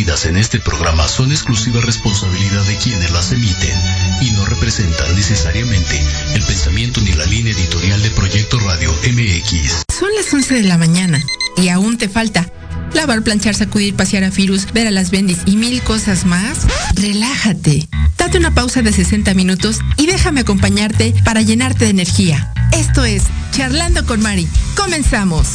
en 0.00 0.36
este 0.38 0.58
programa 0.58 1.06
son 1.06 1.30
exclusiva 1.30 1.78
responsabilidad 1.82 2.62
de 2.64 2.76
quienes 2.76 3.10
las 3.10 3.32
emiten 3.32 3.78
y 4.22 4.30
no 4.30 4.46
representan 4.46 5.14
necesariamente 5.14 6.00
el 6.34 6.42
pensamiento 6.42 7.02
ni 7.02 7.12
la 7.12 7.26
línea 7.26 7.52
editorial 7.52 8.02
de 8.02 8.10
Proyecto 8.10 8.58
Radio 8.60 8.90
MX. 8.92 9.84
Son 9.96 10.08
las 10.16 10.32
11 10.32 10.54
de 10.54 10.62
la 10.62 10.78
mañana 10.78 11.22
y 11.58 11.68
aún 11.68 11.98
te 11.98 12.08
falta 12.08 12.50
lavar, 12.94 13.22
planchar, 13.22 13.54
sacudir, 13.54 13.94
pasear 13.94 14.24
a 14.24 14.30
Firus, 14.30 14.72
ver 14.72 14.86
a 14.86 14.90
las 14.90 15.10
bendis 15.10 15.40
y 15.44 15.56
mil 15.56 15.82
cosas 15.82 16.24
más. 16.24 16.60
Relájate. 16.94 17.86
Date 18.16 18.38
una 18.38 18.54
pausa 18.54 18.80
de 18.80 18.94
60 18.94 19.34
minutos 19.34 19.80
y 19.98 20.06
déjame 20.06 20.40
acompañarte 20.40 21.14
para 21.26 21.42
llenarte 21.42 21.84
de 21.84 21.90
energía. 21.90 22.52
Esto 22.72 23.04
es 23.04 23.24
Charlando 23.52 24.06
con 24.06 24.22
Mari. 24.22 24.48
Comenzamos. 24.76 25.48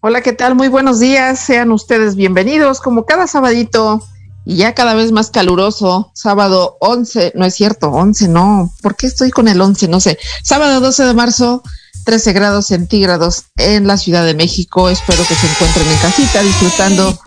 Hola, 0.00 0.20
¿qué 0.22 0.32
tal? 0.32 0.54
Muy 0.54 0.68
buenos 0.68 1.00
días. 1.00 1.40
Sean 1.40 1.72
ustedes 1.72 2.14
bienvenidos 2.14 2.80
como 2.80 3.04
cada 3.04 3.26
sabadito 3.26 4.00
y 4.44 4.56
ya 4.56 4.74
cada 4.74 4.94
vez 4.94 5.10
más 5.10 5.30
caluroso. 5.30 6.12
Sábado 6.14 6.76
11, 6.80 7.32
no 7.34 7.44
es 7.44 7.54
cierto, 7.54 7.90
11 7.90 8.28
no. 8.28 8.72
¿Por 8.80 8.94
qué 8.94 9.08
estoy 9.08 9.32
con 9.32 9.48
el 9.48 9.60
11? 9.60 9.88
No 9.88 9.98
sé. 9.98 10.18
Sábado 10.44 10.80
12 10.80 11.04
de 11.04 11.14
marzo, 11.14 11.64
13 12.04 12.32
grados 12.32 12.66
centígrados 12.66 13.46
en 13.56 13.88
la 13.88 13.96
Ciudad 13.96 14.24
de 14.24 14.34
México. 14.34 14.88
Espero 14.88 15.24
que 15.26 15.34
se 15.34 15.48
encuentren 15.48 15.88
en 15.88 15.98
casita 15.98 16.42
disfrutando 16.42 17.18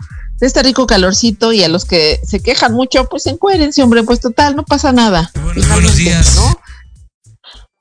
de 0.42 0.48
este 0.48 0.60
rico 0.64 0.88
calorcito 0.88 1.52
y 1.52 1.62
a 1.62 1.68
los 1.68 1.84
que 1.84 2.20
se 2.26 2.40
quejan 2.40 2.72
mucho, 2.72 3.08
pues 3.08 3.26
encuérense, 3.26 3.80
hombre, 3.80 4.02
pues 4.02 4.18
total, 4.18 4.56
no 4.56 4.64
pasa 4.64 4.90
nada. 4.90 5.30
buenos 5.54 5.94
días. 5.94 6.34
¿no? 6.34 6.60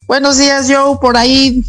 Buenos 0.06 0.38
días, 0.38 0.68
Joe, 0.70 1.00
por 1.02 1.18
ahí. 1.18 1.64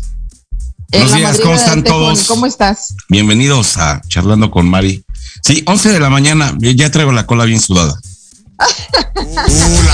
en 0.91 1.01
Buenos 1.01 1.15
días, 1.17 1.41
¿cómo 1.41 1.55
están 1.55 1.83
Tejón. 1.83 1.99
todos? 1.99 2.25
¿Cómo 2.25 2.45
estás? 2.45 2.95
Bienvenidos 3.09 3.79
a 3.79 4.03
Charlando 4.07 4.51
con 4.51 4.69
Mari. 4.69 5.03
Sí, 5.43 5.63
11 5.67 5.93
de 5.93 5.99
la 5.99 6.11
mañana, 6.11 6.55
ya 6.61 6.91
traigo 6.91 7.11
la 7.11 7.27
cola 7.27 7.47
bien 7.47 7.63
sudada. 7.63 7.99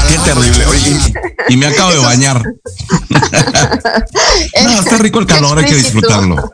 Qué 0.09 0.19
terrible. 0.25 0.67
Oye, 0.67 0.97
y, 1.49 1.55
y 1.55 1.57
me 1.57 1.67
acabo 1.67 1.91
de 1.93 1.99
bañar. 1.99 2.43
No, 4.65 4.81
está 4.81 4.99
rico 4.99 5.19
el 5.19 5.27
calor, 5.27 5.59
hay 5.59 5.65
que 5.65 5.75
disfrutarlo. 5.75 6.53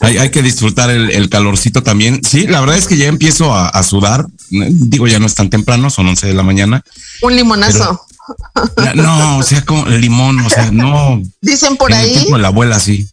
Hay, 0.00 0.18
hay 0.18 0.30
que 0.30 0.42
disfrutar 0.42 0.90
el, 0.90 1.10
el 1.10 1.28
calorcito 1.28 1.82
también. 1.82 2.20
Sí, 2.24 2.46
la 2.46 2.60
verdad 2.60 2.76
es 2.76 2.86
que 2.86 2.96
ya 2.96 3.06
empiezo 3.06 3.54
a, 3.54 3.68
a 3.68 3.82
sudar. 3.82 4.26
Digo, 4.50 5.06
ya 5.06 5.18
no 5.18 5.26
es 5.26 5.34
tan 5.34 5.50
temprano, 5.50 5.90
son 5.90 6.06
11 6.08 6.26
de 6.26 6.34
la 6.34 6.42
mañana. 6.42 6.82
Un 7.22 7.36
limonazo. 7.36 8.06
No, 8.94 9.38
o 9.38 9.42
sea, 9.42 9.64
como 9.64 9.86
limón, 9.86 10.40
o 10.40 10.50
sea, 10.50 10.70
no. 10.70 11.20
Dicen 11.40 11.76
por 11.76 11.92
el 11.92 11.98
ahí, 11.98 12.26
de 12.30 12.38
la 12.38 12.48
abuela, 12.48 12.80
sí. 12.80 13.08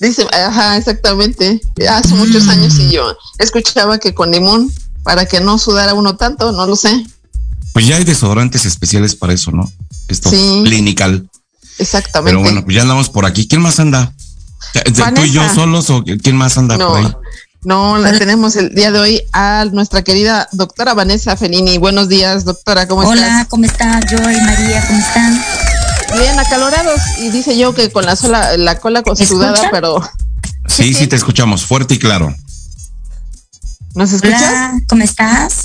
dicen, 0.00 0.26
ajá, 0.32 0.76
exactamente. 0.76 1.60
Hace 1.88 2.14
muchos 2.14 2.48
años 2.48 2.78
y 2.78 2.90
yo 2.90 3.16
escuchaba 3.38 3.98
que 3.98 4.14
con 4.14 4.30
limón, 4.30 4.72
para 5.02 5.26
que 5.26 5.40
no 5.40 5.58
sudara 5.58 5.94
uno 5.94 6.16
tanto, 6.16 6.52
no 6.52 6.66
lo 6.66 6.76
sé. 6.76 7.04
Pues 7.74 7.86
ya 7.86 7.96
hay 7.96 8.04
desodorantes 8.04 8.64
especiales 8.64 9.14
para 9.16 9.34
eso, 9.34 9.50
¿no? 9.50 9.70
Esto 10.08 10.30
Sí. 10.30 10.62
clinical. 10.64 11.28
Exactamente. 11.78 12.30
Pero 12.30 12.40
bueno, 12.42 12.64
pues 12.64 12.76
ya 12.76 12.82
andamos 12.82 13.10
por 13.10 13.26
aquí. 13.26 13.46
¿Quién 13.46 13.60
más 13.60 13.78
anda? 13.80 14.14
¿Tú 15.14 15.24
y 15.24 15.32
yo 15.32 15.42
solos 15.54 15.90
o 15.90 16.02
quién 16.22 16.36
más 16.36 16.56
anda 16.56 16.78
por 16.78 16.96
ahí? 16.98 17.12
no, 17.64 17.98
la 17.98 18.16
tenemos 18.18 18.56
el 18.56 18.74
día 18.74 18.92
de 18.92 18.98
hoy 19.00 19.22
a 19.32 19.64
nuestra 19.72 20.02
querida 20.02 20.48
doctora 20.52 20.94
Vanessa 20.94 21.36
Felini. 21.36 21.78
Buenos 21.78 22.08
días, 22.08 22.44
doctora, 22.44 22.86
¿cómo 22.86 23.02
Hola, 23.02 23.20
estás? 23.26 23.48
¿cómo 23.48 23.64
está 23.64 24.00
Joy, 24.08 24.36
María? 24.42 24.86
¿Cómo 24.86 24.98
están? 25.00 25.44
Bien, 26.18 26.38
acalorados. 26.38 27.00
Y 27.22 27.30
dice 27.30 27.58
yo 27.58 27.74
que 27.74 27.90
con 27.90 28.06
la 28.06 28.14
sola, 28.14 28.56
la 28.56 28.78
cola 28.78 29.02
con 29.02 29.16
¿Me 29.18 29.26
sudada, 29.26 29.54
escuchan? 29.54 29.70
pero 29.72 30.00
Sí, 30.68 30.94
sí, 30.94 31.06
te 31.08 31.16
escuchamos 31.16 31.64
fuerte 31.66 31.94
y 31.94 31.98
claro. 31.98 32.32
¿nos 33.94 34.12
escuchas? 34.12 34.42
Hola, 34.42 34.80
¿cómo 34.88 35.02
estás? 35.02 35.63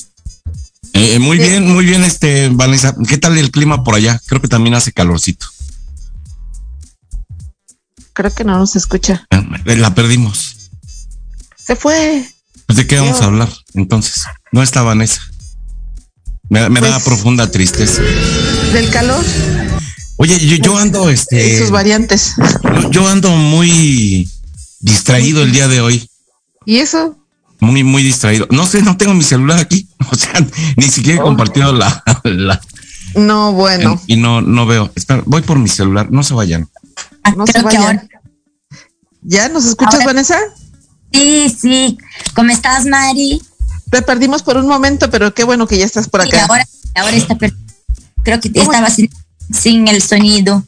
Eh, 1.00 1.16
eh, 1.16 1.20
muy 1.20 1.38
bien, 1.38 1.66
muy 1.72 1.86
bien, 1.86 2.04
este, 2.04 2.50
Vanessa. 2.50 2.94
¿Qué 3.08 3.18
tal 3.18 3.38
el 3.38 3.52
clima 3.52 3.84
por 3.84 3.96
allá? 3.96 4.20
Creo 4.26 4.42
que 4.42 4.48
también 4.50 4.76
hace 4.76 4.92
calorcito. 4.92 5.46
Creo 8.14 8.34
que 8.34 8.44
no 8.44 8.58
nos 8.58 8.76
escucha. 8.76 9.26
Eh, 9.32 9.76
La 9.78 9.96
perdimos. 9.96 10.70
Se 11.58 11.76
fue. 11.76 12.28
Pues, 12.66 12.78
¿De 12.78 12.86
qué 12.88 13.00
vamos 13.00 13.22
a 13.22 13.26
hablar? 13.26 13.50
Entonces, 13.74 14.24
no 14.52 14.62
está 14.62 14.82
Vanessa. 14.82 15.22
Me, 16.50 16.70
me 16.70 16.82
da 16.82 16.92
Pues- 16.94 17.04
profunda 17.06 17.50
tristeza. 17.50 18.02
Del 18.74 18.90
calor 18.90 19.24
Oye, 20.18 20.38
yo, 20.46 20.58
yo 20.58 20.78
ando, 20.78 21.10
y 21.10 21.14
este, 21.14 21.58
sus 21.60 21.72
variantes. 21.72 22.34
yo, 22.64 22.92
yo 22.92 23.08
ando 23.08 23.30
muy 23.32 24.30
distraído 24.82 25.44
el 25.44 25.54
día 25.54 25.70
de 25.70 25.80
hoy. 25.80 26.10
¿Y 26.66 26.80
eso? 26.80 27.18
Muy, 27.62 27.84
muy 27.84 28.04
distraído. 28.04 28.48
No 28.52 28.66
sé, 28.66 28.82
no 28.82 28.96
tengo 28.98 29.14
mi 29.14 29.24
celular 29.24 29.60
aquí. 29.60 29.88
O 30.12 30.16
sea, 30.16 30.34
ni 30.78 30.86
siquiera 30.88 31.20
he 31.20 31.22
Oh. 31.22 31.26
compartido 31.26 31.72
la, 31.74 32.04
la- 32.24 32.60
No, 33.16 33.54
bueno. 33.54 34.02
y 34.08 34.16
no, 34.16 34.42
no 34.42 34.66
veo. 34.66 34.92
Espera, 34.96 35.22
voy 35.26 35.42
por 35.44 35.60
mi 35.60 35.70
celular, 35.70 36.10
no 36.12 36.24
se 36.24 36.34
vayan. 36.34 36.68
Ah, 37.24 37.34
No 37.38 37.46
se 37.46 37.54
creo 37.54 37.68
que 37.68 37.78
vayan. 37.78 37.98
ahora. 38.00 38.10
¿Ya 39.22 39.50
nos 39.50 39.66
escuchas, 39.66 39.96
Ahora- 39.96 40.06
Vanessa? 40.08 40.38
Sí, 41.14 41.50
sí. 41.60 41.98
¿Cómo 42.34 42.50
estás, 42.52 42.86
Mari? 42.86 43.42
Te 43.92 44.02
perdimos 44.02 44.42
por 44.44 44.58
un 44.58 44.68
momento, 44.68 45.10
pero 45.10 45.34
qué 45.34 45.44
bueno 45.44 45.68
que 45.68 45.78
ya 45.78 45.86
estás 45.86 46.08
por 46.08 46.22
Sí, 46.24 46.30
acá. 46.30 46.46
ahora, 46.48 46.66
ahora 46.96 47.16
está 47.16 47.38
Creo 48.24 48.40
que 48.40 48.52
¿Cómo 48.52 48.72
estaba 48.72 48.90
sin, 48.90 49.10
sin 49.54 49.88
el 49.88 50.02
sonido. 50.02 50.64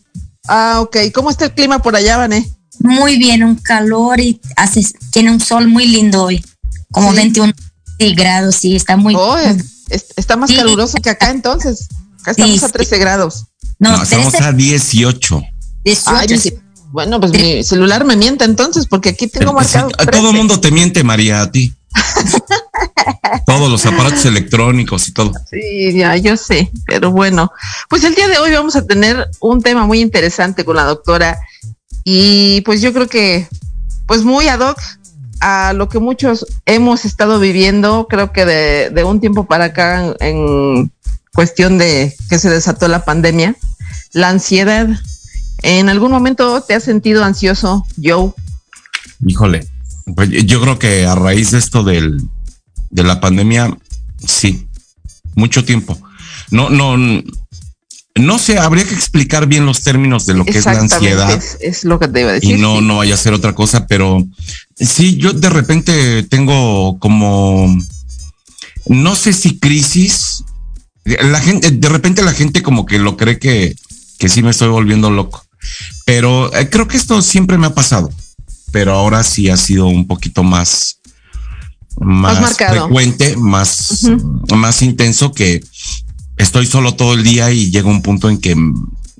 Ah, 0.47 0.79
ok. 0.81 0.97
¿Cómo 1.13 1.29
está 1.31 1.45
el 1.45 1.53
clima 1.53 1.79
por 1.79 1.95
allá, 1.95 2.17
Vané? 2.17 2.47
Muy 2.79 3.17
bien, 3.17 3.43
un 3.43 3.55
calor 3.55 4.19
y 4.19 4.39
hace, 4.55 4.83
tiene 5.11 5.31
un 5.31 5.39
sol 5.39 5.67
muy 5.67 5.87
lindo 5.87 6.23
hoy. 6.23 6.43
Como 6.91 7.11
Sí. 7.11 7.15
21 7.17 7.53
sí, 7.99 8.13
grados, 8.15 8.55
sí, 8.55 8.75
está 8.75 8.97
muy. 8.97 9.15
Oh, 9.15 9.37
es- 9.37 9.63
es- 9.89 10.05
está 10.15 10.35
más 10.37 10.49
Sí. 10.49 10.55
caluroso 10.55 10.97
que 11.01 11.09
acá 11.09 11.29
entonces. 11.31 11.87
Acá 12.21 12.31
estamos 12.31 12.59
Sí, 12.59 12.65
a 12.65 12.69
13 12.69 12.97
grados. 12.97 13.45
no, 13.79 13.97
No, 13.97 14.03
estamos 14.03 14.31
13, 14.31 14.45
a 14.47 14.51
18. 14.51 15.41
18, 15.83 16.15
Ay, 16.15 16.27
mi- 16.29 16.37
sí. 16.37 16.53
bueno, 16.91 17.19
pues 17.19 17.31
mi 17.31 17.63
celular 17.63 18.05
me 18.05 18.15
miente 18.15 18.45
entonces, 18.45 18.85
porque 18.87 19.09
aquí 19.09 19.27
tengo 19.27 19.51
Sí, 19.51 19.55
marcado. 19.55 19.87
a 19.97 20.05
13. 20.05 20.11
todo 20.11 20.29
el 20.31 20.35
mundo 20.37 20.59
te 20.59 20.71
miente, 20.71 21.03
María, 21.03 21.41
a 21.41 21.51
ti. 21.51 21.73
Todos 23.45 23.69
los 23.69 23.85
aparatos 23.85 24.23
electrónicos 24.25 25.07
y 25.07 25.13
todo. 25.13 25.33
Sí, 25.49 25.93
ya, 25.97 26.15
yo 26.17 26.37
sé, 26.37 26.71
pero 26.85 27.11
bueno, 27.11 27.51
pues 27.89 28.03
el 28.03 28.15
día 28.15 28.27
de 28.27 28.37
hoy 28.37 28.51
vamos 28.51 28.75
a 28.75 28.85
tener 28.85 29.29
un 29.39 29.61
tema 29.61 29.85
muy 29.85 29.99
interesante 30.01 30.63
con 30.65 30.75
la 30.75 30.83
doctora 30.83 31.39
y 32.03 32.61
pues 32.61 32.81
yo 32.81 32.93
creo 32.93 33.07
que 33.07 33.47
pues 34.05 34.23
muy 34.23 34.47
ad 34.47 34.59
hoc 34.59 34.77
a 35.41 35.73
lo 35.73 35.89
que 35.89 35.99
muchos 35.99 36.45
hemos 36.65 37.03
estado 37.03 37.39
viviendo, 37.39 38.07
creo 38.09 38.31
que 38.31 38.45
de, 38.45 38.89
de 38.91 39.03
un 39.03 39.19
tiempo 39.19 39.45
para 39.45 39.65
acá 39.65 40.05
en, 40.05 40.15
en 40.19 40.91
cuestión 41.33 41.77
de 41.77 42.15
que 42.29 42.39
se 42.39 42.49
desató 42.49 42.87
la 42.87 43.03
pandemia, 43.03 43.55
la 44.13 44.29
ansiedad. 44.29 44.87
¿En 45.63 45.89
algún 45.89 46.11
momento 46.11 46.61
te 46.61 46.73
has 46.73 46.83
sentido 46.83 47.23
ansioso, 47.23 47.85
Joe? 48.01 48.31
Híjole, 49.25 49.67
pues 50.15 50.29
yo 50.29 50.61
creo 50.61 50.79
que 50.79 51.05
a 51.05 51.15
raíz 51.15 51.51
de 51.51 51.59
esto 51.59 51.83
del, 51.83 52.21
de 52.89 53.03
la 53.03 53.19
pandemia, 53.19 53.77
sí, 54.25 54.67
mucho 55.35 55.63
tiempo. 55.63 55.97
No, 56.49 56.69
no, 56.69 56.97
no 58.15 58.39
sé, 58.39 58.57
habría 58.57 58.83
que 58.83 58.93
explicar 58.93 59.47
bien 59.47 59.65
los 59.65 59.81
términos 59.81 60.25
de 60.25 60.33
lo 60.33 60.45
que 60.45 60.57
es 60.57 60.65
la 60.65 60.79
ansiedad 60.79 61.31
Es, 61.31 61.57
es 61.61 61.83
lo 61.85 61.97
que 61.99 62.07
te 62.07 62.21
iba 62.21 62.31
a 62.31 62.33
decir. 62.33 62.57
y 62.57 62.61
no, 62.61 62.77
sí. 62.77 62.85
no 62.85 62.97
vaya 62.97 63.13
a 63.13 63.17
ser 63.17 63.33
otra 63.33 63.53
cosa, 63.53 63.87
pero 63.87 64.25
sí, 64.81 65.17
yo 65.17 65.33
de 65.33 65.49
repente 65.49 66.23
tengo 66.23 66.99
como, 66.99 67.77
no 68.87 69.15
sé 69.15 69.33
si 69.33 69.59
crisis, 69.59 70.43
la 71.03 71.39
gente, 71.39 71.71
de 71.71 71.89
repente 71.89 72.21
la 72.23 72.33
gente 72.33 72.61
como 72.61 72.85
que 72.85 72.99
lo 72.99 73.17
cree 73.17 73.39
que, 73.39 73.75
que 74.17 74.29
sí 74.29 74.43
me 74.43 74.51
estoy 74.51 74.69
volviendo 74.69 75.09
loco, 75.09 75.45
pero 76.05 76.53
eh, 76.55 76.69
creo 76.69 76.87
que 76.87 76.97
esto 76.97 77.21
siempre 77.21 77.57
me 77.57 77.67
ha 77.67 77.73
pasado, 77.73 78.11
pero 78.71 78.93
ahora 78.93 79.23
sí 79.23 79.49
ha 79.49 79.57
sido 79.57 79.87
un 79.87 80.07
poquito 80.07 80.43
más, 80.43 80.99
más, 81.97 82.57
frecuente, 82.57 83.35
más, 83.37 84.09
más 84.55 84.81
intenso 84.81 85.31
que 85.31 85.63
estoy 86.37 86.65
solo 86.65 86.95
todo 86.95 87.13
el 87.13 87.23
día 87.23 87.51
y 87.51 87.69
llega 87.69 87.89
un 87.89 88.01
punto 88.01 88.29
en 88.29 88.39
que 88.39 88.55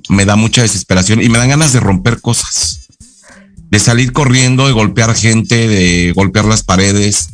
me 0.08 0.24
da 0.24 0.36
mucha 0.36 0.62
desesperación 0.62 1.22
y 1.22 1.28
me 1.28 1.38
dan 1.38 1.50
ganas 1.50 1.72
de 1.72 1.80
romper 1.80 2.20
cosas, 2.20 2.81
de 3.72 3.78
salir 3.78 4.12
corriendo, 4.12 4.66
de 4.66 4.72
golpear 4.72 5.14
gente, 5.16 5.66
de 5.66 6.12
golpear 6.14 6.44
las 6.44 6.62
paredes. 6.62 7.30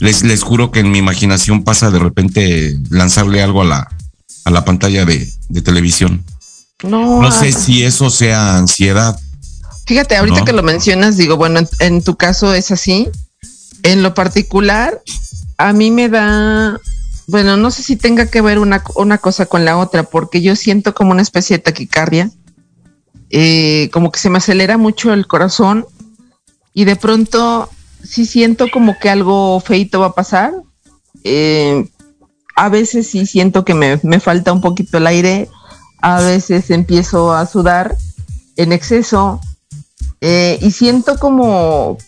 Les, 0.00 0.24
les 0.24 0.42
juro 0.42 0.72
que 0.72 0.80
en 0.80 0.90
mi 0.90 0.98
imaginación 0.98 1.62
pasa 1.62 1.90
de 1.92 2.00
repente 2.00 2.76
lanzarle 2.90 3.40
algo 3.40 3.62
a 3.62 3.64
la, 3.64 3.88
a 4.44 4.50
la 4.50 4.64
pantalla 4.64 5.04
de, 5.04 5.32
de 5.48 5.62
televisión. 5.62 6.24
No, 6.82 7.22
No 7.22 7.30
sé 7.30 7.52
si 7.52 7.84
eso 7.84 8.10
sea 8.10 8.56
ansiedad. 8.58 9.16
Fíjate, 9.86 10.16
ahorita 10.16 10.40
No. 10.40 10.44
que 10.44 10.52
lo 10.52 10.64
mencionas, 10.64 11.16
digo, 11.16 11.36
bueno, 11.36 11.60
en, 11.60 11.68
en 11.78 12.02
tu 12.02 12.16
caso 12.16 12.52
es 12.52 12.72
así. 12.72 13.08
En 13.84 14.02
lo 14.02 14.12
particular, 14.12 15.00
a 15.56 15.72
mí 15.72 15.92
me 15.92 16.08
da, 16.08 16.80
bueno, 17.28 17.56
no 17.56 17.70
sé 17.70 17.84
si 17.84 17.94
tenga 17.94 18.26
que 18.28 18.40
ver 18.40 18.58
una, 18.58 18.82
una 18.96 19.18
cosa 19.18 19.46
con 19.46 19.64
la 19.64 19.76
otra, 19.76 20.02
porque 20.02 20.42
yo 20.42 20.56
siento 20.56 20.92
como 20.94 21.12
una 21.12 21.22
especie 21.22 21.56
de 21.58 21.62
taquicardia, 21.62 22.30
eh, 23.30 23.90
como 23.92 24.10
que 24.12 24.18
se 24.20 24.30
me 24.30 24.38
acelera 24.38 24.76
mucho 24.78 25.12
el 25.12 25.26
corazón 25.26 25.86
y 26.74 26.84
de 26.84 26.96
pronto 26.96 27.68
sí 28.02 28.26
siento 28.26 28.66
como 28.72 28.98
que 28.98 29.10
algo 29.10 29.58
feito 29.60 30.00
va 30.00 30.06
a 30.06 30.14
pasar. 30.14 30.52
Eh, 31.24 31.88
a 32.54 32.68
veces 32.68 33.08
sí 33.08 33.26
siento 33.26 33.64
que 33.64 33.74
me, 33.74 33.98
me 34.02 34.20
falta 34.20 34.52
un 34.52 34.60
poquito 34.60 34.98
el 34.98 35.06
aire, 35.06 35.48
a 36.00 36.20
veces 36.20 36.70
empiezo 36.70 37.32
a 37.32 37.46
sudar 37.46 37.96
en 38.56 38.72
exceso 38.72 39.40
eh, 40.20 40.58
y 40.62 40.70
siento 40.70 41.18
como, 41.18 41.98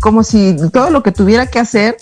como 0.00 0.22
si 0.24 0.56
todo 0.72 0.90
lo 0.90 1.02
que 1.02 1.12
tuviera 1.12 1.46
que 1.48 1.58
hacer 1.58 1.96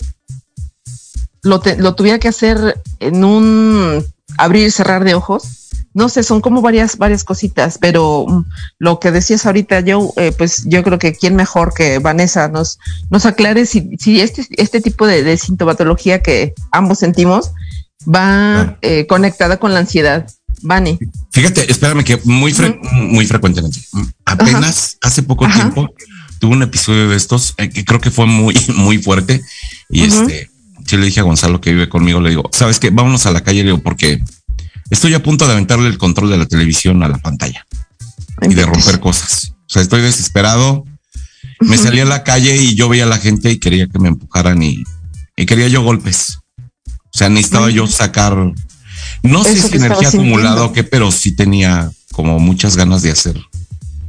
lo, 1.41 1.59
te- 1.59 1.77
lo 1.77 1.95
tuviera 1.95 2.19
que 2.19 2.27
hacer 2.29 2.81
en 2.99 3.23
un 3.23 4.05
abrir 4.37 4.67
y 4.67 4.71
cerrar 4.71 5.03
de 5.03 5.15
ojos. 5.15 5.58
No 5.93 6.07
sé, 6.07 6.21
son 6.23 6.39
como 6.41 6.61
varias, 6.61 6.97
varias 6.97 7.23
cositas, 7.23 7.77
pero 7.79 8.25
mm, 8.27 8.45
lo 8.79 8.99
que 8.99 9.11
decías 9.11 9.45
ahorita, 9.45 9.79
yo, 9.79 10.13
pues 10.37 10.63
yo 10.65 10.83
creo 10.83 10.99
que 10.99 11.13
quién 11.13 11.35
mejor 11.35 11.73
que 11.73 11.97
Vanessa 11.99 12.47
nos, 12.47 12.77
nos 13.09 13.25
aclare 13.25 13.65
si, 13.65 13.89
si 13.97 14.21
este, 14.21 14.45
este 14.57 14.81
tipo 14.81 15.07
de, 15.07 15.23
de 15.23 15.35
sintomatología 15.37 16.21
que 16.21 16.53
ambos 16.71 16.99
sentimos 16.99 17.51
va 18.07 18.77
eh, 18.81 19.07
conectada 19.07 19.57
con 19.57 19.73
la 19.73 19.79
ansiedad. 19.79 20.29
Vane. 20.61 20.99
Fíjate, 21.31 21.71
espérame 21.71 22.03
que 22.03 22.19
muy, 22.25 22.51
fre- 22.53 22.77
muy 22.91 23.25
frecuentemente, 23.25 23.79
apenas 24.25 24.97
hace 25.01 25.23
poco 25.23 25.45
Ajá. 25.45 25.55
tiempo 25.61 25.87
tuve 26.39 26.51
un 26.51 26.63
episodio 26.63 27.07
de 27.09 27.15
estos 27.15 27.53
eh, 27.57 27.69
que 27.69 27.85
creo 27.85 28.01
que 28.01 28.11
fue 28.11 28.25
muy, 28.25 28.53
muy 28.75 28.97
fuerte 28.97 29.41
y 29.89 30.03
este, 30.03 30.49
sí 30.85 30.97
le 30.97 31.05
dije 31.05 31.21
a 31.21 31.23
Gonzalo 31.23 31.61
que 31.61 31.71
vive 31.71 31.87
conmigo, 31.87 32.19
le 32.19 32.29
digo, 32.31 32.43
¿sabes 32.51 32.77
qué? 32.79 32.89
Vámonos 32.89 33.25
a 33.25 33.31
la 33.31 33.41
calle, 33.41 33.59
le 33.63 33.71
digo, 33.71 33.79
porque 33.81 34.21
estoy 34.89 35.13
a 35.13 35.23
punto 35.23 35.45
de 35.45 35.53
aventarle 35.53 35.87
el 35.87 35.97
control 35.97 36.29
de 36.29 36.37
la 36.37 36.45
televisión 36.45 37.03
a 37.03 37.07
la 37.07 37.17
pantalla 37.17 37.65
y 38.41 38.53
de 38.53 38.65
romper 38.65 38.99
cosas. 38.99 39.53
O 39.61 39.69
sea, 39.73 39.81
estoy 39.81 40.01
desesperado. 40.01 40.85
Me 41.61 41.77
salí 41.79 41.99
a 41.99 42.05
la 42.05 42.23
calle 42.23 42.55
y 42.57 42.75
yo 42.75 42.89
veía 42.89 43.03
a 43.03 43.07
la 43.07 43.17
gente 43.17 43.51
y 43.51 43.59
quería 43.59 43.87
que 43.87 43.99
me 43.99 44.09
empujaran 44.09 44.61
y, 44.61 44.83
y 45.35 45.45
quería 45.45 45.67
yo 45.67 45.83
golpes. 45.83 46.39
O 46.57 47.17
sea, 47.17 47.29
necesitaba 47.29 47.69
yo 47.69 47.87
sacar, 47.87 48.35
no 49.23 49.43
sé 49.43 49.61
si 49.61 49.75
energía 49.77 50.09
acumulada 50.09 50.63
o 50.63 50.73
qué, 50.73 50.83
pero 50.83 51.11
sí 51.11 51.31
tenía 51.31 51.91
como 52.11 52.39
muchas 52.39 52.75
ganas 52.75 53.01
de 53.01 53.11
hacer, 53.11 53.39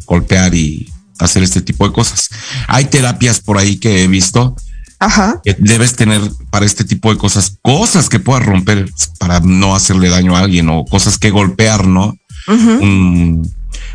golpear 0.05 0.55
y 0.55 0.91
hacer 1.19 1.43
este 1.43 1.61
tipo 1.61 1.87
de 1.87 1.93
cosas. 1.93 2.29
Hay 2.69 2.87
terapias 2.87 3.41
por 3.41 3.59
ahí 3.59 3.77
que 3.77 4.05
he 4.05 4.09
visto 4.09 4.55
Ajá. 5.01 5.41
que 5.43 5.57
debes 5.59 5.97
tener 5.97 6.21
para 6.51 6.67
este 6.67 6.85
tipo 6.85 7.11
de 7.11 7.19
cosas, 7.19 7.57
cosas 7.63 8.11
que 8.11 8.21
puedas 8.21 8.45
romper 8.45 8.87
para 9.19 9.41
no 9.41 9.75
hacerle 9.75 10.11
daño 10.11 10.37
a 10.37 10.41
alguien 10.41 10.69
o 10.69 10.85
cosas 10.85 11.17
que 11.19 11.31
golpear, 11.31 11.87
¿no? 11.87 12.17
Un, 12.47 13.51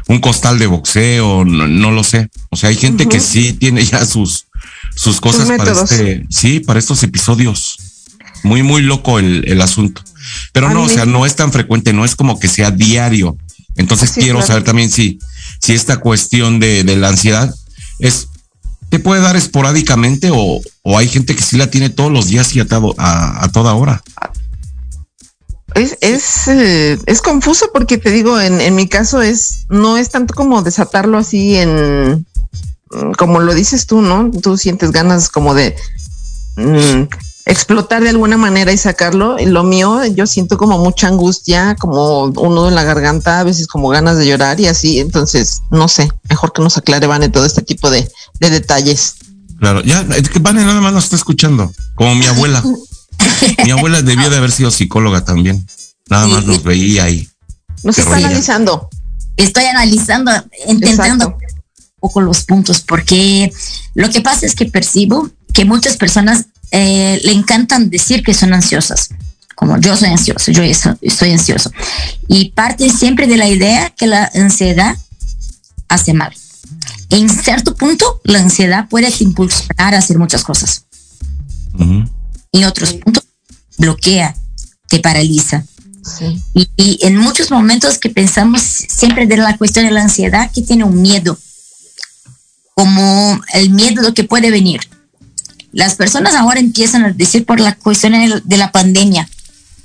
un 0.08 0.20
costal 0.20 0.58
de 0.58 0.68
boxeo, 0.68 1.46
no, 1.46 1.68
no 1.68 1.92
lo 1.92 2.04
sé. 2.04 2.30
O 2.50 2.56
sea, 2.56 2.70
hay 2.70 2.76
gente 2.76 3.08
que 3.08 3.20
sí 3.20 3.54
tiene 3.54 3.84
ya 3.86 4.06
sus, 4.06 4.48
sus 4.96 5.22
cosas 5.22 5.48
para 5.48 5.72
este, 5.72 6.26
sí, 6.30 6.60
para 6.60 6.80
estos 6.80 7.04
episodios. 7.04 7.78
Muy, 8.44 8.64
muy 8.64 8.82
loco 8.82 9.20
el, 9.20 9.44
el 9.48 9.62
asunto. 9.62 10.02
Pero 10.54 10.68
A 10.68 10.74
no, 10.74 10.84
o 10.84 10.90
sea, 10.90 11.06
no 11.06 11.26
es 11.26 11.36
tan 11.36 11.52
frecuente, 11.52 11.94
no 11.94 12.06
es 12.06 12.16
como 12.16 12.40
que 12.40 12.48
sea 12.48 12.72
diario. 12.72 13.38
Entonces 13.76 14.12
quiero 14.12 14.36
claro. 14.36 14.48
saber 14.48 14.64
también 14.64 14.90
si, 14.90 15.20
si 15.62 15.74
esta 15.74 15.98
cuestión 15.98 16.60
de, 16.60 16.84
de 16.84 16.96
la 16.96 17.10
ansiedad 17.10 17.54
es, 18.00 18.30
puede 19.00 19.22
dar 19.22 19.36
esporádicamente 19.36 20.30
o, 20.34 20.62
hay 20.98 21.08
gente 21.08 21.36
que 21.36 21.42
sí 21.44 21.58
la 21.58 21.70
tiene 21.70 21.90
todos 21.90 22.12
los 22.12 22.28
días 22.28 22.56
y 22.56 22.60
a, 22.60 22.68
todo- 22.68 22.96
a, 22.98 23.44
a 23.44 23.52
toda 23.52 23.74
hora. 23.74 24.04
Es, 25.74 25.98
es, 26.00 26.48
eh, 26.48 26.98
es 27.06 27.22
confuso 27.22 27.68
porque 27.74 27.98
te 27.98 28.10
digo, 28.10 28.40
en, 28.40 28.62
en 28.62 28.76
mi 28.76 28.88
caso 28.88 29.22
es, 29.22 29.66
no 29.70 29.98
es 29.98 30.10
tanto 30.10 30.34
como 30.34 30.62
desatarlo 30.62 31.18
así 31.18 31.58
en, 31.58 32.26
mm, 32.92 33.12
como 33.18 33.42
lo 33.42 33.54
dices 33.54 33.86
tú, 33.86 34.02
¿no? 34.02 34.32
Tú 34.42 34.58
sientes 34.58 34.92
ganas 34.92 35.28
como 35.30 35.54
de 35.54 35.76
mm, 36.56 37.10
explotar 37.46 38.04
de 38.04 38.10
alguna 38.10 38.38
manera 38.38 38.72
y 38.72 38.78
sacarlo. 38.78 39.38
Y 39.38 39.48
lo 39.48 39.64
mío, 39.64 40.06
yo 40.06 40.26
siento 40.28 40.58
como 40.58 40.78
mucha 40.78 41.08
angustia, 41.10 41.76
como 41.78 42.24
un 42.26 42.56
nudo 42.56 42.70
en 42.70 42.76
la 42.76 42.84
garganta, 42.86 43.42
a 43.42 43.44
veces 43.44 43.68
como 43.68 43.90
ganas 43.90 44.18
de 44.18 44.28
llorar 44.28 44.62
y 44.62 44.68
así. 44.68 45.00
Entonces, 45.02 45.62
no 45.72 45.90
sé, 45.90 46.10
mejor 46.30 46.54
que 46.54 46.62
nos 46.62 46.78
aclare, 46.78 47.06
Vane, 47.08 47.28
todo 47.28 47.44
este 47.46 47.62
tipo 47.62 47.90
de, 47.90 48.10
de 48.40 48.50
detalles. 48.50 49.16
Claro, 49.60 49.82
ya, 49.84 50.06
es 50.18 50.30
que 50.30 50.40
Vane 50.40 50.64
nada 50.66 50.82
más 50.82 50.94
nos 50.94 51.06
está 51.06 51.16
escuchando, 51.16 51.74
como 51.96 52.16
mi 52.16 52.26
abuela. 52.26 52.64
mi 53.64 53.72
abuela 53.72 54.02
debió 54.02 54.30
de 54.30 54.38
haber 54.38 54.52
sido 54.52 54.72
psicóloga 54.72 55.24
también. 55.24 55.66
Nada 56.10 56.28
más 56.28 56.46
nos 56.46 56.64
veía 56.64 57.06
ahí. 57.06 57.28
Nos 57.84 57.98
está 57.98 58.16
analizando. 58.16 58.90
Estoy 59.38 59.66
analizando, 59.66 60.32
intentando 60.68 61.26
Exacto. 61.26 61.38
un 61.38 62.00
poco 62.00 62.22
los 62.22 62.44
puntos, 62.44 62.82
porque 62.82 63.52
Lo 63.96 64.10
que 64.10 64.22
pasa 64.22 64.46
es 64.46 64.56
que 64.56 64.66
percibo 64.66 65.30
que 65.54 65.66
muchas 65.66 65.98
personas 65.98 66.46
eh, 66.72 67.20
le 67.24 67.32
encantan 67.32 67.90
decir 67.90 68.24
que 68.24 68.34
son 68.34 68.54
ansiosas, 68.54 69.10
como 69.56 69.80
yo 69.80 69.96
soy 69.96 70.10
ansioso, 70.10 70.52
yo 70.52 70.62
estoy 70.64 71.32
ansioso. 71.32 71.72
Y 72.28 72.52
parte 72.52 72.90
siempre 72.90 73.28
de 73.28 73.38
la 73.38 73.48
idea 73.48 73.90
que 73.92 74.08
la 74.08 74.30
ansiedad 74.36 74.98
hace 75.88 76.14
mal. 76.14 76.34
En 77.10 77.30
cierto 77.30 77.76
punto, 77.76 78.22
la 78.24 78.40
ansiedad 78.40 78.88
puede 78.90 79.14
impulsar 79.20 79.94
a 79.94 79.98
hacer 79.98 80.18
muchas 80.18 80.44
cosas. 80.44 80.86
En 81.78 82.64
otros 82.66 82.94
puntos, 82.94 83.24
bloquea, 83.78 84.36
te 84.88 85.00
paraliza. 85.00 85.66
Y, 86.54 86.70
y, 86.78 87.00
en 87.02 87.18
muchos 87.18 87.50
momentos 87.50 87.98
que 87.98 88.10
pensamos 88.10 88.62
siempre 88.62 89.26
de 89.26 89.38
la 89.38 89.58
cuestión 89.58 89.86
de 89.86 89.92
la 89.92 90.04
ansiedad, 90.04 90.52
que 90.52 90.62
tiene 90.62 90.84
un 90.84 91.02
miedo, 91.02 91.38
como 92.76 93.42
el 93.54 93.72
miedo 93.72 94.02
de 94.02 94.10
lo 94.10 94.14
que 94.14 94.24
puede 94.24 94.52
venir. 94.52 94.82
Las 95.72 95.96
personas 95.96 96.36
ahora 96.36 96.60
empiezan 96.60 97.04
a 97.04 97.12
decir 97.12 97.46
por 97.46 97.60
la 97.60 97.76
cuestión 97.76 98.14
de 98.44 98.58
la 98.58 98.72
pandemia, 98.72 99.28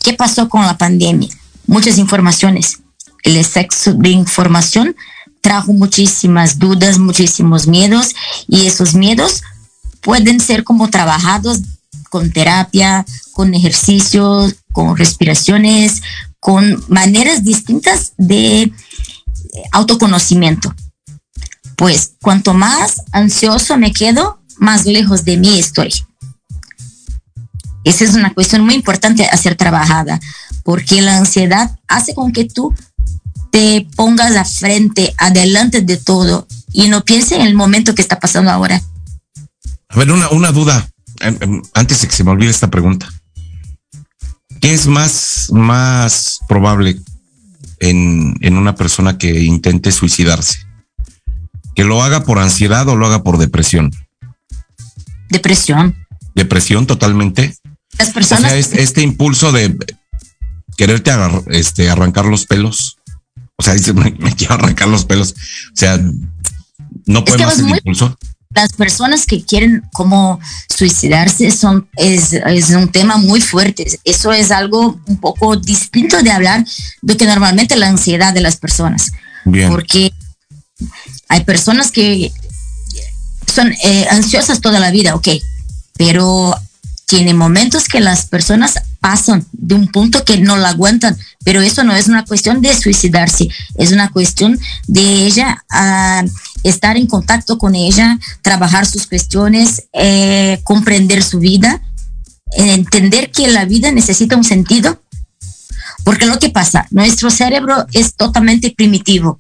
¿qué 0.03 0.13
pasó 0.13 0.49
con 0.49 0.63
la 0.63 0.77
pandemia? 0.77 1.29
Muchas 1.67 1.99
informaciones. 1.99 2.79
El 3.23 3.37
exceso 3.37 3.95
de 3.95 4.11
información 4.11 4.95
trajo 5.41 5.73
muchísimas 5.73 6.59
dudas, 6.59 6.99
muchísimos 6.99 7.67
miedos 7.67 8.15
y 8.47 8.67
esos 8.67 8.95
miedos 8.95 9.43
pueden 10.01 10.41
ser 10.41 10.65
como 10.65 10.89
trabajados 10.89 11.61
con 12.11 12.31
terapia, 12.33 13.05
con 13.33 13.55
ejercicios, 13.55 14.57
con 14.73 14.97
respiraciones, 14.97 16.03
con 16.41 16.83
maneras 16.89 17.45
distintas 17.45 18.13
de 18.17 18.73
autoconocimiento. 19.73 20.75
Pues 21.77 22.13
cuanto 22.21 22.53
más 22.53 23.03
ansioso 23.13 23.77
me 23.79 23.93
quedo, 23.93 24.41
más 24.59 24.85
lejos 24.85 25.25
de 25.25 25.37
mí 25.37 25.59
estoy. 25.59 25.93
Esa 27.85 28.05
es 28.05 28.15
una 28.15 28.35
cuestión 28.35 28.65
muy 28.65 28.75
importante 28.75 29.25
a 29.25 29.37
ser 29.37 29.55
trabajada, 29.55 30.21
porque 30.65 31.01
la 31.01 31.17
ansiedad 31.17 31.79
hace 31.89 32.15
con 32.15 32.33
que 32.33 32.45
tú 32.45 32.75
te 33.51 33.87
pongas 33.97 34.37
a 34.37 34.45
frente, 34.45 35.15
adelante 35.19 35.83
de 35.83 35.97
todo 35.97 36.47
y 36.73 36.89
no 36.89 37.05
pienses 37.05 37.33
en 37.33 37.43
el 37.43 37.55
momento 37.55 37.95
que 37.95 38.03
está 38.03 38.19
pasando 38.21 38.51
ahora. 38.51 38.81
A 39.89 39.99
ver, 39.99 40.11
una, 40.11 40.29
una 40.31 40.53
duda, 40.53 40.89
em, 41.21 41.37
em, 41.41 41.63
antes 41.75 42.01
de 42.01 42.09
que 42.09 42.15
se 42.15 42.25
me 42.25 42.31
olvide 42.31 42.51
esta 42.51 42.71
pregunta. 42.71 43.13
¿Qué 44.61 44.75
es 44.75 44.87
más, 44.87 45.49
más 45.53 46.41
probable 46.49 47.01
en, 47.81 48.37
en 48.41 48.57
una 48.57 48.75
persona 48.75 49.19
que 49.19 49.43
intente 49.43 49.91
suicidarse? 49.91 50.59
¿Que 51.75 51.85
lo 51.85 52.03
haga 52.03 52.25
por 52.25 52.39
ansiedad 52.39 52.87
o 52.89 52.97
lo 52.97 53.07
haga 53.07 53.23
por 53.23 53.39
depresión? 53.39 53.91
Depresión. 55.31 55.97
¿Depresión 56.35 56.87
totalmente? 56.87 57.57
Las 57.99 58.11
personas. 58.11 58.45
O 58.45 58.49
sea, 58.49 58.57
este, 58.57 58.83
este 58.83 59.03
impulso 59.03 59.53
de 59.53 59.77
quererte 60.77 61.11
agar, 61.11 61.43
este, 61.49 61.89
arrancar 61.91 62.27
los 62.27 62.47
pelos. 62.47 62.99
O 63.61 63.63
sea, 63.63 63.75
dice, 63.75 63.93
me, 63.95 64.11
me, 64.13 64.35
quiero 64.35 64.55
arrancar 64.55 64.89
los 64.89 65.05
pelos. 65.05 65.35
O 65.73 65.77
sea, 65.77 65.99
no 67.07 67.25
el 67.27 67.63
muy, 67.65 67.73
impulso. 67.75 68.17
Las 68.55 68.73
personas 68.73 69.27
que 69.27 69.45
quieren 69.45 69.83
como 69.93 70.41
suicidarse 70.75 71.51
son, 71.51 71.89
es, 71.97 72.33
es, 72.33 72.71
un 72.71 72.89
tema 72.89 73.19
muy 73.19 73.43
fuerte. 73.43 73.87
Eso 74.05 74.33
es 74.33 74.51
algo 74.51 74.99
un 75.07 75.19
poco 75.19 75.57
distinto 75.57 76.23
de 76.23 76.33
hablar 76.33 76.65
de 77.03 77.17
que 77.19 77.27
normalmente 77.27 77.77
la 77.77 77.89
ansiedad 77.89 78.33
de 78.33 78.41
las 78.41 78.57
personas. 78.57 79.13
Bien. 79.45 79.69
Porque 79.69 80.13
hay 81.29 81.45
personas 81.45 81.93
que 81.93 82.33
son 83.47 83.73
eh, 83.85 84.07
ansiosas 84.11 84.63
toda 84.63 84.81
la 84.81 84.91
vida, 84.91 85.15
ok, 85.15 85.29
pero 85.99 86.57
tiene 87.05 87.35
momentos 87.35 87.89
que 87.89 88.01
las 88.01 88.27
personas 88.27 88.81
pasan 89.01 89.45
de 89.53 89.75
un 89.75 89.89
punto 89.89 90.25
que 90.25 90.39
no 90.39 90.57
la 90.57 90.71
aguantan, 90.71 91.17
pero 91.45 91.63
eso 91.63 91.83
no 91.85 91.95
es 91.95 92.07
una 92.07 92.25
cuestión 92.25 92.61
de 92.61 92.75
suicidarse, 92.79 93.49
es 93.77 93.93
una 93.93 94.11
cuestión 94.11 94.59
de 94.87 95.27
ella 95.27 95.65
uh, 95.73 96.29
estar 96.63 96.97
en 96.97 97.07
contacto 97.07 97.59
con 97.59 97.75
ella, 97.75 98.19
trabajar 98.43 98.87
sus 98.87 99.07
cuestiones, 99.07 99.85
eh, 99.93 100.61
comprender 100.65 101.23
su 101.23 101.39
vida, 101.39 101.83
entender 102.53 103.31
que 103.31 103.49
la 103.49 103.65
vida 103.65 103.91
necesita 103.91 104.37
un 104.37 104.45
sentido, 104.45 105.03
porque 106.05 106.27
lo 106.27 106.39
que 106.39 106.51
pasa, 106.51 106.87
nuestro 106.91 107.31
cerebro 107.31 107.87
es 107.93 108.15
totalmente 108.15 108.73
primitivo. 108.77 109.39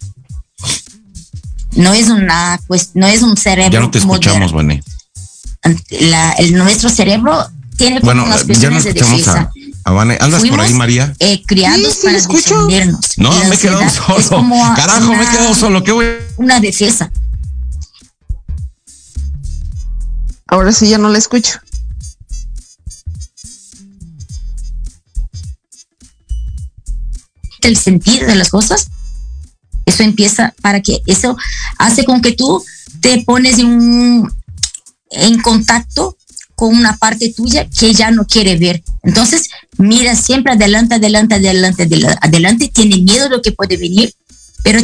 No 1.77 1.95
es 1.95 2.09
una 2.09 2.61
pues 2.67 2.91
no 2.95 3.07
es 3.07 3.23
un 3.23 3.37
cerebro. 3.37 3.73
Ya 3.73 3.81
no 3.81 3.91
te 3.91 3.99
escuchamos, 3.99 4.53
Vane. 4.53 4.83
La, 5.91 6.33
el, 6.33 6.55
nuestro 6.55 6.89
cerebro 6.89 7.49
tiene 7.81 8.01
bueno, 8.01 8.25
unas 8.25 8.41
ya 8.41 8.47
cuestiones 8.47 8.85
no 8.85 8.93
de 8.93 8.99
escuchamos 8.99 9.27
defensa. 9.27 9.53
a, 9.85 9.91
a 9.91 9.93
Vane. 9.93 10.19
¿Andas 10.21 10.41
Fuimos, 10.41 10.59
por 10.59 10.67
ahí, 10.67 10.75
María? 10.75 11.15
Eh, 11.19 11.43
criados 11.47 11.93
Sí, 11.95 11.99
sí, 12.01 12.07
para 12.07 12.19
escucho. 12.19 12.67
defendernos. 12.67 13.01
No, 13.17 13.45
me 13.45 13.55
he 13.55 13.59
quedado 13.59 13.89
solo. 13.91 14.45
Carajo, 14.77 15.15
me 15.15 15.23
he 15.25 15.29
quedado 15.29 15.55
solo. 15.55 15.83
¿Qué 15.83 15.93
voy? 15.93 16.07
Una 16.37 16.61
defensa. 16.61 17.11
Ahora 20.47 20.73
sí 20.73 20.89
ya 20.89 20.99
no 20.99 21.09
la 21.09 21.19
escucho. 21.19 21.61
el 27.63 27.77
sentido 27.77 28.27
de 28.27 28.37
las 28.37 28.49
cosas, 28.51 28.89
eso 29.85 30.03
empieza 30.03 30.55
para 30.63 30.81
que 30.81 31.01
eso 31.07 31.37
hace 31.79 32.05
con 32.05 32.21
que 32.23 32.33
tú 32.33 32.65
te 33.01 33.23
pones 33.25 33.59
en, 33.59 33.67
un- 33.67 34.33
en 35.11 35.41
contacto 35.43 36.17
con 36.61 36.77
una 36.77 36.99
parte 36.99 37.33
tuya 37.33 37.67
que 37.71 37.95
ya 37.95 38.11
no 38.11 38.27
quiere 38.27 38.59
ver. 38.59 38.83
Entonces, 39.03 39.49
mira 39.79 40.15
siempre 40.15 40.53
adelante, 40.53 40.97
adelante, 40.97 41.37
adelante, 41.37 41.85
adela- 41.85 42.19
adelante, 42.21 42.69
tiene 42.69 42.99
miedo 42.99 43.25
de 43.25 43.31
lo 43.31 43.41
que 43.41 43.53
puede 43.53 43.79
venir, 43.79 44.13
pero 44.63 44.79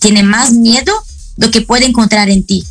tiene 0.00 0.22
más 0.22 0.52
miedo 0.52 0.92
de 1.38 1.46
lo 1.46 1.50
que 1.50 1.62
puede 1.62 1.86
encontrar 1.86 2.28
en 2.28 2.44
ti. 2.44 2.62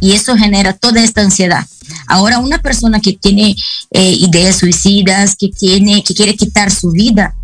Y 0.00 0.12
eso 0.12 0.36
genera 0.36 0.72
toda 0.72 1.02
esta 1.02 1.20
ansiedad. 1.22 1.66
Ahora, 2.06 2.38
una 2.38 2.60
persona 2.62 3.00
que 3.00 3.14
tiene 3.14 3.56
eh, 3.90 4.12
ideas 4.20 4.54
suicidas, 4.54 5.34
que 5.34 5.48
tiene, 5.48 6.04
que 6.04 6.14
quiere 6.14 6.36
quitar 6.36 6.70
su 6.70 6.92
vida, 6.92 7.34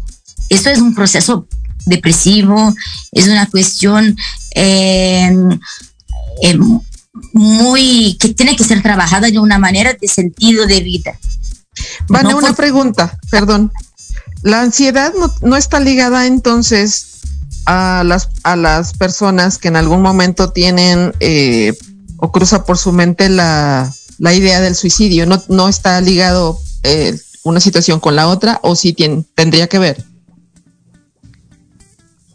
eso 0.48 0.70
es 0.70 0.78
un 0.78 0.94
proceso 0.94 1.48
depresivo, 1.86 2.72
es 3.10 3.26
una 3.26 3.46
cuestión 3.46 4.16
eh, 4.54 5.28
eh, 6.44 6.58
muy 7.32 8.16
que 8.20 8.34
tiene 8.34 8.56
que 8.56 8.64
ser 8.64 8.82
trabajada 8.82 9.30
de 9.30 9.38
una 9.38 9.58
manera 9.58 9.96
de 10.00 10.08
sentido 10.08 10.66
de 10.66 10.80
vida. 10.80 11.18
Vane, 12.08 12.30
No, 12.30 12.38
una 12.38 12.48
por- 12.48 12.56
pregunta, 12.56 13.18
perdón. 13.30 13.72
La 14.42 14.60
ansiedad 14.60 15.12
no, 15.18 15.32
no 15.42 15.56
está 15.56 15.80
ligada 15.80 16.26
entonces 16.26 17.20
a 17.64 18.02
las, 18.04 18.28
a 18.42 18.56
las 18.56 18.92
personas 18.94 19.58
que 19.58 19.68
en 19.68 19.76
algún 19.76 20.02
momento 20.02 20.50
tienen 20.50 21.12
eh, 21.20 21.74
o 22.16 22.32
cruza 22.32 22.64
por 22.64 22.76
su 22.76 22.92
mente 22.92 23.28
la, 23.28 23.92
la 24.18 24.34
idea 24.34 24.60
del 24.60 24.74
suicidio. 24.74 25.26
No, 25.26 25.42
no 25.48 25.68
está 25.68 26.00
ligado 26.00 26.58
eh, 26.82 27.16
una 27.44 27.60
situación 27.60 28.00
con 28.00 28.16
la 28.16 28.26
otra 28.28 28.58
o 28.62 28.74
sí 28.74 28.94
tendría 29.34 29.68
que 29.68 29.78
ver. 29.78 30.04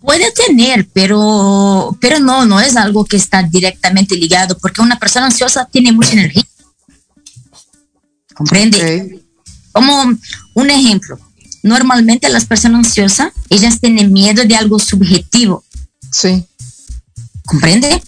Puede 0.07 0.31
tener, 0.31 0.87
pero, 0.93 1.97
pero 1.99 2.21
no, 2.21 2.45
no 2.45 2.61
es 2.61 2.77
algo 2.77 3.03
que 3.03 3.17
está 3.17 3.43
directamente 3.43 4.15
ligado, 4.15 4.57
porque 4.57 4.81
una 4.81 4.97
persona 4.97 5.25
ansiosa 5.25 5.65
tiene 5.69 5.91
mucha 5.91 6.13
energía. 6.13 6.45
¿Comprende? 8.33 9.21
Como 9.73 10.17
un 10.53 10.69
ejemplo, 10.69 11.19
normalmente 11.61 12.29
las 12.29 12.45
personas 12.45 12.85
ansiosas, 12.85 13.33
ellas 13.49 13.81
tienen 13.81 14.13
miedo 14.13 14.45
de 14.45 14.55
algo 14.55 14.79
subjetivo. 14.79 15.65
Sí. 16.09 16.41
¿Comprende? 17.45 18.01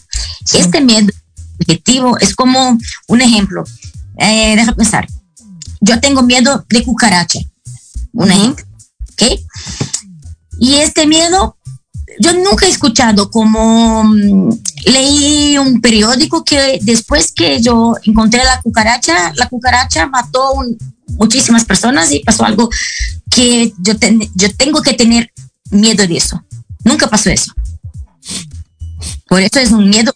Sí. 0.46 0.60
Este 0.60 0.79
miedo 0.79 1.12
subjetivo 1.58 2.18
es 2.20 2.34
como 2.34 2.77
un 3.10 3.22
ejemplo. 3.22 3.65
Eh, 4.20 4.56
deja 4.56 4.72
pensar. 4.72 5.06
Yo 5.82 6.00
tengo 6.00 6.24
miedo 6.24 6.65
de 6.70 6.82
cucaracha. 6.82 7.39
Un 8.13 8.32
ejemplo. 8.32 8.65
¿Ok? 9.12 9.24
Y 10.62 10.75
este 10.75 11.08
miedo, 11.08 11.58
yo 12.20 12.34
nunca 12.34 12.66
he 12.66 12.70
escuchado 12.70 13.30
como 13.32 14.04
mm, 14.04 14.50
leí 14.86 15.58
un 15.58 15.82
periódico 15.82 16.44
que 16.44 16.80
después 16.82 17.32
que 17.32 17.62
yo 17.62 17.96
encontré 18.04 18.44
la 18.44 18.62
cucaracha, 18.62 19.34
la 19.36 19.48
cucaracha 19.50 20.06
mató 20.08 20.52
un- 20.54 20.78
muchísimas 21.18 21.66
personas 21.66 22.12
y 22.12 22.20
pasó 22.20 22.46
algo 22.46 22.70
que 23.30 23.74
yo, 23.80 23.98
ten- 23.98 24.30
yo 24.36 24.54
tengo 24.56 24.82
que 24.82 24.94
tener 24.94 25.32
miedo 25.72 26.06
de 26.08 26.18
eso. 26.18 26.44
Nunca 26.84 27.08
pasó 27.10 27.30
eso. 27.30 27.52
Por 29.28 29.42
eso 29.42 29.60
es 29.60 29.72
un 29.72 29.90
miedo 29.90 30.14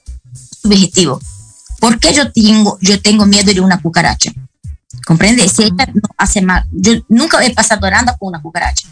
subjetivo. 0.61 1.19
¿Por 1.79 1.99
qué 1.99 2.13
yo 2.13 2.31
tengo, 2.31 2.77
yo 2.81 3.01
tengo 3.01 3.25
miedo 3.25 3.53
de 3.53 3.59
una 3.61 3.81
cucaracha? 3.81 4.31
¿Comprende? 5.05 5.47
Si 5.49 5.63
ella 5.63 5.87
no 5.93 6.01
hace 6.17 6.41
mal, 6.41 6.65
yo 6.71 6.93
nunca 7.09 7.43
he 7.43 7.53
pasado 7.53 7.89
nada 7.89 8.15
con 8.17 8.29
una 8.29 8.41
cucaracha. 8.41 8.87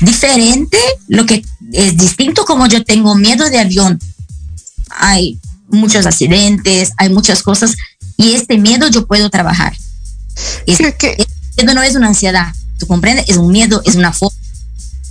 Diferente, 0.00 0.78
lo 1.08 1.24
que 1.24 1.44
es 1.72 1.96
distinto 1.96 2.44
como 2.44 2.66
yo 2.66 2.84
tengo 2.84 3.14
miedo 3.14 3.48
de 3.48 3.58
avión. 3.58 3.98
Hay 4.90 5.38
muchos 5.68 6.06
accidentes, 6.06 6.92
hay 6.96 7.08
muchas 7.08 7.42
cosas 7.42 7.74
y 8.16 8.32
este 8.32 8.58
miedo 8.58 8.88
yo 8.88 9.06
puedo 9.06 9.30
trabajar. 9.30 9.76
Este, 10.66 10.88
este 10.88 11.26
miedo 11.56 11.74
no 11.74 11.82
es 11.82 11.96
una 11.96 12.08
ansiedad, 12.08 12.52
¿tú 12.78 12.86
comprendes? 12.86 13.26
Es 13.28 13.36
un 13.36 13.50
miedo, 13.50 13.82
es 13.84 13.94
una 13.94 14.12
forma. 14.12 14.36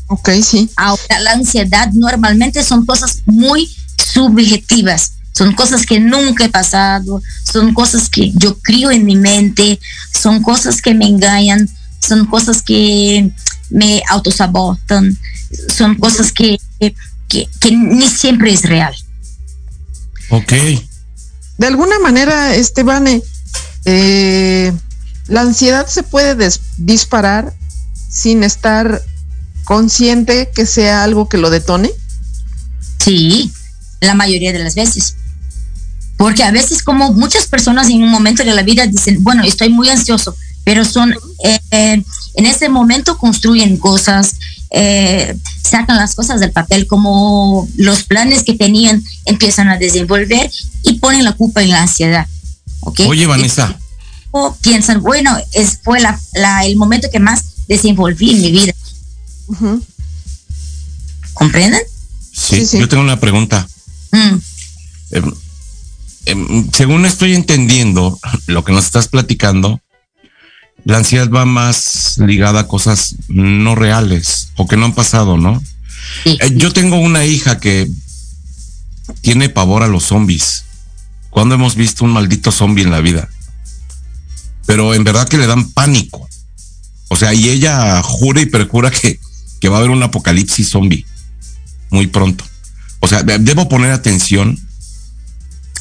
Ok, 0.08 0.30
sí. 0.44 0.70
Ahora, 0.76 1.20
la 1.22 1.32
ansiedad 1.32 1.92
normalmente 1.94 2.64
son 2.64 2.86
cosas 2.86 3.24
muy 3.26 3.70
subjetivas, 3.98 5.14
son 5.32 5.54
cosas 5.54 5.86
que 5.86 6.00
nunca 6.00 6.46
he 6.46 6.50
pasado, 6.50 7.22
son 7.44 7.74
cosas 7.74 8.10
que 8.10 8.32
yo 8.36 8.58
crío 8.60 8.92
en 8.92 9.04
mi 9.04 9.16
mente, 9.16 9.80
son 10.14 10.44
cosas 10.44 10.82
que 10.82 10.94
me 10.94 11.08
engañan, 11.08 11.68
son 12.00 12.28
cosas 12.28 12.62
que 12.62 13.32
me 13.70 14.02
autosabotan, 14.10 15.18
son 15.76 15.96
cosas 15.96 16.32
que, 16.32 16.58
que, 17.28 17.48
ni 17.72 18.08
siempre 18.08 18.54
es 18.54 18.64
real. 18.64 18.96
Ok. 20.30 20.54
De 21.58 21.68
alguna 21.68 22.00
manera, 22.00 22.56
Esteban, 22.56 23.22
eh, 23.86 24.74
la 25.28 25.42
ansiedad 25.42 25.88
se 25.88 26.04
puede 26.04 26.50
disparar 26.78 27.54
sin 28.10 28.44
estar 28.44 29.02
consciente 29.64 30.50
que 30.54 30.66
sea 30.66 31.04
algo 31.04 31.28
que 31.28 31.38
lo 31.38 31.50
detone. 31.50 31.92
Sí, 33.00 33.52
la 34.02 34.14
mayoría 34.14 34.54
de 34.54 34.60
las 34.60 34.76
veces. 34.76 35.16
Porque 36.18 36.44
a 36.44 36.52
veces 36.52 36.82
como 36.82 37.12
muchas 37.12 37.48
personas 37.48 37.90
en 37.90 38.04
un 38.04 38.10
momento 38.10 38.44
de 38.44 38.54
la 38.54 38.64
vida 38.64 38.88
dicen, 38.88 39.22
bueno, 39.22 39.44
estoy 39.44 39.70
muy 39.70 39.90
ansioso, 39.90 40.36
pero 40.64 40.86
son, 40.86 41.14
eh, 41.44 42.04
en 42.36 42.46
ese 42.46 42.70
momento 42.70 43.18
construyen 43.18 43.78
cosas, 43.78 44.36
eh, 44.72 45.38
sacan 45.64 45.98
las 45.98 46.16
cosas 46.16 46.40
del 46.40 46.52
papel, 46.52 46.88
como 46.88 47.68
los 47.78 48.04
planes 48.04 48.44
que 48.44 48.54
tenían 48.54 49.04
empiezan 49.26 49.70
a 49.70 49.78
desenvolver 49.78 50.52
y 50.84 51.00
ponen 51.00 51.24
la 51.24 51.34
culpa 51.34 51.64
en 51.64 51.70
la 51.70 51.82
ansiedad. 51.82 52.28
¿okay? 52.82 53.08
Oye, 53.08 53.26
Vanessa. 53.26 53.78
O 54.32 54.54
piensan, 54.56 55.02
bueno, 55.02 55.38
es, 55.54 55.80
fue 55.82 56.02
la, 56.02 56.20
el 56.66 56.76
momento 56.76 57.10
que 57.10 57.20
más 57.20 57.44
desenvolví 57.68 58.32
en 58.32 58.42
mi 58.42 58.52
vida. 58.52 58.74
¿Comprenden? 61.34 61.82
Sí, 62.34 62.66
yo 62.78 62.90
tengo 62.90 63.04
una 63.04 63.20
pregunta. 63.20 63.66
Mm. 64.12 64.36
Em, 65.12 65.34
em, 66.26 66.72
según 66.72 67.06
estoy 67.06 67.34
entendiendo 67.34 68.20
lo 68.48 68.66
que 68.66 68.74
nos 68.74 68.86
estás 68.86 69.08
platicando, 69.08 69.80
la 70.86 70.98
ansiedad 70.98 71.30
va 71.30 71.46
más 71.46 72.18
ligada 72.20 72.62
a 72.62 72.68
cosas 72.68 73.16
no 73.28 73.76
reales 73.76 74.50
o 74.56 74.68
que 74.68 74.78
no 74.78 74.86
han 74.86 74.94
pasado, 74.94 75.36
¿no? 75.36 75.62
Eh, 76.26 76.38
yo 76.56 76.72
tengo 76.72 76.98
una 76.98 77.26
hija 77.26 77.60
que 77.60 77.90
tiene 79.22 79.50
pavor 79.50 79.82
a 79.82 79.88
los 79.88 80.06
zombies. 80.06 80.64
¿Cuándo 81.32 81.56
hemos 81.56 81.76
visto 81.76 82.06
un 82.06 82.14
maldito 82.14 82.52
zombie 82.52 82.84
en 82.84 82.92
la 82.92 83.02
vida? 83.02 83.28
Pero 84.68 84.94
en 84.94 85.04
verdad 85.04 85.28
que 85.28 85.40
le 85.40 85.48
dan 85.48 85.72
pánico. 85.72 86.30
O 87.08 87.16
sea, 87.16 87.34
y 87.34 87.50
ella 87.50 88.02
jura 88.04 88.42
y 88.42 88.46
perjura 88.46 88.92
que, 88.92 89.20
que 89.60 89.70
va 89.70 89.78
a 89.78 89.80
haber 89.80 89.92
un 89.92 90.04
apocalipsis 90.04 90.70
zombie 90.70 91.06
muy 91.90 92.08
pronto. 92.08 92.46
O 93.00 93.08
sea, 93.08 93.24
debo 93.24 93.68
poner 93.68 93.92
atención. 93.92 94.60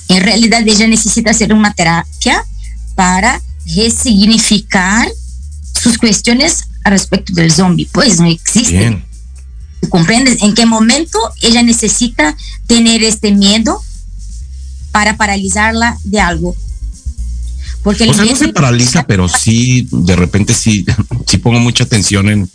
En 0.09 0.23
realidad 0.23 0.67
ella 0.67 0.87
necesita 0.87 1.31
hacer 1.31 1.53
una 1.53 1.75
terapia 1.75 2.43
para 2.95 3.41
resignificar 3.67 5.09
sus 5.81 5.99
cuestiones 5.99 6.65
al 6.85 6.93
respecto 6.93 7.33
del 7.33 7.51
zombie. 7.51 7.89
Pues 7.93 8.21
no 8.21 8.27
existe. 8.27 9.03
¿Comprendes? 9.89 10.43
¿En 10.43 10.55
qué 10.55 10.67
momento 10.67 11.19
ella 11.43 11.63
necesita 11.63 12.37
tener 12.67 13.03
este 13.03 13.33
miedo 13.33 13.83
para 14.93 15.17
paralizarla 15.17 15.99
de 16.05 16.21
algo? 16.21 16.57
Porque 17.83 18.09
o 18.09 18.15
sea, 18.15 18.25
no 18.25 18.35
se 18.35 18.49
paraliza, 18.49 19.07
pero 19.07 19.29
sí, 19.29 19.87
de 19.91 20.17
repente 20.17 20.55
sí, 20.55 20.87
sí 21.27 21.37
pongo 21.37 21.61
mucha 21.61 21.85
atención 21.85 22.31
en, 22.31 22.51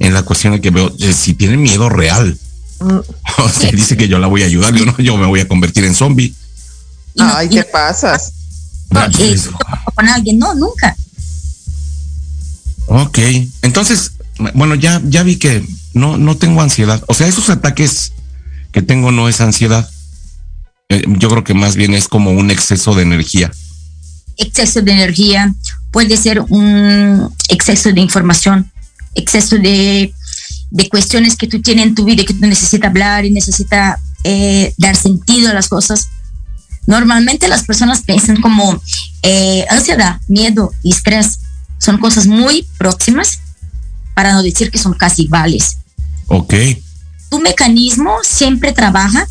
en 0.00 0.14
la 0.14 0.24
cuestión 0.24 0.54
de 0.54 0.60
que 0.60 0.70
veo 0.70 0.92
eh, 0.98 1.12
si 1.12 1.34
tiene 1.34 1.56
miedo 1.56 1.88
real. 1.88 2.36
Mm. 2.80 2.98
O 3.38 3.48
sea, 3.48 3.70
dice 3.72 3.96
que 3.96 4.08
yo 4.08 4.18
la 4.18 4.26
voy 4.26 4.42
a 4.42 4.46
ayudar, 4.46 4.74
yo 4.74 4.84
no, 4.84 4.96
yo 4.98 5.16
me 5.16 5.26
voy 5.26 5.40
a 5.40 5.48
convertir 5.48 5.84
en 5.84 5.94
zombie. 5.94 6.32
Ay, 7.18 7.48
¿qué 7.48 7.64
pasas? 7.64 8.32
Con 9.94 10.08
alguien, 10.08 10.38
no, 10.38 10.54
nunca. 10.54 10.96
Ok, 12.86 13.18
entonces, 13.62 14.12
bueno, 14.54 14.74
ya, 14.74 15.00
ya 15.04 15.22
vi 15.22 15.36
que 15.36 15.64
no, 15.94 16.18
no 16.18 16.36
tengo 16.36 16.62
ansiedad. 16.62 17.02
O 17.06 17.14
sea, 17.14 17.26
esos 17.26 17.50
ataques 17.50 18.12
que 18.72 18.82
tengo 18.82 19.12
no 19.12 19.28
es 19.28 19.40
ansiedad. 19.40 19.88
Eh, 20.88 21.04
yo 21.06 21.28
creo 21.28 21.44
que 21.44 21.54
más 21.54 21.76
bien 21.76 21.94
es 21.94 22.08
como 22.08 22.30
un 22.32 22.50
exceso 22.50 22.94
de 22.94 23.02
energía. 23.02 23.50
Exceso 24.36 24.82
de 24.82 24.92
energía 24.92 25.54
puede 25.90 26.16
ser 26.16 26.40
un 26.48 27.32
exceso 27.48 27.92
de 27.92 28.00
información, 28.00 28.70
exceso 29.14 29.56
de, 29.56 30.12
de 30.70 30.88
cuestiones 30.88 31.36
que 31.36 31.46
tú 31.46 31.60
tienes 31.60 31.86
en 31.86 31.94
tu 31.94 32.04
vida 32.04 32.24
que 32.24 32.34
tú 32.34 32.46
necesitas 32.46 32.88
hablar 32.88 33.24
y 33.24 33.30
necesitas 33.30 33.98
eh, 34.24 34.74
dar 34.78 34.96
sentido 34.96 35.50
a 35.50 35.54
las 35.54 35.68
cosas 35.68 36.08
Normalmente 36.86 37.48
las 37.48 37.64
personas 37.64 38.02
piensan 38.02 38.40
como 38.40 38.80
eh, 39.22 39.64
ansiedad, 39.70 40.20
miedo 40.28 40.72
y 40.82 40.92
estrés 40.92 41.40
son 41.78 41.98
cosas 41.98 42.26
muy 42.26 42.66
próximas, 42.78 43.40
para 44.14 44.32
no 44.32 44.42
decir 44.42 44.70
que 44.70 44.78
son 44.78 44.94
casi 44.94 45.22
iguales. 45.22 45.78
Ok. 46.26 46.54
Tu 47.30 47.40
mecanismo 47.40 48.18
siempre 48.22 48.72
trabaja 48.72 49.26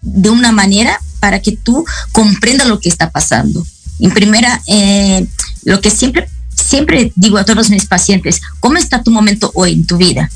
de 0.00 0.30
una 0.30 0.52
manera 0.52 1.00
para 1.20 1.40
que 1.40 1.56
tú 1.56 1.84
comprendas 2.12 2.68
lo 2.68 2.80
que 2.80 2.88
está 2.88 3.10
pasando. 3.10 3.66
En 4.00 4.10
primera, 4.10 4.60
eh, 4.66 5.26
lo 5.64 5.80
que 5.80 5.90
siempre, 5.90 6.28
siempre 6.54 7.12
digo 7.16 7.38
a 7.38 7.44
todos 7.44 7.70
mis 7.70 7.86
pacientes, 7.86 8.40
¿cómo 8.60 8.78
está 8.78 9.02
tu 9.02 9.10
momento 9.10 9.50
hoy 9.54 9.72
en 9.72 9.86
tu 9.86 9.96
vida? 9.96 10.30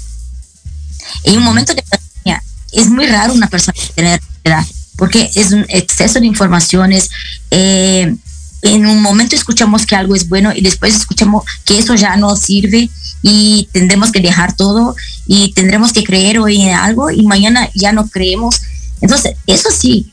En 1.24 1.36
un 1.36 1.44
momento 1.44 1.74
de 1.74 1.82
pandemia, 1.82 2.42
es 2.72 2.88
muy 2.88 3.06
raro 3.06 3.34
una 3.34 3.48
persona 3.48 3.78
tener 3.94 4.20
ansiedad 4.44 4.66
porque 5.02 5.28
es 5.34 5.50
un 5.50 5.66
exceso 5.68 6.20
de 6.20 6.26
informaciones. 6.28 7.10
Eh, 7.50 8.14
en 8.62 8.86
un 8.86 9.02
momento 9.02 9.34
escuchamos 9.34 9.84
que 9.84 9.96
algo 9.96 10.14
es 10.14 10.28
bueno 10.28 10.52
y 10.54 10.60
después 10.60 10.94
escuchamos 10.94 11.42
que 11.64 11.76
eso 11.76 11.96
ya 11.96 12.14
no 12.14 12.36
sirve 12.36 12.88
y 13.20 13.68
tendremos 13.72 14.12
que 14.12 14.20
dejar 14.20 14.54
todo 14.54 14.94
y 15.26 15.52
tendremos 15.54 15.92
que 15.92 16.04
creer 16.04 16.38
hoy 16.38 16.62
en 16.62 16.76
algo 16.76 17.10
y 17.10 17.26
mañana 17.26 17.68
ya 17.74 17.90
no 17.90 18.06
creemos. 18.06 18.60
Entonces, 19.00 19.34
eso 19.48 19.70
sí, 19.76 20.12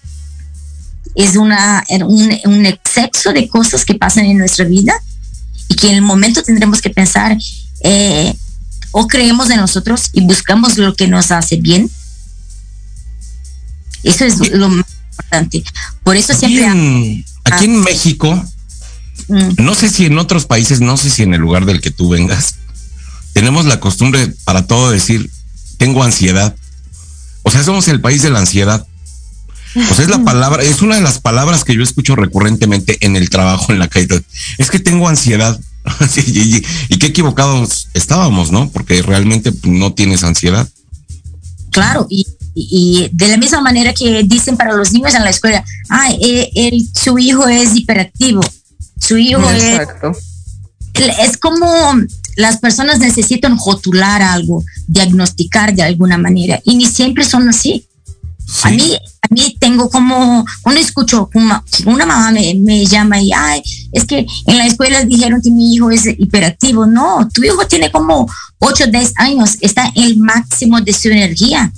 es 1.14 1.36
una, 1.36 1.84
un, 2.08 2.66
exceso 2.66 3.32
de 3.32 3.48
cosas 3.48 3.86
que 3.86 3.94
pasan 3.94 4.26
en 4.26 4.40
nuestra 4.40 4.66
vida 4.66 4.94
y 5.68 5.76
que 5.76 5.90
en 5.92 5.98
el 5.98 6.02
momento 6.02 6.42
tendremos 6.42 6.82
que 6.82 6.90
pensar 6.90 7.38
eh, 7.82 8.34
o 8.90 9.08
creemos 9.08 9.52
en 9.52 9.58
nosotros 9.58 10.10
y 10.14 10.22
buscamos 10.22 10.80
lo 10.80 10.96
que 10.96 11.08
nos 11.08 11.30
hace 11.30 11.58
bien 11.58 11.92
eso 14.04 14.26
es 14.26 14.52
lo 14.52 14.70
más 14.70 14.86
importante. 15.12 15.64
Por 16.04 16.16
eso 16.16 16.34
siempre... 16.34 17.26
Aquí 17.46 17.66
en, 17.66 17.82
México, 17.82 18.44
mm. 19.28 19.64
no 19.64 19.74
sé 19.74 19.90
si 19.90 20.06
en 20.06 20.20
otros 20.20 20.46
países, 20.46 20.82
no 20.82 20.98
sé 20.98 21.10
si 21.10 21.24
en 21.24 21.34
el 21.34 21.42
lugar 21.42 21.66
del 21.66 21.82
que 21.82 21.90
tú 21.90 22.10
vengas, 22.10 22.56
tenemos 23.34 23.66
la 23.66 23.80
costumbre 23.80 24.34
para 24.44 24.68
todo 24.68 24.92
decir, 24.92 25.30
tengo 25.78 26.04
ansiedad. 26.04 26.56
O 27.44 27.52
sea, 27.52 27.64
somos 27.64 27.88
el 27.88 28.02
país 28.02 28.22
de 28.22 28.30
la 28.30 28.40
ansiedad. 28.40 28.86
O 29.76 29.96
sea, 29.96 30.04
es 30.04 30.10
la 30.10 30.24
palabra, 30.24 30.64
es 30.64 30.82
una 30.82 30.96
de 30.96 31.02
las 31.02 31.20
palabras 31.20 31.64
que 31.64 31.76
yo 31.76 31.84
escucho 31.84 32.16
recurrentemente 32.16 32.98
en 33.02 33.16
el 33.16 33.30
trabajo, 33.30 33.72
en 33.72 33.80
la 33.80 33.88
calle. 33.88 34.08
Es 34.58 34.70
que 34.70 34.80
tengo 34.80 35.08
ansiedad. 35.08 35.60
y, 36.18 36.58
y, 36.90 36.98
qué 36.98 37.08
equivocados 37.08 37.88
estábamos, 37.94 38.52
¿no? 38.52 38.70
Porque 38.70 39.02
realmente 39.02 39.52
no 39.64 39.94
tienes 39.94 40.24
ansiedad. 40.24 40.68
Claro, 41.72 42.06
y 42.10 42.28
y, 42.70 43.10
de 43.12 43.28
la 43.28 43.38
misma 43.38 43.62
manera 43.62 43.94
que 43.94 44.24
dicen 44.24 44.58
para 44.58 44.74
los 44.74 44.92
niños 44.92 45.14
en 45.16 45.24
la 45.24 45.30
escuela, 45.30 45.64
ay, 45.90 46.18
eh, 46.56 46.72
su 46.94 47.18
hijo 47.18 47.48
es 47.48 47.76
hiperactivo, 47.76 48.42
su 49.00 49.18
hijo 49.18 49.50
es... 49.52 49.82
Es 51.22 51.38
como 51.38 51.66
las 52.36 52.58
personas 52.58 53.00
necesitan 53.00 53.58
rotular 53.58 54.22
algo, 54.22 54.64
diagnosticar 54.88 55.74
de 55.74 55.84
alguna 55.84 56.18
manera, 56.18 56.60
y 56.64 56.76
ni 56.76 56.86
siempre 56.86 57.24
son 57.24 57.48
así. 57.48 57.86
A 58.64 58.72
mí, 58.72 58.96
a 58.96 59.34
mí 59.34 59.56
tengo 59.60 59.90
como, 59.90 60.46
cuando 60.62 60.82
escucho 60.82 61.30
una, 61.36 61.64
una 61.86 62.06
mamá 62.06 62.32
me, 62.32 62.56
me, 62.56 62.86
llama 62.86 63.22
y, 63.22 63.32
ay, 63.32 63.62
es 63.92 64.06
que 64.06 64.26
en 64.48 64.58
la 64.58 64.66
escuela 64.66 65.06
dijeron 65.06 65.42
que 65.42 65.52
mi 65.52 65.74
hijo 65.74 65.92
es 65.92 66.06
hiperactivo. 66.08 66.88
No, 66.88 67.28
tu 67.32 67.44
hijo 67.44 67.68
tiene 67.68 67.92
como 67.92 68.28
8 68.60 68.84
o 68.86 68.88
10 68.88 69.14
años, 69.18 69.58
está 69.62 69.92
en 69.96 70.04
el 70.04 70.18
máximo 70.18 70.82
de 70.82 70.94
su 70.94 71.10
energía 71.10 71.72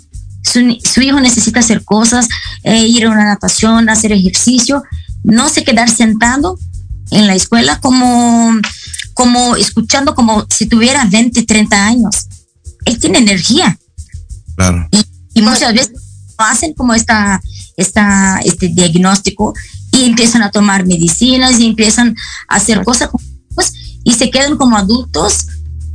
su, 0.52 1.02
hijo 1.02 1.20
necesita 1.20 1.60
hacer 1.60 1.84
cosas, 1.84 2.28
eh, 2.64 2.86
ir 2.86 3.06
a 3.06 3.10
una 3.10 3.26
natación, 3.26 3.90
hacer 3.90 4.12
ejercicio, 4.12 4.84
no 5.24 5.50
se 5.50 5.64
quedar 5.64 5.90
sentado 5.90 6.58
en 7.12 7.28
la 7.28 7.36
escuela 7.36 7.80
como, 7.80 8.52
como 9.14 9.56
escuchando 9.56 10.16
como 10.16 10.46
si 10.50 10.66
tuviera 10.66 11.06
20, 11.06 11.44
30 11.44 11.86
años. 11.86 12.28
Él 12.86 13.00
tiene 13.00 13.20
energía. 13.20 13.78
Claro. 14.56 14.88
Y, 15.34 15.42
muchas 15.42 15.74
veces 15.74 15.94
hacen 16.38 16.74
como 16.74 16.94
esta, 16.94 17.42
esta, 17.78 18.40
este 18.44 18.68
diagnóstico 18.70 19.54
y 19.92 20.06
empiezan 20.06 20.44
a 20.44 20.52
tomar 20.52 20.86
medicinas 20.86 21.60
y 21.60 21.68
empiezan 21.68 22.16
a 22.48 22.56
hacer 22.56 22.84
cosas 22.84 23.10
y 24.04 24.14
se 24.14 24.32
quedan 24.32 24.58
como 24.58 24.78
adultos 24.78 25.48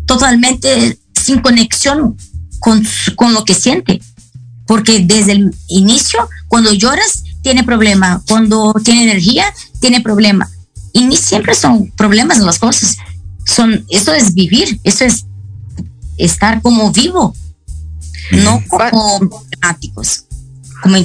totalmente 0.07 0.99
sin 1.21 1.40
conexión 1.40 2.16
con, 2.61 2.87
con 3.16 3.35
lo 3.35 3.45
que 3.45 3.55
siente. 3.55 4.01
Porque 4.66 5.05
desde 5.05 5.33
el 5.33 5.55
inicio, 5.68 6.29
cuando 6.48 6.72
lloras, 6.72 7.22
tiene 7.42 7.62
problema. 7.62 8.22
Cuando 8.29 8.74
tiene 8.85 9.05
energía, 9.05 9.44
tiene 9.81 10.00
problema. 10.00 10.50
Y 10.92 11.05
ni 11.05 11.16
siempre 11.16 11.55
son 11.55 11.90
problemas 11.92 12.38
las 12.38 12.59
cosas. 12.59 12.96
Son, 13.44 13.85
eso 13.88 14.12
es 14.12 14.35
vivir, 14.35 14.81
eso 14.83 15.05
es 15.05 15.26
estar 16.16 16.62
como 16.62 16.90
vivo, 16.90 17.35
no 18.33 18.62
como 18.68 19.20
dramáticos. 19.50 20.24
Como 20.83 20.96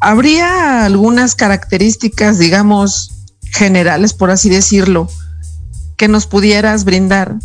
¿Habría 0.00 0.84
algunas 0.84 1.34
características, 1.34 2.38
digamos, 2.38 3.10
generales, 3.52 4.14
por 4.14 4.30
así 4.30 4.48
decirlo, 4.48 5.08
que 5.96 6.08
nos 6.08 6.26
pudieras 6.26 6.84
brindar 6.84 7.36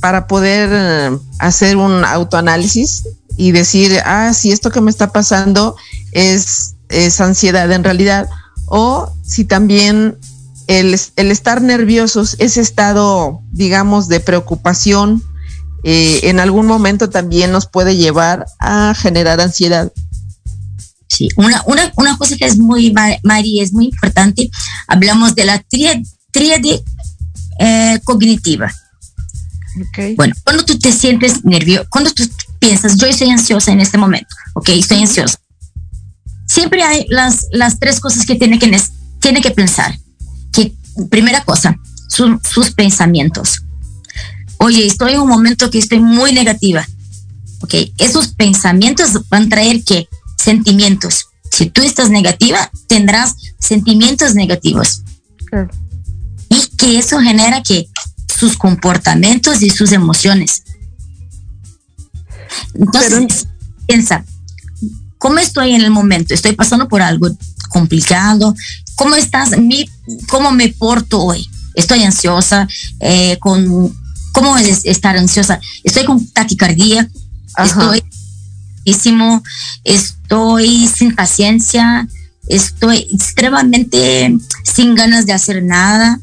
para 0.00 0.26
poder 0.26 0.70
eh, 0.72 1.18
hacer 1.38 1.76
un 1.76 2.04
autoanálisis 2.04 3.04
y 3.36 3.52
decir, 3.52 4.00
ah, 4.04 4.32
si 4.32 4.52
esto 4.52 4.70
que 4.70 4.80
me 4.80 4.90
está 4.90 5.12
pasando 5.12 5.76
es, 6.12 6.74
es 6.88 7.20
ansiedad 7.20 7.70
en 7.72 7.84
realidad, 7.84 8.28
o 8.66 9.12
si 9.22 9.44
también 9.44 10.16
el, 10.66 10.98
el 11.16 11.30
estar 11.30 11.60
nerviosos, 11.62 12.36
ese 12.38 12.60
estado, 12.60 13.40
digamos, 13.52 14.08
de 14.08 14.20
preocupación, 14.20 15.22
eh, 15.82 16.20
en 16.30 16.40
algún 16.40 16.66
momento 16.66 17.10
también 17.10 17.52
nos 17.52 17.66
puede 17.66 17.96
llevar 17.96 18.46
a 18.58 18.94
generar 18.94 19.40
ansiedad. 19.40 19.92
Sí, 21.08 21.28
una, 21.36 21.62
una, 21.66 21.92
una 21.96 22.16
cosa 22.16 22.36
que 22.36 22.46
es 22.46 22.58
muy, 22.58 22.92
Mari, 23.22 23.60
es 23.60 23.72
muy 23.72 23.86
importante, 23.86 24.50
hablamos 24.88 25.34
de 25.34 25.44
la 25.44 25.62
tríade, 26.32 26.82
eh, 27.60 28.00
cognitiva. 28.02 28.72
Okay. 29.88 30.14
Bueno, 30.14 30.34
cuando 30.44 30.64
tú 30.64 30.78
te 30.78 30.92
sientes 30.92 31.44
nervioso, 31.44 31.86
cuando 31.90 32.12
tú 32.12 32.24
piensas, 32.64 32.96
yo 32.96 33.06
estoy 33.06 33.30
ansiosa 33.30 33.72
en 33.72 33.80
este 33.80 33.98
momento, 33.98 34.34
ok, 34.54 34.70
estoy 34.70 35.00
ansiosa. 35.00 35.38
Siempre 36.46 36.82
hay 36.82 37.06
las, 37.08 37.46
las 37.52 37.78
tres 37.78 38.00
cosas 38.00 38.24
que 38.24 38.36
tiene 38.36 38.58
que, 38.58 38.80
tiene 39.20 39.40
que 39.40 39.50
pensar. 39.50 39.98
Que, 40.52 40.74
primera 41.10 41.44
cosa, 41.44 41.76
sus 42.08 42.70
pensamientos. 42.70 43.62
Oye, 44.58 44.86
estoy 44.86 45.14
en 45.14 45.20
un 45.20 45.28
momento 45.28 45.70
que 45.70 45.78
estoy 45.78 46.00
muy 46.00 46.32
negativa. 46.32 46.86
Ok, 47.60 47.74
esos 47.98 48.28
pensamientos 48.28 49.28
van 49.28 49.44
a 49.44 49.48
traer 49.48 49.84
que 49.84 50.08
sentimientos. 50.38 51.26
Si 51.50 51.66
tú 51.66 51.82
estás 51.82 52.10
negativa, 52.10 52.70
tendrás 52.88 53.34
sentimientos 53.58 54.34
negativos. 54.34 55.02
Y 56.48 56.66
que 56.76 56.98
eso 56.98 57.18
genera 57.20 57.62
que 57.62 57.88
sus 58.38 58.56
comportamientos 58.56 59.62
y 59.62 59.70
sus 59.70 59.92
emociones. 59.92 60.62
Entonces, 62.74 63.48
piensa, 63.86 64.24
¿cómo 65.18 65.38
estoy 65.38 65.74
en 65.74 65.82
el 65.82 65.90
momento? 65.90 66.34
¿Estoy 66.34 66.52
pasando 66.52 66.88
por 66.88 67.02
algo 67.02 67.28
complicado? 67.68 68.54
¿Cómo 68.94 69.14
estás? 69.16 69.58
Mi, 69.58 69.88
¿Cómo 70.28 70.52
me 70.52 70.68
porto 70.68 71.22
hoy? 71.22 71.48
Estoy 71.74 72.02
ansiosa, 72.04 72.68
eh, 73.00 73.36
con, 73.40 73.92
¿cómo 74.32 74.56
es 74.56 74.84
estar 74.84 75.16
ansiosa? 75.16 75.60
Estoy 75.82 76.04
con 76.04 76.24
taquicardia, 76.28 77.10
estoy 77.64 78.04
estoy 79.84 80.88
sin 80.88 81.14
paciencia, 81.14 82.06
estoy 82.48 83.08
extremadamente 83.12 84.36
sin 84.62 84.94
ganas 84.94 85.26
de 85.26 85.32
hacer 85.32 85.62
nada 85.62 86.20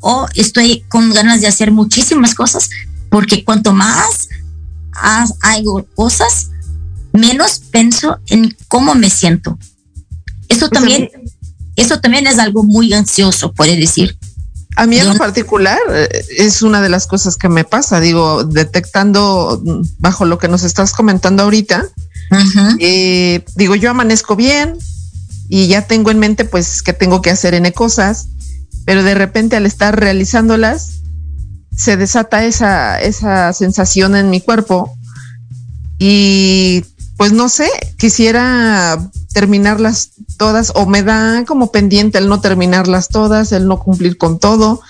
o 0.00 0.26
estoy 0.34 0.84
con 0.88 1.12
ganas 1.12 1.40
de 1.40 1.46
hacer 1.46 1.70
muchísimas 1.70 2.34
cosas 2.34 2.70
porque 3.10 3.44
cuanto 3.44 3.72
más 3.72 4.28
hago 4.94 5.84
cosas, 5.94 6.50
menos 7.12 7.60
pienso 7.70 8.18
en 8.26 8.56
cómo 8.68 8.94
me 8.94 9.10
siento. 9.10 9.58
Eso 10.48 10.68
pues 10.68 10.72
también, 10.72 11.10
eso 11.76 12.00
también 12.00 12.26
es 12.26 12.38
algo 12.38 12.62
muy 12.62 12.92
ansioso, 12.92 13.52
puede 13.52 13.76
decir. 13.76 14.16
A 14.76 14.86
mí 14.86 14.98
en 14.98 15.06
lo 15.06 15.16
particular 15.16 15.78
eh, 15.92 16.08
es 16.36 16.62
una 16.62 16.82
de 16.82 16.88
las 16.88 17.06
cosas 17.06 17.36
que 17.36 17.48
me 17.48 17.64
pasa, 17.64 18.00
digo, 18.00 18.44
detectando 18.44 19.62
bajo 19.98 20.24
lo 20.24 20.38
que 20.38 20.48
nos 20.48 20.64
estás 20.64 20.92
comentando 20.92 21.44
ahorita, 21.44 21.84
eh, 22.80 23.44
digo, 23.54 23.76
yo 23.76 23.90
amanezco 23.90 24.34
bien 24.34 24.76
y 25.48 25.68
ya 25.68 25.86
tengo 25.86 26.10
en 26.10 26.18
mente 26.18 26.44
pues 26.44 26.82
que 26.82 26.92
tengo 26.92 27.22
que 27.22 27.30
hacer 27.30 27.54
N 27.54 27.70
cosas, 27.72 28.28
pero 28.84 29.04
de 29.04 29.14
repente 29.14 29.56
al 29.56 29.66
estar 29.66 29.98
realizándolas, 29.98 31.02
se 31.76 31.96
desata 31.96 32.44
esa, 32.44 33.00
esa 33.00 33.52
sensación 33.52 34.16
en 34.16 34.30
mi 34.30 34.40
cuerpo 34.40 34.96
y 35.98 36.84
pues 37.16 37.32
no 37.32 37.48
sé, 37.48 37.68
quisiera 37.98 38.98
terminarlas 39.32 40.10
todas 40.36 40.72
o 40.74 40.86
me 40.86 41.02
da 41.02 41.44
como 41.46 41.72
pendiente 41.72 42.18
el 42.18 42.28
no 42.28 42.40
terminarlas 42.40 43.08
todas, 43.08 43.52
el 43.52 43.66
no 43.66 43.80
cumplir 43.80 44.16
con 44.16 44.38
todo 44.38 44.80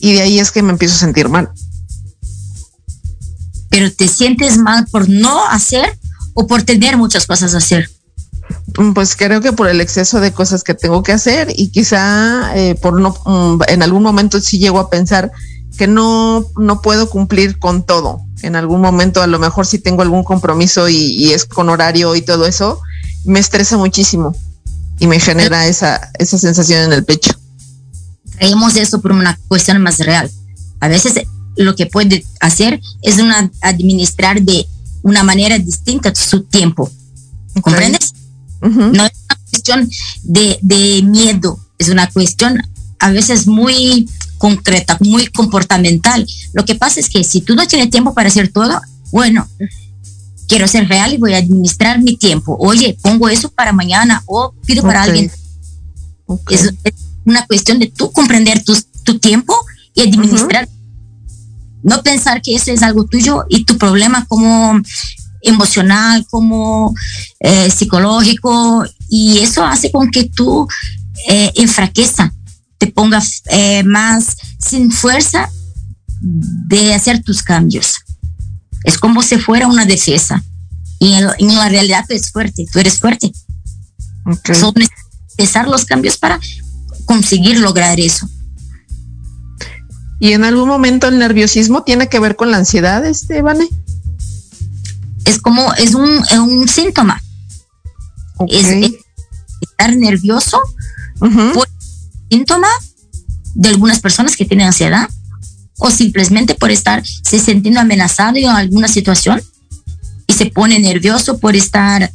y 0.00 0.14
de 0.14 0.22
ahí 0.22 0.38
es 0.38 0.50
que 0.50 0.62
me 0.62 0.72
empiezo 0.72 0.94
a 0.94 0.98
sentir 0.98 1.28
mal. 1.28 1.50
Pero 3.70 3.92
te 3.92 4.08
sientes 4.08 4.58
mal 4.58 4.86
por 4.86 5.08
no 5.08 5.46
hacer 5.46 5.98
o 6.34 6.46
por 6.46 6.62
tener 6.62 6.96
muchas 6.96 7.26
cosas 7.26 7.54
a 7.54 7.58
hacer. 7.58 7.90
Mm, 8.78 8.92
pues 8.92 9.16
creo 9.16 9.40
que 9.40 9.52
por 9.52 9.68
el 9.68 9.80
exceso 9.80 10.20
de 10.20 10.32
cosas 10.32 10.62
que 10.62 10.74
tengo 10.74 11.02
que 11.02 11.12
hacer 11.12 11.48
y 11.54 11.68
quizá 11.68 12.56
eh, 12.56 12.74
por 12.74 13.00
no, 13.00 13.16
mm, 13.24 13.62
en 13.68 13.82
algún 13.82 14.02
momento 14.02 14.40
sí 14.40 14.58
llego 14.58 14.78
a 14.78 14.90
pensar 14.90 15.30
que 15.76 15.86
no, 15.86 16.46
no 16.56 16.82
puedo 16.82 17.08
cumplir 17.08 17.58
con 17.58 17.84
todo. 17.84 18.20
En 18.42 18.56
algún 18.56 18.80
momento 18.80 19.22
a 19.22 19.26
lo 19.26 19.38
mejor 19.38 19.66
si 19.66 19.78
tengo 19.78 20.02
algún 20.02 20.24
compromiso 20.24 20.88
y, 20.88 21.32
es 21.32 21.44
con 21.44 21.68
horario 21.68 22.14
y 22.14 22.22
todo 22.22 22.46
eso, 22.46 22.80
me 23.24 23.40
estresa 23.40 23.76
muchísimo 23.76 24.36
y 24.98 25.06
me 25.06 25.18
genera 25.18 25.66
esa, 25.66 26.10
esa 26.18 26.38
sensación 26.38 26.82
en 26.84 26.92
el 26.92 27.04
pecho. 27.04 27.32
Traemos 28.38 28.76
eso 28.76 29.00
por 29.00 29.12
una 29.12 29.38
cuestión 29.48 29.80
más 29.82 29.98
real. 29.98 30.30
A 30.80 30.88
veces 30.88 31.14
lo 31.56 31.74
que 31.74 31.86
puede 31.86 32.24
hacer 32.40 32.80
es 33.02 33.18
una, 33.18 33.50
administrar 33.62 34.42
de 34.42 34.66
una 35.02 35.22
manera 35.22 35.58
distinta 35.58 36.14
su 36.14 36.42
tiempo. 36.42 36.90
¿Comprendes? 37.60 38.14
No 38.60 39.04
es 39.04 39.12
una 39.24 39.38
cuestión 39.50 39.88
de, 40.22 40.58
de 40.62 41.02
miedo, 41.02 41.58
es 41.78 41.88
una 41.88 42.10
cuestión 42.10 42.60
a 42.98 43.10
veces 43.10 43.46
muy 43.46 44.08
concreta, 44.44 44.98
muy 45.00 45.28
comportamental. 45.28 46.26
Lo 46.52 46.66
que 46.66 46.74
pasa 46.74 47.00
es 47.00 47.08
que 47.08 47.24
si 47.24 47.40
tú 47.40 47.54
no 47.54 47.66
tienes 47.66 47.88
tiempo 47.88 48.12
para 48.12 48.28
hacer 48.28 48.52
todo, 48.52 48.78
bueno, 49.10 49.48
quiero 50.48 50.68
ser 50.68 50.86
real 50.86 51.14
y 51.14 51.16
voy 51.16 51.32
a 51.32 51.38
administrar 51.38 52.02
mi 52.02 52.18
tiempo. 52.18 52.54
Oye, 52.60 52.94
pongo 53.00 53.30
eso 53.30 53.48
para 53.48 53.72
mañana 53.72 54.22
o 54.26 54.52
pido 54.66 54.82
para 54.82 55.04
alguien. 55.04 55.32
Es, 56.50 56.74
una 57.24 57.46
cuestión 57.46 57.78
de 57.78 57.86
tú 57.86 58.12
comprender 58.12 58.62
tu, 58.62 58.76
tu 59.02 59.18
tiempo 59.18 59.54
y 59.94 60.02
administrar. 60.02 60.68
No 61.82 62.02
pensar 62.02 62.42
que 62.42 62.54
eso 62.54 62.70
es 62.70 62.82
algo 62.82 63.06
tuyo 63.06 63.46
y 63.48 63.64
tu 63.64 63.78
problema 63.78 64.26
como 64.26 64.78
emocional, 65.40 66.26
como 66.28 66.94
eh, 67.40 67.70
psicológico, 67.70 68.84
y 69.08 69.38
eso 69.38 69.64
hace 69.64 69.90
con 69.90 70.10
que 70.10 70.24
tú 70.24 70.68
eh, 71.30 71.50
enfraqueza 71.54 72.30
te 72.84 72.92
pongas 72.92 73.42
eh, 73.46 73.82
más 73.84 74.36
sin 74.58 74.92
fuerza 74.92 75.50
de 76.20 76.92
hacer 76.92 77.22
tus 77.22 77.42
cambios. 77.42 77.94
Es 78.84 78.98
como 78.98 79.22
si 79.22 79.38
fuera 79.38 79.66
una 79.66 79.86
defensa. 79.86 80.42
Y 80.98 81.14
en, 81.14 81.54
la 81.54 81.68
realidad 81.70 82.04
tú 82.06 82.12
eres 82.14 82.30
fuerte, 82.30 82.66
tú 82.70 82.78
eres 82.78 82.98
fuerte. 82.98 83.32
Son 84.52 84.74
necesarios 85.38 85.72
los 85.72 85.84
cambios 85.86 86.18
para 86.18 86.38
conseguir 87.06 87.58
lograr 87.58 87.98
eso. 87.98 88.28
¿Y 90.20 90.32
en 90.32 90.44
algún 90.44 90.68
momento 90.68 91.08
el 91.08 91.18
nerviosismo 91.18 91.84
tiene 91.84 92.08
que 92.08 92.20
ver 92.20 92.36
con 92.36 92.50
la 92.50 92.58
ansiedad, 92.58 93.04
Estebane? 93.04 93.68
Es 95.24 95.38
como, 95.38 95.72
es 95.74 95.94
un, 95.94 96.22
un 96.38 96.68
síntoma. 96.68 97.22
Es, 98.48 98.92
estar 99.60 99.96
nervioso 99.96 100.60
síntoma 102.34 102.68
de 103.54 103.68
algunas 103.68 104.00
personas 104.00 104.36
que 104.36 104.44
tienen 104.44 104.66
ansiedad 104.66 105.08
o 105.78 105.90
simplemente 105.90 106.54
por 106.54 106.70
estar 106.70 107.02
se 107.06 107.38
sintiendo 107.38 107.80
amenazado 107.80 108.36
en 108.36 108.48
alguna 108.48 108.88
situación 108.88 109.40
y 110.26 110.32
se 110.32 110.46
pone 110.46 110.78
nervioso 110.80 111.38
por 111.38 111.54
estar 111.54 112.10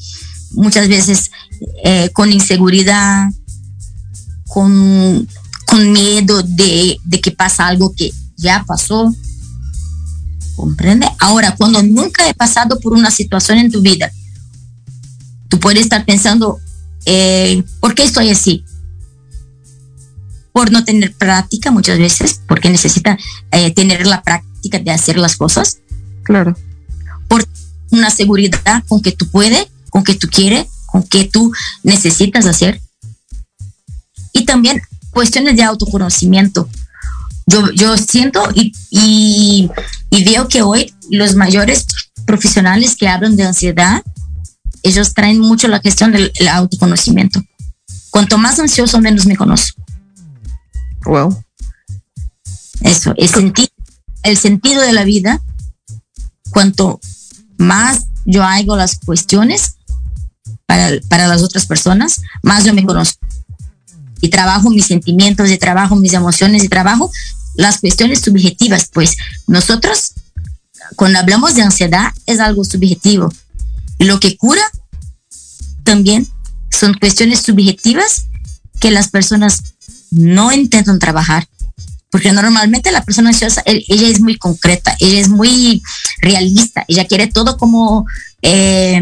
muchas 0.51 0.89
veces 0.89 1.31
eh, 1.83 2.09
con 2.11 2.33
inseguridad, 2.33 3.29
con, 4.47 5.27
con 5.65 5.91
miedo 5.91 6.41
de, 6.43 6.97
de 7.05 7.21
que 7.21 7.31
pasa 7.31 7.67
algo 7.67 7.93
que 7.95 8.11
ya 8.35 8.63
pasó. 8.67 9.13
¿Comprende? 10.55 11.07
Ahora, 11.19 11.55
cuando 11.55 11.81
nunca 11.81 12.27
he 12.27 12.33
pasado 12.33 12.77
por 12.81 12.91
una 12.91 13.11
situación 13.11 13.59
en 13.59 13.71
tu 13.71 13.79
vida, 13.81 14.11
tú 15.47 15.57
puedes 15.59 15.83
estar 15.83 16.03
pensando, 16.03 16.57
eh, 17.05 17.63
¿por 17.79 17.95
qué 17.95 18.03
estoy 18.03 18.29
así? 18.29 18.65
Por 20.59 20.73
no 20.73 20.83
tener 20.83 21.13
práctica 21.13 21.71
muchas 21.71 21.97
veces, 21.97 22.41
porque 22.45 22.69
necesita 22.69 23.17
eh, 23.51 23.73
tener 23.73 24.05
la 24.05 24.21
práctica 24.21 24.77
de 24.77 24.91
hacer 24.91 25.17
las 25.17 25.37
cosas. 25.37 25.77
Claro. 26.23 26.53
Por 27.29 27.47
una 27.91 28.09
seguridad 28.09 28.83
con 28.89 29.01
que 29.01 29.13
tú 29.13 29.29
puedes, 29.29 29.67
con 29.89 30.03
que 30.03 30.15
tú 30.15 30.27
quieres, 30.27 30.67
con 30.85 31.03
que 31.03 31.23
tú 31.23 31.53
necesitas 31.83 32.45
hacer. 32.45 32.81
Y 34.33 34.43
también 34.43 34.81
cuestiones 35.11 35.55
de 35.55 35.63
autoconocimiento. 35.63 36.67
Yo, 37.47 37.71
yo 37.71 37.95
siento 37.95 38.43
y, 38.53 38.73
y, 38.89 39.69
y 40.09 40.23
veo 40.25 40.49
que 40.49 40.61
hoy 40.61 40.93
los 41.09 41.35
mayores 41.35 41.85
profesionales 42.25 42.97
que 42.97 43.07
hablan 43.07 43.37
de 43.37 43.43
ansiedad, 43.43 44.03
ellos 44.83 45.13
traen 45.13 45.39
mucho 45.39 45.69
la 45.69 45.79
cuestión 45.79 46.11
del 46.11 46.33
el 46.35 46.49
autoconocimiento. 46.49 47.41
Cuanto 48.09 48.37
más 48.37 48.59
ansioso, 48.59 48.99
menos 48.99 49.25
me 49.25 49.37
conozco. 49.37 49.81
Wow. 51.09 51.43
Eso, 52.81 53.13
el, 53.17 53.27
senti 53.27 53.67
el 54.23 54.37
sentido 54.37 54.81
de 54.81 54.93
la 54.93 55.03
vida, 55.03 55.41
cuanto 56.51 56.99
más 57.57 58.05
yo 58.25 58.43
hago 58.43 58.77
las 58.77 58.99
cuestiones 58.99 59.77
para, 60.67 60.91
para 61.07 61.27
las 61.27 61.41
otras 61.41 61.65
personas, 61.65 62.21
más 62.43 62.63
yo 62.63 62.73
me 62.75 62.85
conozco. 62.85 63.25
Y 64.21 64.29
trabajo 64.29 64.69
mis 64.69 64.85
sentimientos, 64.85 65.49
y 65.49 65.57
trabajo 65.57 65.95
mis 65.95 66.13
emociones, 66.13 66.63
y 66.63 66.69
trabajo 66.69 67.11
las 67.55 67.79
cuestiones 67.79 68.21
subjetivas. 68.21 68.89
Pues 68.93 69.17
nosotros, 69.47 70.13
cuando 70.95 71.19
hablamos 71.19 71.55
de 71.55 71.63
ansiedad, 71.63 72.13
es 72.27 72.39
algo 72.39 72.63
subjetivo. 72.63 73.33
Lo 73.97 74.19
que 74.19 74.37
cura 74.37 74.61
también 75.83 76.27
son 76.69 76.93
cuestiones 76.93 77.41
subjetivas 77.41 78.27
que 78.79 78.91
las 78.91 79.09
personas 79.09 79.75
no 80.11 80.51
intentan 80.51 80.99
trabajar. 80.99 81.47
Porque 82.11 82.31
normalmente 82.31 82.91
la 82.91 83.03
persona 83.03 83.29
ansiosa, 83.29 83.61
él- 83.65 83.85
ella 83.87 84.07
es 84.07 84.19
muy 84.19 84.35
concreta, 84.35 84.95
ella 84.99 85.19
es 85.19 85.29
muy 85.29 85.83
realista, 86.21 86.83
ella 86.87 87.05
quiere 87.05 87.27
todo 87.27 87.55
como, 87.57 88.05
eh, 88.41 88.99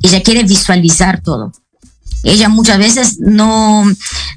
ella 0.00 0.22
quiere 0.22 0.42
visualizar 0.44 1.20
todo. 1.22 1.52
Ella 2.22 2.48
muchas 2.48 2.78
veces 2.78 3.18
no, 3.18 3.84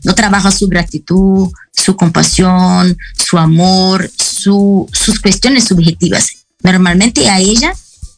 no 0.03 0.15
trabaja 0.15 0.51
su 0.51 0.67
gratitud, 0.67 1.49
su 1.71 1.95
compasión, 1.95 2.97
su 3.25 3.37
amor, 3.37 4.11
su, 4.17 4.89
sus 4.91 5.19
cuestiones 5.21 5.63
subjetivas. 5.65 6.29
Normalmente 6.63 7.29
a 7.29 7.39
ella 7.39 7.73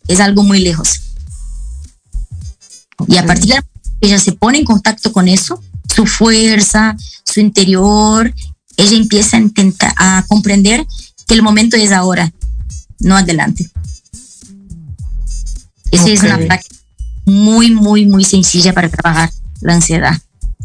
es 0.07 0.19
algo 0.21 0.41
muy 0.43 0.59
lejos. 0.59 1.01
Y 3.07 3.17
a 3.17 3.25
partir 3.25 3.49
de 3.49 3.55
la- 3.55 3.65
ella 4.01 4.19
se 4.19 4.31
pone 4.31 4.59
en 4.59 4.65
contacto 4.65 5.11
con 5.11 5.27
eso, 5.27 5.61
su 5.93 6.05
fuerza, 6.05 6.95
su 7.27 7.39
interior, 7.39 8.33
ella 8.77 8.97
empieza 8.97 9.37
a 9.37 9.41
intentar 9.41 9.93
a 9.97 10.25
comprender 10.27 10.85
que 11.27 11.33
el 11.33 11.41
momento 11.41 11.75
es 11.75 11.91
ahora, 11.91 12.31
no 12.99 13.17
adelante. 13.17 13.69
Esa 15.91 16.09
es 16.09 16.23
una 16.23 16.37
práctica 16.37 16.75
muy, 17.25 17.71
muy, 17.71 18.05
muy 18.05 18.23
sencilla 18.23 18.73
para 18.73 18.89
trabajar 18.89 19.29
la 19.61 19.73
ansiedad. 19.73 20.17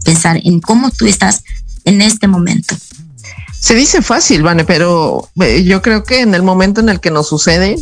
Pensar 0.05 0.41
en 0.43 0.61
cómo 0.61 0.91
tú 0.91 1.07
estás 1.07 1.43
en 1.85 2.03
este 2.03 2.29
momento. 2.29 2.77
Se 3.59 3.75
dice 3.75 4.03
fácil, 4.03 4.43
Vane, 4.43 4.65
pero 4.65 5.29
eh, 5.41 5.65
yo 5.65 5.83
creo 5.83 6.05
que 6.05 6.21
en 6.21 6.35
el 6.35 6.43
momento 6.43 6.81
en 6.81 6.89
el 6.89 7.01
que 7.01 7.11
nos 7.11 7.29
sucede, 7.29 7.77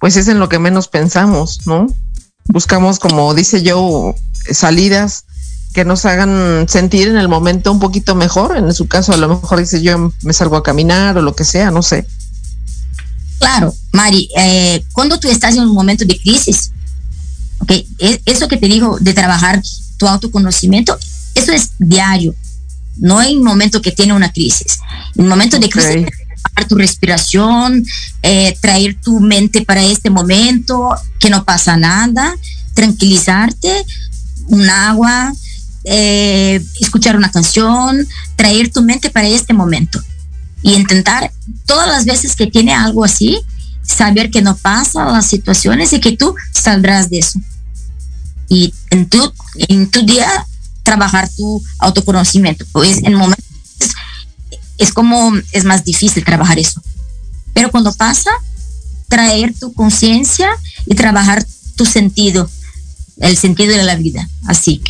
pues 0.00 0.16
es 0.16 0.28
en 0.28 0.38
lo 0.38 0.48
que 0.48 0.58
menos 0.58 0.88
pensamos, 0.88 1.66
¿no? 1.66 1.86
Buscamos, 2.46 2.98
como 2.98 3.34
dice 3.34 3.62
yo, 3.62 4.14
salidas 4.50 5.24
que 5.78 5.84
nos 5.84 6.04
hagan 6.06 6.68
sentir 6.68 7.06
en 7.06 7.16
el 7.16 7.28
momento 7.28 7.70
un 7.70 7.78
poquito 7.78 8.16
mejor. 8.16 8.56
En 8.56 8.74
su 8.74 8.88
caso, 8.88 9.12
a 9.12 9.16
lo 9.16 9.28
mejor 9.28 9.60
dice 9.60 9.80
yo 9.80 10.12
me 10.22 10.32
salgo 10.32 10.56
a 10.56 10.62
caminar 10.64 11.16
o 11.16 11.22
lo 11.22 11.36
que 11.36 11.44
sea, 11.44 11.70
no 11.70 11.82
sé. 11.82 12.04
Claro, 13.38 13.72
Mari, 13.92 14.28
eh, 14.36 14.82
cuando 14.92 15.20
tú 15.20 15.28
estás 15.28 15.54
en 15.54 15.62
un 15.62 15.72
momento 15.72 16.04
de 16.04 16.18
crisis, 16.18 16.72
ok, 17.60 17.70
e- 18.00 18.20
eso 18.24 18.48
que 18.48 18.56
te 18.56 18.66
digo 18.66 18.98
de 19.00 19.14
trabajar 19.14 19.62
tu 19.98 20.08
autoconocimiento, 20.08 20.98
eso 21.36 21.52
es 21.52 21.70
diario, 21.78 22.34
no 22.96 23.20
hay 23.20 23.36
un 23.36 23.44
momento 23.44 23.80
que 23.80 23.92
tiene 23.92 24.14
una 24.14 24.32
crisis. 24.32 24.80
En 25.14 25.22
un 25.22 25.28
momento 25.28 25.60
de 25.60 25.68
crisis, 25.68 26.08
tu 26.66 26.74
respiración, 26.74 27.84
eh, 28.24 28.58
traer 28.60 28.96
tu 29.00 29.20
mente 29.20 29.64
para 29.64 29.84
este 29.84 30.10
momento, 30.10 30.90
que 31.20 31.30
no 31.30 31.44
pasa 31.44 31.76
nada, 31.76 32.34
tranquilizarte, 32.74 33.86
un 34.48 34.68
agua, 34.68 35.32
eh, 35.90 36.62
escuchar 36.80 37.16
una 37.16 37.30
canción, 37.30 38.06
traer 38.36 38.70
tu 38.70 38.82
mente 38.82 39.08
para 39.10 39.28
este 39.28 39.54
momento 39.54 40.02
y 40.62 40.74
intentar 40.74 41.32
todas 41.66 41.88
las 41.88 42.04
veces 42.04 42.36
que 42.36 42.46
tiene 42.46 42.74
algo 42.74 43.04
así, 43.04 43.40
saber 43.82 44.30
que 44.30 44.42
no 44.42 44.56
pasa 44.56 45.06
las 45.06 45.26
situaciones 45.26 45.92
y 45.92 46.00
que 46.00 46.16
tú 46.16 46.34
saldrás 46.52 47.08
de 47.08 47.20
eso. 47.20 47.40
Y 48.48 48.74
en 48.90 49.08
tu, 49.08 49.32
en 49.56 49.90
tu 49.90 50.04
día 50.04 50.46
trabajar 50.82 51.28
tu 51.36 51.62
autoconocimiento. 51.78 52.64
Pues 52.72 53.02
en 53.02 53.14
momentos 53.14 53.44
es, 54.78 54.92
como, 54.92 55.32
es 55.52 55.64
más 55.64 55.84
difícil 55.84 56.24
trabajar 56.24 56.58
eso. 56.58 56.82
Pero 57.52 57.70
cuando 57.70 57.92
pasa, 57.92 58.30
traer 59.08 59.54
tu 59.58 59.72
conciencia 59.72 60.48
y 60.86 60.94
trabajar 60.94 61.44
tu 61.76 61.84
sentido, 61.84 62.48
el 63.18 63.36
sentido 63.36 63.76
de 63.76 63.84
la 63.84 63.96
vida. 63.96 64.28
Así. 64.46 64.82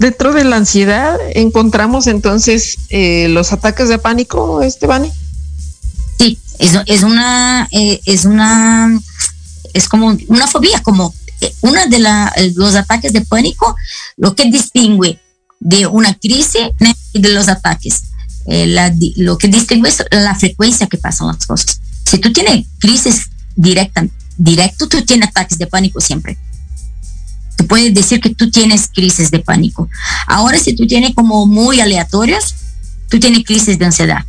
Dentro 0.00 0.32
de 0.32 0.44
la 0.44 0.56
ansiedad 0.56 1.18
encontramos 1.34 2.06
entonces 2.06 2.78
eh, 2.88 3.28
los 3.28 3.52
ataques 3.52 3.90
de 3.90 3.98
pánico, 3.98 4.62
este 4.62 4.86
Vane. 4.86 5.12
Sí, 6.18 6.38
es, 6.58 6.72
es 6.86 7.02
una, 7.02 7.68
eh, 7.70 8.00
es 8.06 8.24
una, 8.24 8.98
es 9.74 9.90
como 9.90 10.16
una 10.28 10.46
fobia, 10.46 10.82
como 10.82 11.12
eh, 11.42 11.54
una 11.60 11.84
de 11.84 11.98
la, 11.98 12.32
los 12.54 12.76
ataques 12.76 13.12
de 13.12 13.20
pánico, 13.20 13.76
lo 14.16 14.34
que 14.34 14.50
distingue 14.50 15.20
de 15.58 15.86
una 15.86 16.14
crisis 16.14 16.70
y 17.12 17.20
de 17.20 17.28
los 17.28 17.50
ataques. 17.50 18.04
Eh, 18.46 18.66
la 18.68 18.90
lo 19.16 19.36
que 19.36 19.48
distingue 19.48 19.90
es 19.90 20.02
la 20.10 20.34
frecuencia 20.34 20.86
que 20.86 20.96
pasan 20.96 21.26
las 21.26 21.44
cosas. 21.44 21.78
Si 22.06 22.16
tú 22.16 22.32
tienes 22.32 22.64
crisis 22.78 23.28
directa, 23.54 24.06
directo, 24.38 24.88
tú 24.88 25.04
tienes 25.04 25.28
ataques 25.28 25.58
de 25.58 25.66
pánico 25.66 26.00
siempre. 26.00 26.38
Tú 27.60 27.66
puedes 27.66 27.92
decir 27.92 28.22
que 28.22 28.34
tú 28.34 28.50
tienes 28.50 28.88
crisis 28.88 29.30
de 29.30 29.40
pánico. 29.40 29.86
Ahora, 30.26 30.58
si 30.58 30.74
tú 30.74 30.86
tienes 30.86 31.14
como 31.14 31.44
muy 31.44 31.78
aleatorios, 31.78 32.54
tú 33.10 33.20
tienes 33.20 33.44
crisis 33.44 33.78
de 33.78 33.84
ansiedad. 33.84 34.24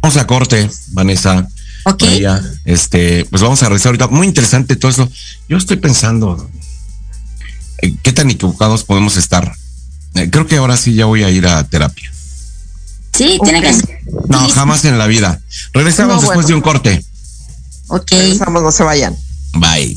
Vamos 0.00 0.16
a 0.16 0.26
corte, 0.26 0.68
Vanessa. 0.88 1.46
¿Ok? 1.84 2.02
María, 2.02 2.42
este, 2.64 3.24
pues 3.26 3.42
vamos 3.42 3.62
a 3.62 3.68
rezar 3.68 3.90
ahorita. 3.90 4.08
Muy 4.08 4.26
interesante 4.26 4.74
todo 4.74 4.90
eso. 4.90 5.08
Yo 5.48 5.56
estoy 5.56 5.76
pensando, 5.76 6.50
eh, 7.78 7.94
¿qué 8.02 8.12
tan 8.12 8.28
equivocados 8.28 8.82
podemos 8.82 9.16
estar? 9.16 9.54
Eh, 10.14 10.30
creo 10.30 10.48
que 10.48 10.56
ahora 10.56 10.76
sí 10.76 10.94
ya 10.94 11.04
voy 11.04 11.22
a 11.22 11.30
ir 11.30 11.46
a 11.46 11.62
terapia. 11.62 12.12
Sí, 13.12 13.38
tiene 13.40 13.62
que 13.62 13.72
ser. 13.72 14.00
No, 14.28 14.48
jamás 14.48 14.84
en 14.84 14.98
la 14.98 15.06
vida. 15.06 15.40
Regresamos 15.72 16.16
No, 16.16 16.22
después 16.22 16.48
de 16.48 16.54
un 16.54 16.60
corte. 16.60 17.04
Ok. 17.86 18.10
Regresamos, 18.10 18.64
no 18.64 18.72
se 18.72 18.82
vayan. 18.82 19.16
Bye. 19.52 19.96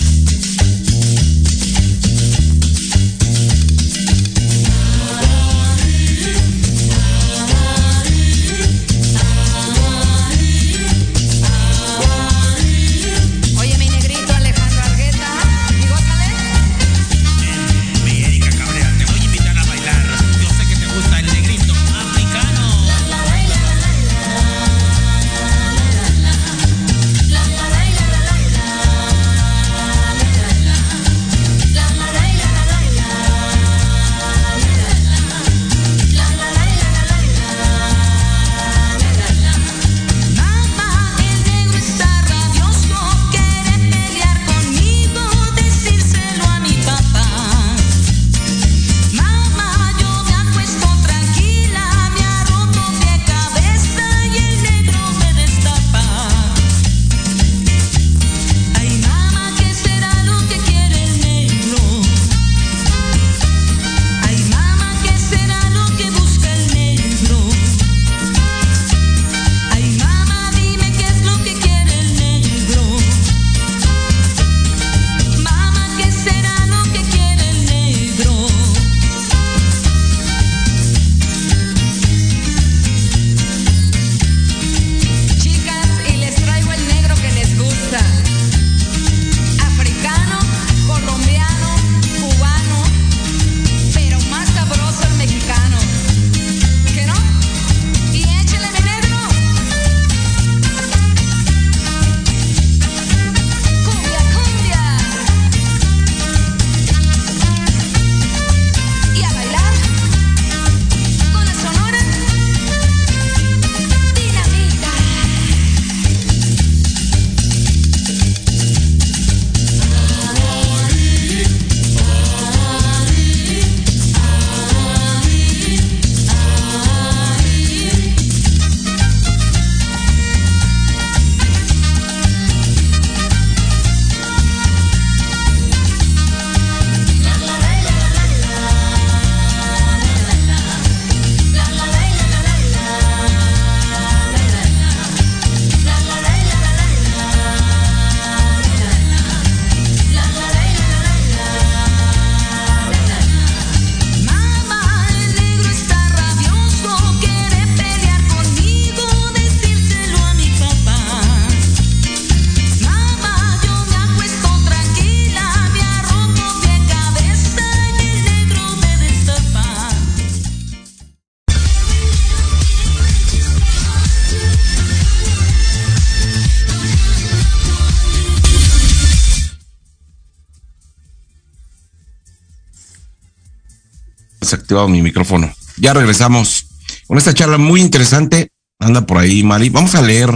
Desactivado 184.71 184.87
mi 184.87 185.01
micrófono. 185.01 185.53
Ya 185.77 185.93
regresamos 185.93 186.67
con 187.07 187.17
esta 187.17 187.33
charla 187.33 187.57
muy 187.57 187.81
interesante. 187.81 188.49
Anda 188.79 189.05
por 189.05 189.17
ahí, 189.17 189.43
Mari. 189.43 189.69
Vamos 189.69 189.95
a 189.95 190.01
leer 190.01 190.31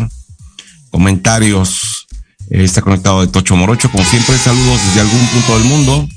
comentarios. 0.89 2.05
Eh, 2.49 2.63
está 2.63 2.81
conectado 2.81 3.21
de 3.21 3.27
Tocho 3.27 3.55
Morocho, 3.55 3.89
como 3.89 4.03
siempre. 4.03 4.37
Saludos 4.37 4.81
desde 4.87 5.01
algún 5.01 5.25
punto 5.27 5.57
del 5.57 5.67
mundo. 5.67 6.07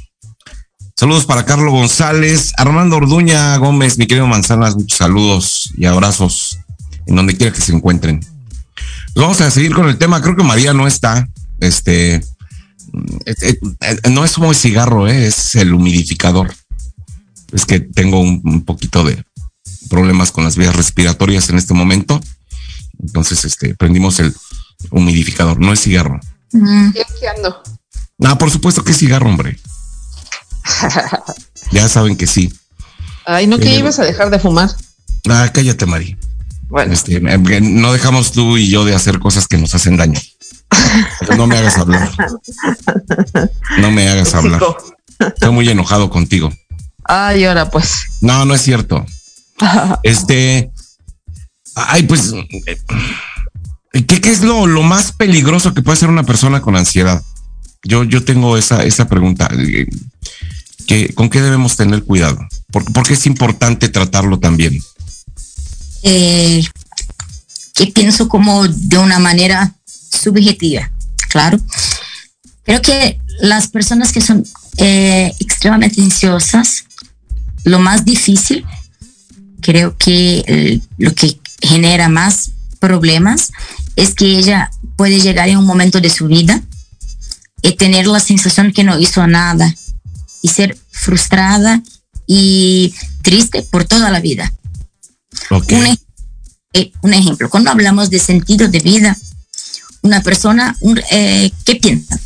Saludos 0.96 1.26
para 1.26 1.44
Carlos 1.44 1.70
González, 1.70 2.52
Armando 2.56 2.96
Orduña 2.96 3.56
Gómez, 3.58 3.98
mi 3.98 4.08
querido 4.08 4.26
Manzanas, 4.26 4.74
muchos 4.74 4.98
saludos 4.98 5.72
y 5.76 5.84
abrazos 5.84 6.58
en 7.06 7.14
donde 7.14 7.36
quiera 7.36 7.52
que 7.52 7.60
se 7.60 7.72
encuentren. 7.72 8.18
Pues 8.18 9.14
vamos 9.14 9.40
a 9.40 9.50
seguir 9.52 9.72
con 9.74 9.88
el 9.88 9.96
tema. 9.96 10.20
Creo 10.20 10.34
que 10.34 10.42
María 10.42 10.72
no 10.72 10.88
está. 10.88 11.28
Este 11.60 12.16
eh, 12.16 12.22
eh, 13.26 14.10
no 14.10 14.24
es 14.24 14.32
como 14.32 14.50
el 14.50 14.56
cigarro, 14.56 15.06
es 15.06 15.54
el 15.54 15.72
humidificador. 15.72 16.52
Es 17.52 17.64
que 17.64 17.80
tengo 17.80 18.20
un, 18.20 18.40
un 18.44 18.64
poquito 18.64 19.04
de 19.04 19.24
problemas 19.88 20.30
con 20.32 20.44
las 20.44 20.56
vías 20.56 20.74
respiratorias 20.76 21.48
en 21.48 21.56
este 21.58 21.74
momento. 21.74 22.20
Entonces, 23.00 23.44
este, 23.44 23.74
prendimos 23.74 24.18
el 24.20 24.34
humidificador. 24.90 25.58
No 25.60 25.72
es 25.72 25.80
cigarro. 25.80 26.20
Mm, 26.52 26.90
¿Qué 26.92 27.02
aquí 27.02 27.26
ando? 27.36 27.62
Ah, 28.24 28.36
por 28.38 28.50
supuesto 28.50 28.82
que 28.84 28.92
es 28.92 28.98
cigarro, 28.98 29.28
hombre. 29.28 29.58
Ya 31.70 31.86
saben 31.88 32.16
que 32.16 32.26
sí. 32.26 32.52
Ay, 33.26 33.46
¿no 33.46 33.58
que 33.58 33.74
Eh, 33.74 33.78
ibas 33.78 33.98
a 33.98 34.04
dejar 34.04 34.30
de 34.30 34.38
fumar? 34.38 34.70
Ah, 35.28 35.50
cállate, 35.52 35.84
Mari. 35.84 36.16
Bueno, 36.68 36.92
Este, 36.94 37.16
eh, 37.16 37.60
no 37.60 37.92
dejamos 37.92 38.32
tú 38.32 38.56
y 38.56 38.70
yo 38.70 38.84
de 38.86 38.94
hacer 38.94 39.18
cosas 39.18 39.46
que 39.46 39.58
nos 39.58 39.74
hacen 39.74 39.96
daño. 39.98 40.18
No 41.36 41.46
me 41.46 41.58
hagas 41.58 41.76
hablar. 41.78 42.10
No 43.78 43.90
me 43.90 44.08
hagas 44.08 44.34
hablar. 44.34 44.62
Estoy 45.18 45.52
muy 45.52 45.68
enojado 45.68 46.08
contigo. 46.10 46.50
Ay, 47.08 47.44
ahora 47.44 47.70
pues. 47.70 47.94
No, 48.20 48.44
no 48.44 48.54
es 48.54 48.62
cierto. 48.62 49.04
Este. 50.04 50.70
Ay, 51.74 52.04
pues. 52.04 52.32
¿Qué, 53.92 54.20
qué 54.20 54.30
es 54.30 54.42
lo, 54.42 54.66
lo 54.66 54.82
más 54.82 55.12
peligroso 55.12 55.74
que 55.74 55.82
puede 55.82 55.96
hacer 55.96 56.08
una 56.10 56.22
persona 56.24 56.60
con 56.60 56.76
ansiedad? 56.76 57.22
Yo, 57.82 58.04
yo 58.04 58.24
tengo 58.24 58.56
esa, 58.56 58.84
esa 58.84 59.08
pregunta. 59.08 59.48
eh, 59.52 59.86
¿Qué- 60.86 61.12
¿Con 61.14 61.28
qué 61.30 61.40
debemos 61.40 61.76
tener 61.76 62.04
cuidado? 62.04 62.38
¿Por, 62.70 62.84
por 62.92 63.06
qué 63.06 63.14
es 63.14 63.26
importante 63.26 63.88
tratarlo 63.88 64.38
también? 64.38 64.78
eh, 66.04 66.64
que 67.74 67.86
pienso 67.88 68.28
como 68.28 68.66
de 68.68 68.98
una 68.98 69.18
manera 69.18 69.74
subjetiva, 70.10 70.90
claro. 71.28 71.58
Creo 72.64 72.82
que 72.82 73.20
las 73.40 73.68
personas 73.68 74.12
que 74.12 74.20
son 74.20 74.44
eh, 74.78 75.32
extremadamente 75.40 76.00
ansiosas, 76.02 76.84
lo 77.64 77.78
más 77.78 78.04
difícil, 78.04 78.64
creo 79.60 79.96
que 79.96 80.44
eh, 80.46 80.80
lo 80.98 81.14
que 81.14 81.38
genera 81.60 82.08
más 82.08 82.52
problemas 82.78 83.50
es 83.96 84.14
que 84.14 84.38
ella 84.38 84.70
puede 84.96 85.20
llegar 85.20 85.48
en 85.48 85.58
un 85.58 85.66
momento 85.66 86.00
de 86.00 86.10
su 86.10 86.26
vida 86.28 86.62
y 87.62 87.72
tener 87.76 88.06
la 88.06 88.20
sensación 88.20 88.72
que 88.72 88.84
no 88.84 88.98
hizo 88.98 89.26
nada 89.26 89.74
y 90.42 90.48
ser 90.48 90.76
frustrada 90.92 91.82
y 92.26 92.94
triste 93.22 93.62
por 93.62 93.84
toda 93.84 94.10
la 94.10 94.20
vida. 94.20 94.52
Un, 95.76 95.98
eh, 96.74 96.92
un 97.02 97.14
ejemplo, 97.14 97.50
cuando 97.50 97.70
hablamos 97.70 98.10
de 98.10 98.18
sentido 98.20 98.68
de 98.68 98.78
vida, 98.80 99.16
una 100.02 100.22
persona, 100.22 100.76
un- 100.80 101.00
eh, 101.10 101.50
¿qué 101.64 101.76
piensa? 101.76 102.18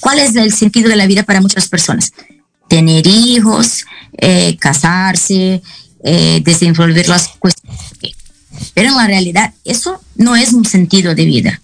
¿Cuál 0.00 0.20
es 0.20 0.34
el 0.36 0.52
sentido 0.54 0.88
de 0.88 0.96
la 0.96 1.06
vida 1.06 1.24
para 1.24 1.40
muchas 1.40 1.68
personas? 1.68 2.12
Tener 2.68 3.06
hijos, 3.06 3.84
eh, 4.18 4.56
casarse, 4.58 5.62
eh, 6.04 6.40
desenvolver 6.44 7.08
las 7.08 7.28
cuestiones. 7.38 7.80
Pero 8.74 8.88
en 8.88 8.96
la 8.96 9.06
realidad 9.06 9.54
eso 9.64 10.00
no 10.16 10.36
es 10.36 10.52
un 10.52 10.64
sentido 10.64 11.14
de 11.14 11.24
vida. 11.24 11.60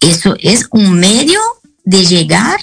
Eso 0.00 0.36
es 0.40 0.66
un 0.70 0.98
medio 0.98 1.40
de 1.84 2.04
llegar 2.04 2.58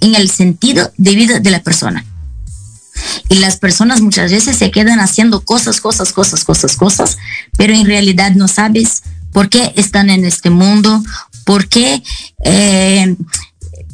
en 0.00 0.14
el 0.14 0.30
sentido 0.30 0.92
de 0.96 1.14
vida 1.14 1.40
de 1.40 1.50
la 1.50 1.62
persona. 1.62 2.04
Y 3.28 3.36
las 3.36 3.56
personas 3.56 4.00
muchas 4.00 4.30
veces 4.30 4.56
se 4.56 4.70
quedan 4.70 5.00
haciendo 5.00 5.44
cosas, 5.44 5.80
cosas, 5.80 6.12
cosas, 6.12 6.44
cosas, 6.44 6.76
cosas, 6.76 7.18
pero 7.56 7.72
en 7.72 7.86
realidad 7.86 8.32
no 8.32 8.48
sabes 8.48 9.02
por 9.32 9.48
qué 9.48 9.72
están 9.76 10.10
en 10.10 10.24
este 10.24 10.50
mundo, 10.50 11.02
por 11.44 11.68
qué, 11.68 12.02
eh, 12.44 13.16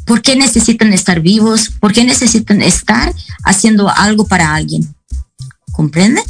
por 0.09 0.23
qué 0.23 0.35
necesitan 0.35 0.93
estar 0.93 1.21
vivos, 1.21 1.71
por 1.79 1.93
qué 1.93 2.03
necesitan 2.03 2.63
estar 2.63 3.15
haciendo 3.45 3.89
algo 3.89 4.27
para 4.27 4.55
alguien. 4.55 4.93
¿Comprende? 5.71 6.23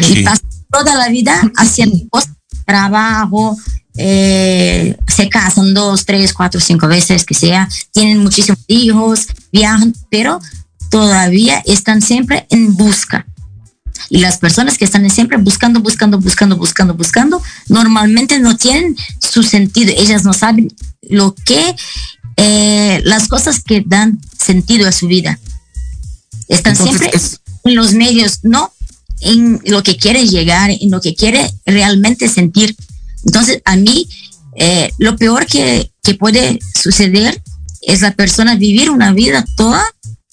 Sí. 0.00 0.18
Y 0.18 0.22
pasan 0.22 0.48
toda 0.70 0.94
la 0.94 1.08
vida 1.08 1.50
haciendo 1.56 1.98
cosas, 2.10 2.32
trabajo, 2.64 3.56
eh, 3.96 4.96
se 5.08 5.28
casan 5.28 5.74
dos, 5.74 6.04
tres, 6.04 6.32
cuatro, 6.32 6.60
cinco 6.60 6.86
veces, 6.86 7.24
que 7.24 7.34
sea, 7.34 7.68
tienen 7.92 8.18
muchísimos 8.18 8.60
hijos, 8.68 9.26
viajan, 9.50 9.94
pero 10.10 10.40
todavía 10.90 11.62
están 11.66 12.02
siempre 12.02 12.46
en 12.50 12.76
busca. 12.76 13.26
Y 14.08 14.18
las 14.18 14.38
personas 14.38 14.76
que 14.76 14.84
están 14.84 15.08
siempre 15.10 15.38
buscando, 15.38 15.80
buscando, 15.80 16.18
buscando, 16.18 16.56
buscando, 16.56 16.94
buscando, 16.94 17.42
normalmente 17.68 18.38
no 18.38 18.56
tienen 18.56 18.96
su 19.18 19.42
sentido. 19.42 19.92
Ellas 19.96 20.24
no 20.24 20.34
saben 20.34 20.68
lo 21.08 21.34
que, 21.34 21.74
eh, 22.42 23.00
las 23.04 23.28
cosas 23.28 23.62
que 23.62 23.82
dan 23.86 24.20
sentido 24.38 24.88
a 24.88 24.92
su 24.92 25.06
vida. 25.06 25.38
Están 26.48 26.72
Entonces, 26.72 26.98
siempre 26.98 27.10
es- 27.16 27.40
en 27.64 27.74
los 27.76 27.92
medios, 27.94 28.40
no 28.42 28.72
en 29.20 29.60
lo 29.66 29.82
que 29.84 29.96
quiere 29.96 30.26
llegar, 30.26 30.70
en 30.70 30.90
lo 30.90 31.00
que 31.00 31.14
quiere 31.14 31.48
realmente 31.64 32.28
sentir. 32.28 32.74
Entonces, 33.24 33.62
a 33.64 33.76
mí, 33.76 34.08
eh, 34.56 34.90
lo 34.98 35.16
peor 35.16 35.46
que, 35.46 35.92
que 36.02 36.14
puede 36.14 36.58
suceder 36.82 37.40
es 37.82 38.00
la 38.00 38.10
persona 38.12 38.56
vivir 38.56 38.90
una 38.90 39.12
vida 39.12 39.44
toda, 39.56 39.82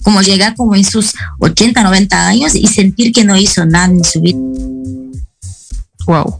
como 0.03 0.22
llegar 0.22 0.55
como 0.55 0.76
en 0.76 0.84
sus 0.84 1.12
80, 1.39 1.84
90 1.84 2.28
años 2.28 2.55
y 2.55 2.66
sentir 2.68 3.12
que 3.12 3.24
no 3.26 3.38
hizo 3.38 3.64
nada 3.66 3.86
en 3.93 4.03
su 4.03 4.22
vida. 4.22 4.38
Wow. 6.07 6.39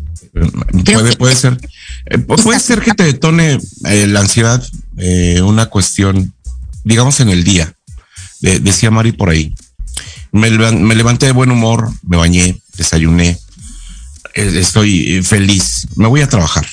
Creo 0.84 1.00
puede, 1.00 1.10
que- 1.12 1.18
puede 1.18 1.36
ser. 1.36 1.58
Eh, 2.08 2.18
pu- 2.18 2.42
puede 2.42 2.60
ser 2.60 2.82
que 2.82 2.94
te 2.94 3.04
detone 3.04 3.60
eh, 3.86 4.08
la 4.08 4.22
ansiedad, 4.22 4.64
eh, 5.00 5.42
una 5.42 5.66
cuestión, 5.68 6.34
digamos, 6.84 7.20
en 7.20 7.30
el 7.30 7.44
día. 7.44 7.74
De- 8.42 8.60
decía 8.60 8.92
Mari 8.92 9.12
por 9.14 9.30
ahí. 9.30 9.54
Me, 10.32 10.50
me 10.52 10.96
levanté 10.96 11.26
de 11.26 11.32
buen 11.32 11.50
humor, 11.52 11.92
me 12.04 12.18
bañé, 12.18 12.62
desayuné, 12.78 13.40
eh, 14.36 14.52
estoy 14.60 15.16
eh, 15.16 15.24
feliz, 15.24 15.88
me 15.96 16.08
voy 16.08 16.22
a 16.22 16.30
trabajar 16.30 16.68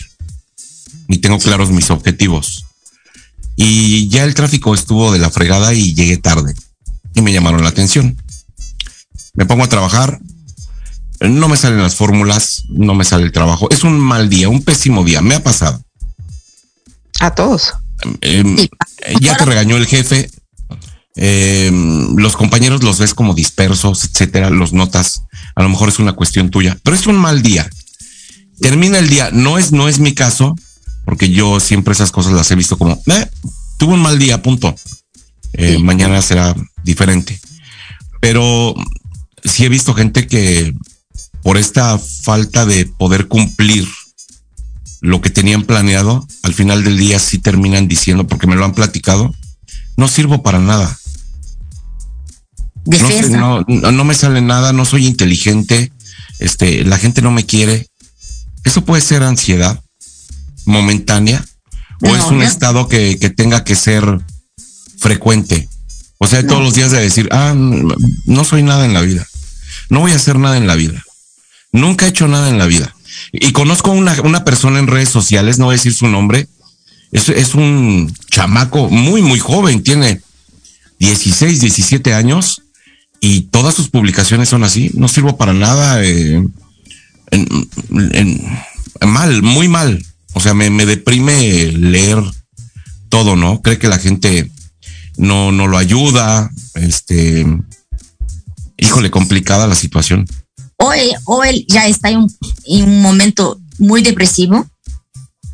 y 1.09 1.18
tengo 1.18 1.39
claros 1.39 1.70
mis 1.70 1.91
objetivos. 1.91 2.66
Y 3.57 4.09
ya 4.09 4.24
el 4.24 4.35
tráfico 4.35 4.74
estuvo 4.74 5.11
de 5.11 5.18
la 5.18 5.31
fregada 5.31 5.72
y 5.72 5.95
llegué 5.95 6.18
tarde 6.18 6.55
y 7.14 7.22
me 7.22 7.33
llamaron 7.33 7.62
la 7.62 7.70
atención. 7.70 8.20
Me 9.33 9.47
pongo 9.47 9.64
a 9.64 9.68
trabajar, 9.68 10.20
no 11.20 11.49
me 11.49 11.57
salen 11.57 11.83
las 11.83 11.95
fórmulas, 11.95 12.64
no 12.68 12.95
me 12.95 13.05
sale 13.05 13.24
el 13.24 13.33
trabajo. 13.33 13.70
Es 13.70 13.85
un 13.85 13.99
mal 13.99 14.29
día, 14.29 14.51
un 14.51 14.62
pésimo 14.62 15.03
día. 15.05 15.22
Me 15.22 15.35
ha 15.37 15.43
pasado. 15.43 15.83
A 17.20 17.35
todos. 17.35 17.72
Eh, 18.21 18.43
Sí. 18.59 18.71
eh, 19.07 19.15
ya 19.21 19.37
te 19.37 19.45
regañó 19.45 19.77
el 19.77 19.87
jefe. 19.87 20.31
eh, 21.19 21.71
los 22.17 22.37
compañeros 22.37 22.83
los 22.83 22.99
ves 22.99 23.15
como 23.15 23.33
dispersos, 23.35 24.05
etcétera, 24.05 24.51
los 24.51 24.75
notas. 24.75 25.23
A 25.55 25.63
lo 25.63 25.71
mejor 25.71 25.89
es 25.89 25.99
una 25.99 26.13
cuestión 26.13 26.51
tuya, 26.51 26.77
pero 26.83 26.95
es 26.95 27.07
un 27.07 27.17
mal 27.17 27.41
día. 27.43 27.69
Termina 28.61 28.99
el 28.99 29.09
día. 29.09 29.31
No 29.33 29.57
es, 29.57 29.73
no 29.73 29.89
es 29.89 29.99
mi 29.99 30.13
caso, 30.13 30.55
porque 31.07 31.31
yo 31.31 31.59
siempre 31.59 31.93
esas 31.93 32.13
cosas 32.13 32.35
las 32.35 32.51
he 32.51 32.55
visto 32.55 32.77
como, 32.77 33.03
eh, 33.07 33.31
tuve 33.79 33.95
un 33.95 34.01
mal 34.03 34.19
día, 34.19 34.43
punto. 34.43 34.75
Eh, 35.55 35.77
Sí. 35.77 35.83
Mañana 35.83 36.21
será 36.21 36.55
diferente. 36.85 37.41
Pero 38.21 38.75
sí 39.43 39.65
he 39.65 39.71
visto 39.71 39.95
gente 39.95 40.27
que 40.27 40.75
por 41.43 41.57
esta 41.57 41.99
falta 41.99 42.67
de 42.67 42.85
poder 42.85 43.27
cumplir 43.29 43.89
lo 45.01 45.21
que 45.21 45.31
tenían 45.31 45.65
planeado, 45.65 46.27
al 46.43 46.55
final 46.55 46.85
del 46.85 46.99
día 46.99 47.19
sí 47.19 47.39
terminan 47.39 47.89
diciendo, 47.89 48.27
porque 48.27 48.47
me 48.47 48.57
lo 48.57 48.65
han 48.65 48.75
platicado, 48.75 49.35
no 49.97 50.09
sirvo 50.09 50.43
para 50.43 50.59
nada. 50.59 50.97
No, 52.87 53.09
sé, 53.09 53.31
no, 53.31 53.63
no, 53.63 54.05
me 54.05 54.15
sale 54.15 54.41
nada, 54.41 54.73
no 54.73 54.85
soy 54.85 55.07
inteligente, 55.07 55.93
este, 56.39 56.85
la 56.85 56.99
gente 56.99 57.21
no 57.21 57.31
me 57.31 57.45
quiere. 57.45 57.89
Eso 58.65 58.85
puede 58.85 59.03
ser 59.03 59.23
ansiedad 59.23 59.81
momentánea 60.67 61.45
o 62.03 62.09
No, 62.09 62.17
es 62.17 62.25
un 62.25 62.43
estado 62.43 62.89
que, 62.89 63.19
que 63.19 63.31
tenga 63.31 63.65
que 63.65 63.75
ser 63.75 64.21
frecuente. 64.99 65.69
O 66.19 66.27
sea, 66.27 66.47
todos 66.47 66.63
los 66.63 66.75
días 66.75 66.93
de 66.93 67.01
decir, 67.01 67.29
ah, 67.33 67.55
no 67.55 68.45
soy 68.45 68.63
nada 68.63 68.85
en 68.85 68.95
la 68.95 69.01
vida. 69.03 69.27
No 69.91 70.01
voy 70.01 70.13
a 70.13 70.17
hacer 70.17 70.39
nada 70.39 70.57
en 70.57 70.67
la 70.67 70.75
vida. 70.75 71.03
Nunca 71.73 72.07
he 72.07 72.09
hecho 72.09 72.27
nada 72.27 72.49
en 72.49 72.59
la 72.59 72.67
vida. 72.67 72.96
Y 73.33 73.53
conozco 73.53 73.91
una, 73.91 74.21
una 74.23 74.45
persona 74.45 74.79
en 74.79 74.87
redes 74.87 75.09
sociales, 75.09 75.59
no 75.59 75.67
voy 75.67 75.75
a 75.75 75.79
decir 75.79 75.95
su 75.95 76.09
nombre. 76.09 76.49
Es, 77.12 77.29
es 77.29 77.55
un 77.55 78.12
chamaco 78.31 78.89
muy, 78.89 79.23
muy 79.23 79.39
joven, 79.39 79.83
tiene 79.83 80.21
16, 80.99 81.61
17 81.61 82.14
años 82.14 82.62
y 83.21 83.43
todas 83.43 83.75
sus 83.75 83.89
publicaciones 83.89 84.49
son 84.49 84.64
así. 84.64 84.91
No 84.95 85.09
sirvo 85.09 85.37
para 85.37 85.53
nada. 85.53 86.03
eh, 86.05 86.43
en- 87.31 88.59
mal, 89.07 89.43
muy 89.43 89.69
mal. 89.69 90.05
O 90.35 90.41
sea, 90.41 90.55
me, 90.55 90.71
me 90.71 90.87
deprime 90.87 91.73
leer 91.73 92.19
todo, 93.09 93.37
¿no? 93.37 93.62
Cree 93.62 93.79
que 93.79 93.89
la 93.89 93.99
gente 93.99 94.51
no, 95.17 95.53
no 95.53 95.67
lo 95.67 95.79
ayuda. 95.79 96.51
Este, 96.75 97.47
híjole, 98.77 99.11
complicada 99.11 99.67
la 99.67 99.75
situación. 99.75 100.27
O 100.79 100.93
él, 100.93 101.11
o 101.24 101.43
él 101.45 101.64
ya 101.68 101.87
está 101.87 102.11
en 102.11 102.18
un, 102.18 102.37
en 102.66 102.85
un 102.89 103.03
momento 103.03 103.61
muy 103.79 104.03
depresivo 104.03 104.66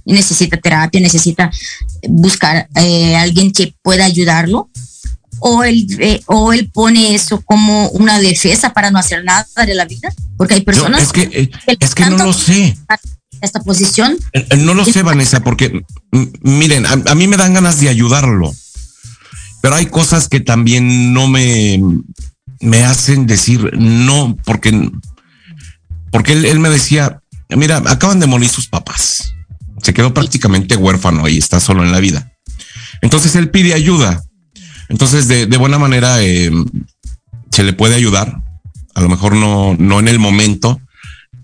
y 0.04 0.12
necesita 0.14 0.56
terapia, 0.56 1.00
necesita 1.00 1.50
buscar 2.08 2.68
eh, 2.76 3.14
alguien 3.16 3.52
que 3.52 3.74
pueda 3.82 4.04
ayudarlo, 4.04 4.68
o 5.44 5.62
él, 5.64 5.86
eh, 6.00 6.20
o 6.26 6.52
él 6.52 6.70
pone 6.72 7.14
eso 7.14 7.40
como 7.42 7.88
una 7.90 8.18
defensa 8.20 8.72
para 8.72 8.90
no 8.90 8.98
hacer 8.98 9.24
nada 9.24 9.46
de 9.66 9.74
la 9.74 9.84
vida, 9.84 10.12
porque 10.36 10.54
hay 10.54 10.60
Yo- 10.60 10.64
personas 10.66 11.02
es 11.02 11.12
que, 11.12 11.22
eh, 11.22 11.50
que 11.50 11.76
es 11.84 11.94
que 11.94 12.04
no 12.10 12.16
lo 12.18 12.32
sé. 12.32 12.76
esta 13.40 13.60
posición 13.60 14.16
Eh, 14.32 14.56
No 14.56 14.74
lo 14.74 14.84
sé, 14.84 15.02
Vanessa, 15.02 15.40
porque 15.42 15.82
miren, 16.42 16.86
a, 16.86 16.92
a 16.92 17.14
mí 17.14 17.26
me 17.26 17.36
dan 17.36 17.54
ganas 17.54 17.80
de 17.80 17.88
ayudarlo, 17.88 18.52
pero 19.60 19.74
hay 19.76 19.86
cosas 19.86 20.28
que 20.28 20.40
también 20.40 21.12
no 21.12 21.26
me, 21.28 21.80
me 22.60 22.84
hacen 22.84 23.26
decir 23.26 23.70
no, 23.78 24.36
porque, 24.44 24.90
porque 26.12 26.32
él, 26.32 26.44
él 26.44 26.60
me 26.60 26.68
decía, 26.68 27.20
mira, 27.48 27.82
acaban 27.86 28.20
de 28.20 28.28
morir 28.28 28.48
sus 28.48 28.68
papás, 28.68 29.34
se 29.82 29.92
quedó 29.92 30.14
prácticamente 30.14 30.76
huérfano 30.76 31.28
y 31.28 31.38
está 31.38 31.58
solo 31.58 31.82
en 31.82 31.90
la 31.90 31.98
vida. 31.98 32.32
Entonces 33.00 33.34
él 33.34 33.50
pide 33.50 33.74
ayuda. 33.74 34.22
Entonces, 34.88 35.26
de, 35.26 35.46
de 35.46 35.56
buena 35.56 35.78
manera, 35.78 36.22
eh, 36.22 36.50
se 37.50 37.62
le 37.64 37.72
puede 37.72 37.94
ayudar. 37.94 38.40
A 38.94 39.00
lo 39.00 39.08
mejor 39.08 39.34
no, 39.34 39.74
no 39.78 39.98
en 39.98 40.08
el 40.08 40.18
momento, 40.18 40.80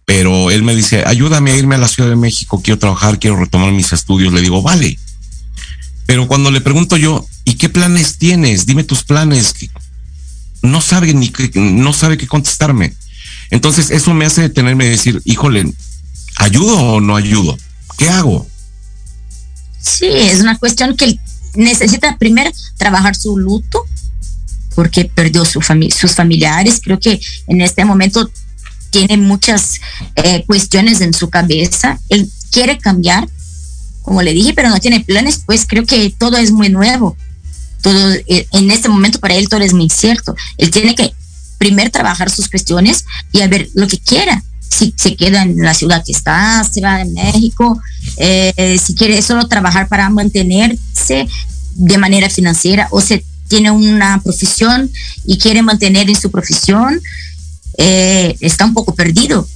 pero 0.04 0.50
él 0.50 0.62
me 0.62 0.74
dice, 0.74 1.04
ayúdame 1.06 1.52
a 1.52 1.56
irme 1.56 1.74
a 1.74 1.78
la 1.78 1.88
Ciudad 1.88 2.08
de 2.08 2.16
México, 2.16 2.62
quiero 2.62 2.78
trabajar, 2.78 3.18
quiero 3.18 3.36
retomar 3.36 3.72
mis 3.72 3.92
estudios. 3.92 4.32
Le 4.32 4.40
digo, 4.40 4.62
vale. 4.62 4.98
Pero 6.06 6.26
cuando 6.26 6.50
le 6.50 6.60
pregunto 6.60 6.96
yo, 6.96 7.26
¿y 7.44 7.54
qué 7.54 7.68
planes 7.68 8.18
tienes? 8.18 8.66
Dime 8.66 8.84
tus 8.84 9.04
planes. 9.04 9.54
No 10.62 10.80
sabe 10.80 11.12
ni 11.12 11.28
qué, 11.28 11.50
no 11.54 11.92
sabe 11.92 12.16
qué 12.16 12.26
contestarme. 12.26 12.94
Entonces 13.50 13.90
eso 13.90 14.14
me 14.14 14.26
hace 14.26 14.42
detenerme 14.42 14.86
y 14.86 14.90
decir, 14.90 15.20
híjole, 15.24 15.72
¿ayudo 16.36 16.78
o 16.78 17.00
no 17.00 17.16
ayudo? 17.16 17.56
¿Qué 17.96 18.08
hago? 18.08 18.46
Sí, 19.80 20.06
es 20.06 20.40
una 20.40 20.58
cuestión 20.58 20.96
que 20.96 21.18
necesita 21.54 22.16
primero 22.18 22.50
trabajar 22.76 23.16
su 23.16 23.38
luto 23.38 23.84
porque 24.74 25.06
perdió 25.06 25.44
su 25.44 25.60
sus 25.60 26.14
familiares. 26.14 26.80
Creo 26.82 27.00
que 27.00 27.20
en 27.46 27.60
este 27.60 27.84
momento 27.84 28.30
tiene 28.90 29.16
muchas 29.16 29.80
eh, 30.14 30.44
cuestiones 30.46 31.00
en 31.00 31.12
su 31.14 31.30
cabeza. 31.30 31.98
Él 32.08 32.30
quiere 32.50 32.78
cambiar, 32.78 33.28
como 34.02 34.22
le 34.22 34.32
dije, 34.32 34.52
pero 34.54 34.70
no 34.70 34.78
tiene 34.78 35.00
planes, 35.00 35.42
pues 35.44 35.66
creo 35.66 35.84
que 35.84 36.14
todo 36.16 36.36
es 36.36 36.52
muy 36.52 36.68
nuevo. 36.68 37.16
Todo 37.82 38.12
eh, 38.12 38.46
en 38.52 38.70
este 38.70 38.88
momento 38.88 39.18
para 39.18 39.34
él 39.34 39.48
todo 39.48 39.60
es 39.60 39.72
muy 39.72 39.84
incierto. 39.84 40.34
Él 40.58 40.70
tiene 40.70 40.94
que 40.94 41.12
primero 41.58 41.90
trabajar 41.90 42.30
sus 42.30 42.48
cuestiones 42.48 43.04
y 43.32 43.40
a 43.42 43.48
ver 43.48 43.68
lo 43.74 43.86
que 43.86 43.98
quiera. 43.98 44.42
Si 44.70 44.94
se 44.96 45.16
queda 45.16 45.42
en 45.42 45.58
la 45.62 45.74
ciudad 45.74 46.04
que 46.04 46.12
está, 46.12 46.62
se 46.64 46.80
va 46.80 47.00
a 47.00 47.04
México, 47.04 47.80
eh, 48.16 48.78
si 48.82 48.94
quiere 48.94 49.20
solo 49.22 49.48
trabajar 49.48 49.88
para 49.88 50.08
mantenerse 50.10 51.26
de 51.74 51.98
manera 51.98 52.28
financiera 52.30 52.88
o 52.90 53.00
se 53.00 53.24
tiene 53.48 53.70
una 53.70 54.20
profesión 54.22 54.90
y 55.24 55.38
quiere 55.38 55.62
mantener 55.62 56.08
en 56.08 56.20
su 56.20 56.30
profesión, 56.30 57.00
eh, 57.78 58.36
está 58.40 58.64
un 58.66 58.74
poco 58.74 58.94
perdido. 58.94 59.48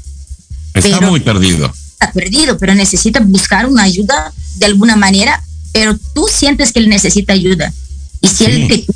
Está 0.75 0.99
Pero- 0.99 1.11
muy 1.11 1.21
perdido. 1.21 1.73
Está 1.93 2.13
perdido, 2.13 2.59
pero 2.59 2.75
necesita 2.75 3.21
buscar 3.21 3.67
una 3.67 3.83
ayuda 3.85 4.33
de 4.57 4.67
alguna 4.67 4.97
manera, 4.97 5.43
pero 5.73 5.97
tú 6.15 6.27
sientes 6.33 6.73
que 6.73 6.81
él 6.81 6.89
necesita 6.89 7.33
ayuda. 7.33 7.73
Y 8.21 8.29
si 8.29 8.45
él 8.45 8.69
te, 8.69 8.87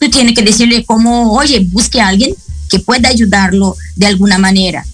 tú 0.00 0.10
tienes 0.10 0.34
que 0.34 0.42
decirle 0.42 0.84
como, 0.84 1.32
oye, 1.34 1.60
busque 1.70 2.00
a 2.00 2.08
alguien 2.08 2.34
que 2.68 2.78
pueda 2.78 3.10
ayudarlo 3.10 3.76
de 3.96 4.06
alguna 4.06 4.38
manera. 4.38 4.84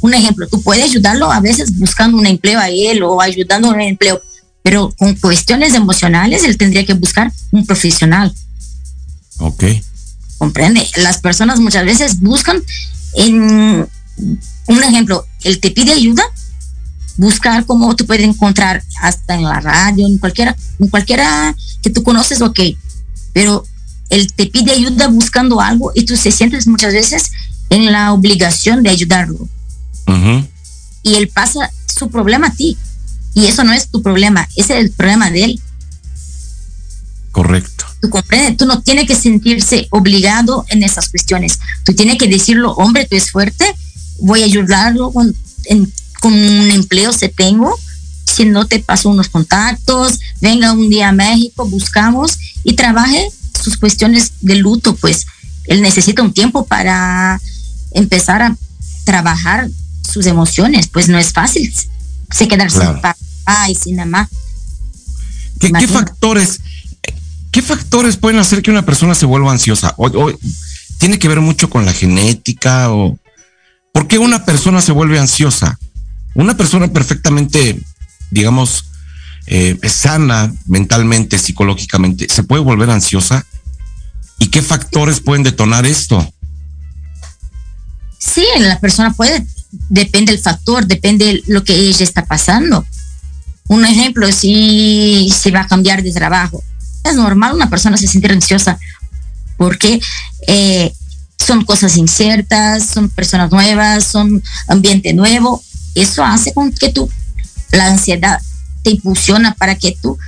Un 0.00 0.14
ejemplo, 0.14 0.48
tú 0.48 0.60
puedes 0.62 0.84
ayudarlo 0.84 1.30
a 1.30 1.40
veces 1.40 1.78
buscando 1.78 2.18
un 2.18 2.26
empleo 2.26 2.58
a 2.58 2.68
él 2.68 3.02
o 3.02 3.20
ayudando 3.20 3.68
en 3.68 3.74
un 3.74 3.80
empleo, 3.82 4.20
pero 4.62 4.92
con 4.98 5.14
cuestiones 5.14 5.74
emocionales 5.74 6.42
él 6.42 6.56
tendría 6.56 6.84
que 6.84 6.94
buscar 6.94 7.32
un 7.52 7.64
profesional. 7.64 8.34
Ok. 9.38 9.64
comprende. 10.36 10.86
Las 10.96 11.18
personas 11.18 11.60
muchas 11.60 11.84
veces 11.84 12.20
buscan 12.20 12.62
en 13.14 13.86
un 14.66 14.82
ejemplo, 14.82 15.26
él 15.44 15.60
te 15.60 15.70
pide 15.70 15.92
ayuda, 15.92 16.22
buscar 17.16 17.64
cómo 17.64 17.94
tú 17.94 18.06
puedes 18.06 18.24
encontrar 18.24 18.82
hasta 19.00 19.34
en 19.34 19.44
la 19.44 19.60
radio, 19.60 20.06
en 20.06 20.18
cualquiera, 20.18 20.56
en 20.78 20.88
cualquiera 20.88 21.54
que 21.82 21.90
tú 21.90 22.02
conoces, 22.02 22.40
ok, 22.40 22.60
pero 23.32 23.64
él 24.10 24.32
te 24.34 24.46
pide 24.46 24.72
ayuda 24.72 25.08
buscando 25.08 25.60
algo 25.60 25.92
y 25.94 26.04
tú 26.04 26.16
se 26.16 26.30
sientes 26.30 26.66
muchas 26.66 26.92
veces 26.92 27.30
en 27.70 27.90
la 27.92 28.12
obligación 28.12 28.82
de 28.82 28.90
ayudarlo 28.90 29.48
y 31.02 31.14
él 31.14 31.28
pasa 31.28 31.70
su 31.98 32.10
problema 32.10 32.48
a 32.48 32.52
ti 32.54 32.76
y 33.34 33.46
eso 33.46 33.62
no 33.64 33.72
es 33.72 33.88
tu 33.88 34.02
problema, 34.02 34.48
ese 34.56 34.74
es 34.78 34.84
el 34.84 34.90
problema 34.90 35.30
de 35.30 35.44
él. 35.44 35.60
Correcto. 37.32 37.84
tú 38.00 38.10
comprendes, 38.10 38.56
tú 38.56 38.66
no 38.66 38.82
tienes 38.82 39.06
que 39.06 39.14
sentirse 39.14 39.86
obligado 39.90 40.64
en 40.68 40.82
esas 40.82 41.08
cuestiones. 41.10 41.60
Tú 41.84 41.94
tienes 41.94 42.18
que 42.18 42.26
decirlo, 42.26 42.72
hombre, 42.72 43.06
tú 43.08 43.14
es 43.14 43.30
fuerte, 43.30 43.64
voy 44.18 44.42
a 44.42 44.46
ayudarlo 44.46 45.12
con, 45.12 45.32
en- 45.66 45.92
con 46.20 46.32
un 46.32 46.70
empleo 46.70 47.12
si 47.12 47.28
tengo, 47.28 47.78
si 48.26 48.46
no 48.46 48.66
te 48.66 48.80
paso 48.80 49.08
unos 49.10 49.28
contactos, 49.28 50.18
venga 50.40 50.72
un 50.72 50.88
día 50.90 51.10
a 51.10 51.12
México, 51.12 51.66
buscamos 51.66 52.36
y 52.64 52.74
trabaje 52.74 53.28
sus 53.70 53.78
cuestiones 53.78 54.32
de 54.40 54.56
luto, 54.56 54.94
pues 54.96 55.26
él 55.66 55.80
necesita 55.82 56.22
un 56.22 56.32
tiempo 56.32 56.66
para 56.66 57.40
empezar 57.92 58.42
a 58.42 58.56
trabajar 59.04 59.68
sus 60.12 60.26
emociones, 60.26 60.88
pues 60.88 61.08
no 61.08 61.18
es 61.18 61.32
fácil 61.32 61.72
se 62.32 62.46
quedar 62.48 62.68
Claro. 62.70 62.92
sin 62.92 63.00
papá 63.02 63.16
y 63.68 63.74
sin 63.74 63.96
mamá. 63.96 64.28
¿Qué, 65.58 65.70
qué 65.72 65.88
factores, 65.88 66.60
qué 67.50 67.60
factores 67.62 68.16
pueden 68.16 68.38
hacer 68.38 68.62
que 68.62 68.70
una 68.70 68.84
persona 68.86 69.14
se 69.14 69.26
vuelva 69.26 69.50
ansiosa? 69.52 69.94
O, 69.96 70.06
o- 70.06 70.32
tiene 70.98 71.18
que 71.18 71.28
ver 71.28 71.40
mucho 71.40 71.68
con 71.70 71.84
la 71.84 71.92
genética 71.92 72.90
o 72.92 73.18
¿por 73.92 74.06
qué 74.06 74.18
una 74.18 74.44
persona 74.44 74.80
se 74.80 74.92
vuelve 74.92 75.18
ansiosa? 75.18 75.78
Una 76.34 76.56
persona 76.56 76.88
perfectamente, 76.88 77.80
digamos, 78.30 78.84
eh, 79.46 79.76
sana 79.88 80.52
mentalmente, 80.66 81.38
psicológicamente, 81.38 82.28
se 82.30 82.44
puede 82.44 82.62
volver 82.62 82.90
ansiosa. 82.90 83.44
¿Y 84.40 84.48
qué 84.48 84.62
factores 84.62 85.20
pueden 85.20 85.44
detonar 85.44 85.86
esto? 85.86 86.26
Sí, 88.18 88.44
la 88.58 88.80
persona 88.80 89.12
puede, 89.12 89.46
depende 89.88 90.32
del 90.32 90.40
factor, 90.40 90.86
depende 90.86 91.26
de 91.26 91.42
lo 91.46 91.62
que 91.62 91.74
ella 91.74 92.02
está 92.02 92.24
pasando. 92.24 92.84
Un 93.68 93.84
ejemplo, 93.84 94.32
si 94.32 95.30
se 95.30 95.50
va 95.50 95.60
a 95.60 95.66
cambiar 95.68 96.02
de 96.02 96.12
trabajo, 96.12 96.64
es 97.04 97.14
normal 97.14 97.54
una 97.54 97.70
persona 97.70 97.96
se 97.96 98.08
sentir 98.08 98.32
ansiosa 98.32 98.78
porque 99.56 100.00
eh, 100.46 100.92
son 101.38 101.64
cosas 101.64 101.96
inciertas, 101.98 102.86
son 102.86 103.10
personas 103.10 103.50
nuevas, 103.50 104.04
son 104.04 104.42
ambiente 104.68 105.12
nuevo. 105.12 105.62
Eso 105.94 106.24
hace 106.24 106.54
con 106.54 106.72
que 106.72 106.90
tú, 106.92 107.10
la 107.72 107.88
ansiedad 107.88 108.40
te 108.82 108.90
impulsiona 108.90 109.54
para 109.54 109.74
que 109.74 109.96
tú 110.00 110.18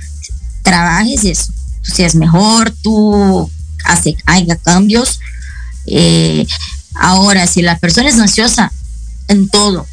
trabajes 0.61 1.25
eso, 1.25 1.51
tú 1.81 1.91
seas 1.91 2.13
mejor, 2.13 2.71
tú 2.83 3.49
hace, 3.83 4.15
haga 4.25 4.55
cambios. 4.55 5.19
Eh, 5.85 6.45
ahora, 6.95 7.47
si 7.47 7.61
la 7.61 7.77
persona 7.77 8.09
es 8.09 8.19
ansiosa 8.19 8.71
en 9.27 9.47
todo, 9.49 9.87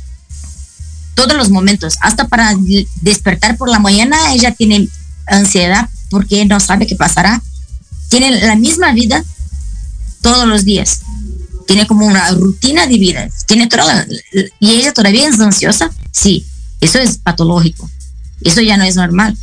todos 1.14 1.36
los 1.36 1.50
momentos, 1.50 1.96
hasta 2.00 2.28
para 2.28 2.54
despertar 3.00 3.56
por 3.56 3.68
la 3.68 3.78
mañana, 3.78 4.32
ella 4.32 4.52
tiene 4.52 4.88
ansiedad 5.26 5.88
porque 6.10 6.44
no 6.44 6.60
sabe 6.60 6.86
qué 6.86 6.96
pasará. 6.96 7.42
Tiene 8.08 8.40
la 8.40 8.56
misma 8.56 8.92
vida 8.92 9.22
todos 10.20 10.46
los 10.46 10.64
días. 10.64 11.02
Tiene 11.66 11.86
como 11.86 12.06
una 12.06 12.30
rutina 12.32 12.86
de 12.86 12.98
vida. 12.98 13.28
Tiene 13.46 13.68
toda 13.68 14.06
y 14.58 14.70
ella 14.70 14.92
todavía 14.92 15.28
es 15.28 15.38
ansiosa. 15.38 15.90
Sí, 16.10 16.46
eso 16.80 16.98
es 16.98 17.18
patológico. 17.18 17.88
Eso 18.40 18.60
ya 18.60 18.76
no 18.76 18.84
es 18.84 18.96
normal. 18.96 19.36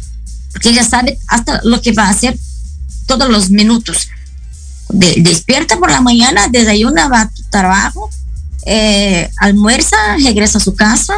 Porque 0.51 0.69
ella 0.69 0.83
sabe 0.83 1.17
hasta 1.27 1.61
lo 1.63 1.81
que 1.81 1.93
va 1.93 2.07
a 2.07 2.09
hacer 2.09 2.37
todos 3.05 3.29
los 3.29 3.49
minutos. 3.49 4.09
De- 4.89 5.15
despierta 5.21 5.77
por 5.77 5.91
la 5.91 6.01
mañana, 6.01 6.47
desayuna, 6.49 7.07
va 7.09 7.21
a 7.21 7.29
tu 7.29 7.43
trabajo, 7.49 8.09
eh, 8.65 9.29
almuerza, 9.38 9.97
regresa 10.23 10.57
a 10.57 10.61
su 10.61 10.75
casa 10.75 11.13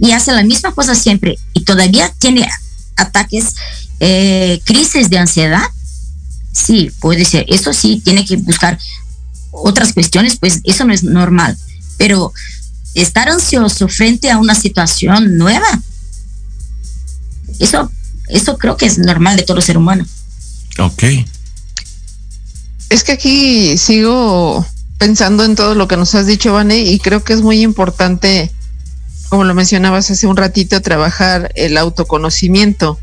y 0.00 0.12
hace 0.12 0.32
la 0.32 0.42
misma 0.42 0.72
cosa 0.72 0.94
siempre. 0.94 1.38
Y 1.54 1.64
todavía 1.64 2.12
tiene 2.18 2.48
ataques, 2.96 3.54
eh, 4.00 4.60
crisis 4.64 5.08
de 5.10 5.18
ansiedad. 5.18 5.62
Sí, 6.52 6.90
puede 7.00 7.24
ser. 7.24 7.46
Eso 7.48 7.72
sí, 7.72 8.00
tiene 8.04 8.24
que 8.24 8.36
buscar 8.36 8.78
otras 9.50 9.92
cuestiones, 9.92 10.36
pues 10.38 10.60
eso 10.64 10.84
no 10.84 10.92
es 10.92 11.02
normal. 11.04 11.56
Pero 11.96 12.32
estar 12.94 13.28
ansioso 13.28 13.88
frente 13.88 14.30
a 14.30 14.38
una 14.38 14.54
situación 14.54 15.36
nueva, 15.38 15.66
eso, 17.58 17.90
eso 18.28 18.58
creo 18.58 18.76
que 18.76 18.86
es 18.86 18.98
normal 18.98 19.36
de 19.36 19.42
todo 19.42 19.60
ser 19.60 19.78
humano. 19.78 20.06
Ok. 20.78 21.02
Es 22.90 23.04
que 23.04 23.12
aquí 23.12 23.76
sigo 23.76 24.64
pensando 24.98 25.44
en 25.44 25.54
todo 25.54 25.74
lo 25.74 25.88
que 25.88 25.96
nos 25.96 26.14
has 26.14 26.26
dicho, 26.26 26.52
Vane, 26.52 26.78
y 26.80 26.98
creo 26.98 27.22
que 27.22 27.32
es 27.32 27.42
muy 27.42 27.62
importante, 27.62 28.50
como 29.28 29.44
lo 29.44 29.54
mencionabas 29.54 30.10
hace 30.10 30.26
un 30.26 30.36
ratito, 30.36 30.80
trabajar 30.80 31.52
el 31.54 31.76
autoconocimiento, 31.76 32.98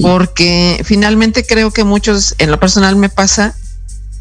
porque 0.00 0.80
finalmente 0.84 1.44
creo 1.44 1.72
que 1.72 1.84
muchos, 1.84 2.34
en 2.38 2.50
lo 2.50 2.60
personal 2.60 2.96
me 2.96 3.08
pasa, 3.08 3.56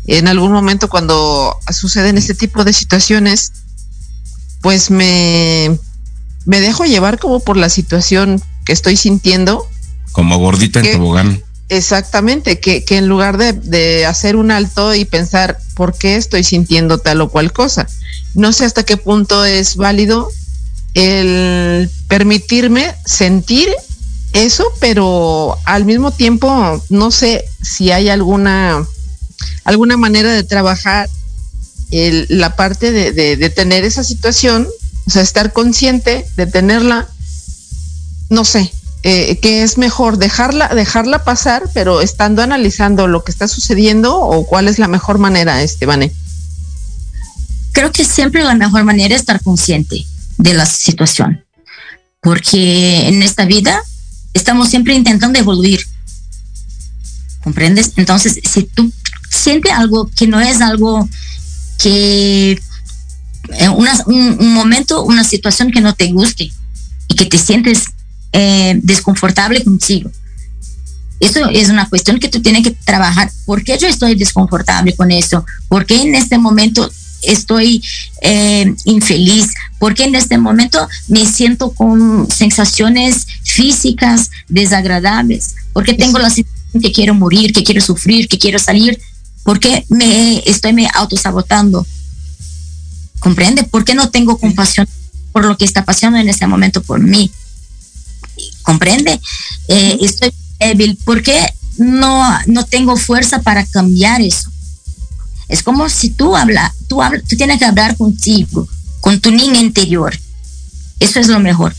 en 0.07 0.27
algún 0.27 0.51
momento 0.51 0.89
cuando 0.89 1.55
suceden 1.71 2.17
este 2.17 2.33
tipo 2.33 2.63
de 2.63 2.73
situaciones, 2.73 3.51
pues 4.61 4.89
me, 4.89 5.77
me 6.45 6.61
dejo 6.61 6.85
llevar 6.85 7.19
como 7.19 7.41
por 7.41 7.57
la 7.57 7.69
situación 7.69 8.41
que 8.65 8.73
estoy 8.73 8.97
sintiendo. 8.97 9.67
Como 10.13 10.37
gordita 10.39 10.79
en 10.79 10.93
tobogán. 10.93 11.43
Exactamente, 11.69 12.59
que, 12.59 12.83
en 12.89 13.07
lugar 13.07 13.37
de, 13.37 14.05
hacer 14.05 14.37
un 14.37 14.51
alto 14.51 14.95
y 14.95 15.03
pensar 15.03 15.57
por 15.75 15.97
qué 15.97 16.15
estoy 16.15 16.43
sintiendo 16.43 16.97
tal 16.97 17.21
o 17.21 17.29
cual 17.29 17.51
cosa. 17.51 17.87
No 18.35 18.53
sé 18.53 18.65
hasta 18.65 18.83
qué 18.83 18.95
punto 18.95 19.43
es 19.43 19.75
válido 19.75 20.29
el 20.93 21.89
permitirme 22.07 22.95
sentir 23.05 23.69
eso, 24.33 24.65
pero 24.79 25.57
al 25.65 25.85
mismo 25.85 26.11
tiempo 26.11 26.81
no 26.89 27.11
sé 27.11 27.43
si 27.61 27.91
hay 27.91 28.09
alguna 28.09 28.85
alguna 29.63 29.97
manera 29.97 30.31
de 30.31 30.43
trabajar 30.43 31.09
la 31.91 32.55
parte 32.55 32.91
de, 32.91 33.11
de, 33.11 33.49
tener 33.49 33.83
esa 33.83 34.03
situación, 34.03 34.67
o 35.05 35.09
sea, 35.09 35.21
estar 35.21 35.53
consciente 35.53 36.25
de 36.35 36.47
tenerla, 36.47 37.07
no 38.29 38.45
sé, 38.45 38.71
eh, 39.09 39.39
que 39.39 39.63
es 39.63 39.77
mejor 39.77 40.17
dejarla, 40.17 40.67
dejarla 40.67 41.23
pasar, 41.23 41.63
pero 41.73 42.01
estando 42.01 42.41
analizando 42.41 43.07
lo 43.07 43.23
que 43.23 43.31
está 43.31 43.47
sucediendo 43.47 44.19
o 44.19 44.45
cuál 44.45 44.67
es 44.67 44.79
la 44.79 44.89
mejor 44.89 45.17
manera, 45.17 45.63
Estebane. 45.63 46.11
Creo 47.71 47.93
que 47.93 48.03
siempre 48.03 48.43
la 48.43 48.53
mejor 48.53 48.83
manera 48.83 49.15
es 49.15 49.21
estar 49.21 49.41
consciente 49.41 50.05
de 50.37 50.53
la 50.53 50.65
situación, 50.65 51.41
porque 52.19 53.07
en 53.07 53.23
esta 53.23 53.45
vida 53.45 53.81
estamos 54.33 54.67
siempre 54.67 54.93
intentando 54.93 55.39
evoluir. 55.39 55.79
¿Comprendes? 57.45 57.93
Entonces, 57.95 58.41
si 58.43 58.63
tú 58.63 58.91
siente 59.29 59.71
algo 59.71 60.11
que 60.17 60.27
no 60.27 60.41
es 60.41 60.59
algo 60.59 61.07
que 61.77 62.59
eh, 63.53 63.69
un, 63.69 63.87
un, 64.07 64.53
momento, 64.53 65.05
una 65.05 65.23
situación 65.23 65.71
que 65.71 65.79
no 65.79 65.95
te 65.95 66.11
guste 66.11 66.51
y 67.07 67.15
que 67.15 67.23
te 67.23 67.37
sientes 67.37 67.85
eh, 68.33 68.79
desconfortable 68.83 69.63
contigo. 69.63 70.11
Eso 71.19 71.49
es 71.49 71.69
una 71.69 71.89
cuestión 71.89 72.19
que 72.19 72.29
tú 72.29 72.41
tienes 72.41 72.63
que 72.63 72.71
trabajar. 72.71 73.31
¿Por 73.45 73.63
qué 73.63 73.77
yo 73.77 73.87
estoy 73.87 74.15
desconfortable 74.15 74.95
con 74.95 75.11
eso? 75.11 75.45
¿Por 75.67 75.85
qué 75.85 76.01
en 76.01 76.13
este 76.13 76.37
momento 76.37 76.89
estoy 77.23 77.83
eh, 78.21 78.73
infeliz? 78.85 79.53
¿Por 79.79 79.95
qué 79.95 80.03
en 80.03 80.15
este 80.15 80.37
momento 80.37 80.87
me 81.07 81.25
siento 81.25 81.71
con 81.71 82.29
sensaciones 82.29 83.25
físicas 83.43 84.29
desagradables? 84.47 85.55
¿Por 85.73 85.85
qué 85.85 85.93
tengo 85.93 86.19
la 86.19 86.29
sensación 86.29 86.81
que 86.81 86.91
quiero 86.91 87.15
morir, 87.15 87.51
que 87.51 87.63
quiero 87.63 87.81
sufrir, 87.81 88.27
que 88.27 88.37
quiero 88.37 88.59
salir? 88.59 88.99
¿Por 89.43 89.59
qué 89.59 89.85
me 89.89 90.43
estoy 90.45 90.73
me 90.73 90.87
autosabotando? 90.93 91.87
¿Comprende? 93.19 93.63
¿Por 93.63 93.85
qué 93.85 93.95
no 93.95 94.09
tengo 94.09 94.37
compasión 94.37 94.87
por 95.31 95.45
lo 95.45 95.57
que 95.57 95.65
está 95.65 95.83
pasando 95.83 96.19
en 96.19 96.29
este 96.29 96.45
momento 96.45 96.83
por 96.83 96.99
mí? 96.99 97.31
¿Comprende? 98.63 99.19
Eh, 99.67 99.97
estoy 100.01 100.31
débil. 100.59 100.97
¿Por 101.03 101.21
qué 101.23 101.53
no, 101.77 102.23
no 102.47 102.65
tengo 102.65 102.97
fuerza 102.97 103.41
para 103.41 103.65
cambiar 103.65 104.21
eso? 104.21 104.49
Es 105.47 105.63
como 105.63 105.87
si 105.89 106.09
tú 106.09 106.35
hablas, 106.35 106.73
tú, 106.87 107.01
habla, 107.01 107.21
tú 107.21 107.37
tienes 107.37 107.59
que 107.59 107.65
hablar 107.65 107.95
contigo, 107.95 108.67
con 108.99 109.19
tu 109.19 109.31
niña 109.31 109.59
interior. 109.59 110.17
Eso 110.99 111.19
es 111.19 111.27
lo 111.27 111.39
mejor. 111.39 111.73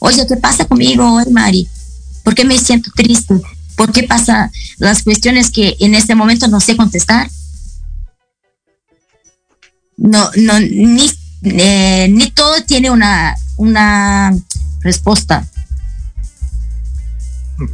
Oye, 0.00 0.26
¿qué 0.26 0.36
pasa 0.36 0.64
conmigo 0.64 1.14
hoy, 1.14 1.30
Mari? 1.30 1.68
¿Por 2.24 2.34
qué 2.34 2.44
me 2.44 2.58
siento 2.58 2.90
triste? 2.94 3.34
¿Por 3.76 3.92
qué 3.92 4.02
pasa 4.02 4.50
las 4.78 5.02
cuestiones 5.02 5.50
que 5.50 5.76
en 5.80 5.94
este 5.94 6.14
momento 6.14 6.48
no 6.48 6.60
sé 6.60 6.76
contestar? 6.76 7.30
No, 9.96 10.30
no, 10.36 10.58
ni, 10.60 11.10
eh, 11.42 12.08
ni 12.10 12.30
todo 12.30 12.62
tiene 12.64 12.90
una, 12.90 13.36
una 13.56 14.34
respuesta. 14.80 15.46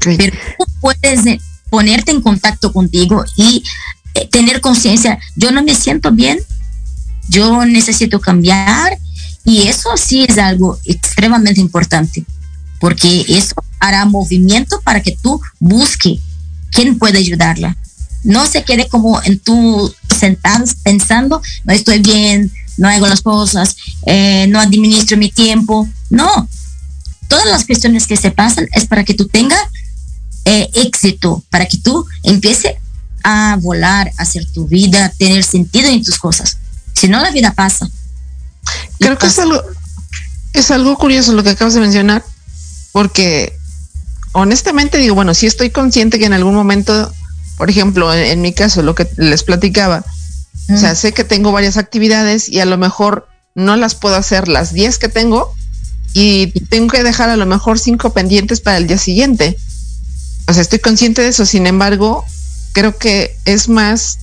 Pero 0.04 0.36
tú 0.58 0.64
puedes 0.80 1.40
ponerte 1.70 2.12
en 2.12 2.20
contacto 2.20 2.72
contigo 2.72 3.24
y 3.36 3.62
eh, 4.14 4.28
tener 4.28 4.60
conciencia, 4.60 5.18
yo 5.34 5.50
no 5.50 5.62
me 5.62 5.74
siento 5.74 6.12
bien, 6.12 6.38
yo 7.28 7.66
necesito 7.66 8.20
cambiar 8.20 8.96
y 9.44 9.62
eso 9.62 9.90
sí 9.96 10.24
es 10.28 10.38
algo 10.38 10.78
extremadamente 10.84 11.60
importante, 11.60 12.24
porque 12.80 13.24
eso 13.28 13.54
hará 13.80 14.04
movimiento 14.04 14.80
para 14.82 15.02
que 15.02 15.16
tú 15.22 15.40
busque 15.58 16.20
quién 16.70 16.98
puede 16.98 17.18
ayudarla. 17.18 17.76
No 18.24 18.46
se 18.46 18.64
quede 18.64 18.88
como 18.88 19.22
en 19.22 19.38
tú 19.38 19.94
sentados 20.18 20.74
pensando, 20.82 21.40
no 21.64 21.72
estoy 21.72 22.00
bien, 22.00 22.50
no 22.76 22.88
hago 22.88 23.06
las 23.06 23.22
cosas, 23.22 23.76
eh, 24.06 24.46
no 24.48 24.60
administro 24.60 25.16
mi 25.16 25.30
tiempo. 25.30 25.88
No, 26.10 26.48
todas 27.28 27.46
las 27.46 27.64
cuestiones 27.64 28.06
que 28.06 28.16
se 28.16 28.30
pasan 28.30 28.68
es 28.72 28.86
para 28.86 29.04
que 29.04 29.14
tú 29.14 29.26
tengas 29.28 29.60
eh, 30.44 30.70
éxito, 30.74 31.42
para 31.50 31.66
que 31.66 31.78
tú 31.78 32.06
empieces 32.22 32.74
a 33.24 33.56
volar, 33.60 34.12
a 34.16 34.22
hacer 34.22 34.46
tu 34.52 34.68
vida, 34.68 35.06
a 35.06 35.08
tener 35.10 35.42
sentido 35.42 35.88
en 35.88 36.04
tus 36.04 36.18
cosas. 36.18 36.58
Si 36.92 37.08
no, 37.08 37.20
la 37.20 37.32
vida 37.32 37.52
pasa. 37.52 37.88
Creo 39.00 39.18
que 39.18 39.26
es 39.26 39.38
algo, 39.40 39.60
es 40.52 40.70
algo 40.70 40.96
curioso 40.96 41.32
lo 41.32 41.42
que 41.42 41.50
acabas 41.50 41.74
de 41.74 41.80
mencionar, 41.80 42.24
porque 42.92 43.58
honestamente 44.32 44.98
digo, 44.98 45.16
bueno, 45.16 45.34
si 45.34 45.46
estoy 45.46 45.70
consciente 45.70 46.20
que 46.20 46.26
en 46.26 46.32
algún 46.32 46.54
momento, 46.54 47.12
por 47.56 47.68
ejemplo, 47.68 48.14
en, 48.14 48.20
en 48.20 48.40
mi 48.40 48.52
caso, 48.52 48.82
lo 48.82 48.94
que 48.94 49.08
les 49.16 49.42
platicaba, 49.42 50.04
mm. 50.68 50.74
o 50.74 50.78
sea, 50.78 50.94
sé 50.94 51.12
que 51.12 51.24
tengo 51.24 51.50
varias 51.50 51.76
actividades 51.76 52.48
y 52.48 52.60
a 52.60 52.66
lo 52.66 52.78
mejor 52.78 53.28
no 53.56 53.74
las 53.74 53.96
puedo 53.96 54.14
hacer 54.14 54.46
las 54.46 54.72
10 54.72 54.98
que 54.98 55.08
tengo 55.08 55.55
y 56.18 56.46
tengo 56.70 56.88
que 56.88 57.02
dejar 57.02 57.28
a 57.28 57.36
lo 57.36 57.44
mejor 57.44 57.78
cinco 57.78 58.14
pendientes 58.14 58.62
para 58.62 58.78
el 58.78 58.86
día 58.86 58.96
siguiente. 58.96 59.54
O 60.48 60.52
sea, 60.54 60.62
estoy 60.62 60.78
consciente 60.78 61.20
de 61.20 61.28
eso, 61.28 61.44
sin 61.44 61.66
embargo, 61.66 62.24
creo 62.72 62.96
que 62.96 63.36
es 63.44 63.68
más 63.68 64.18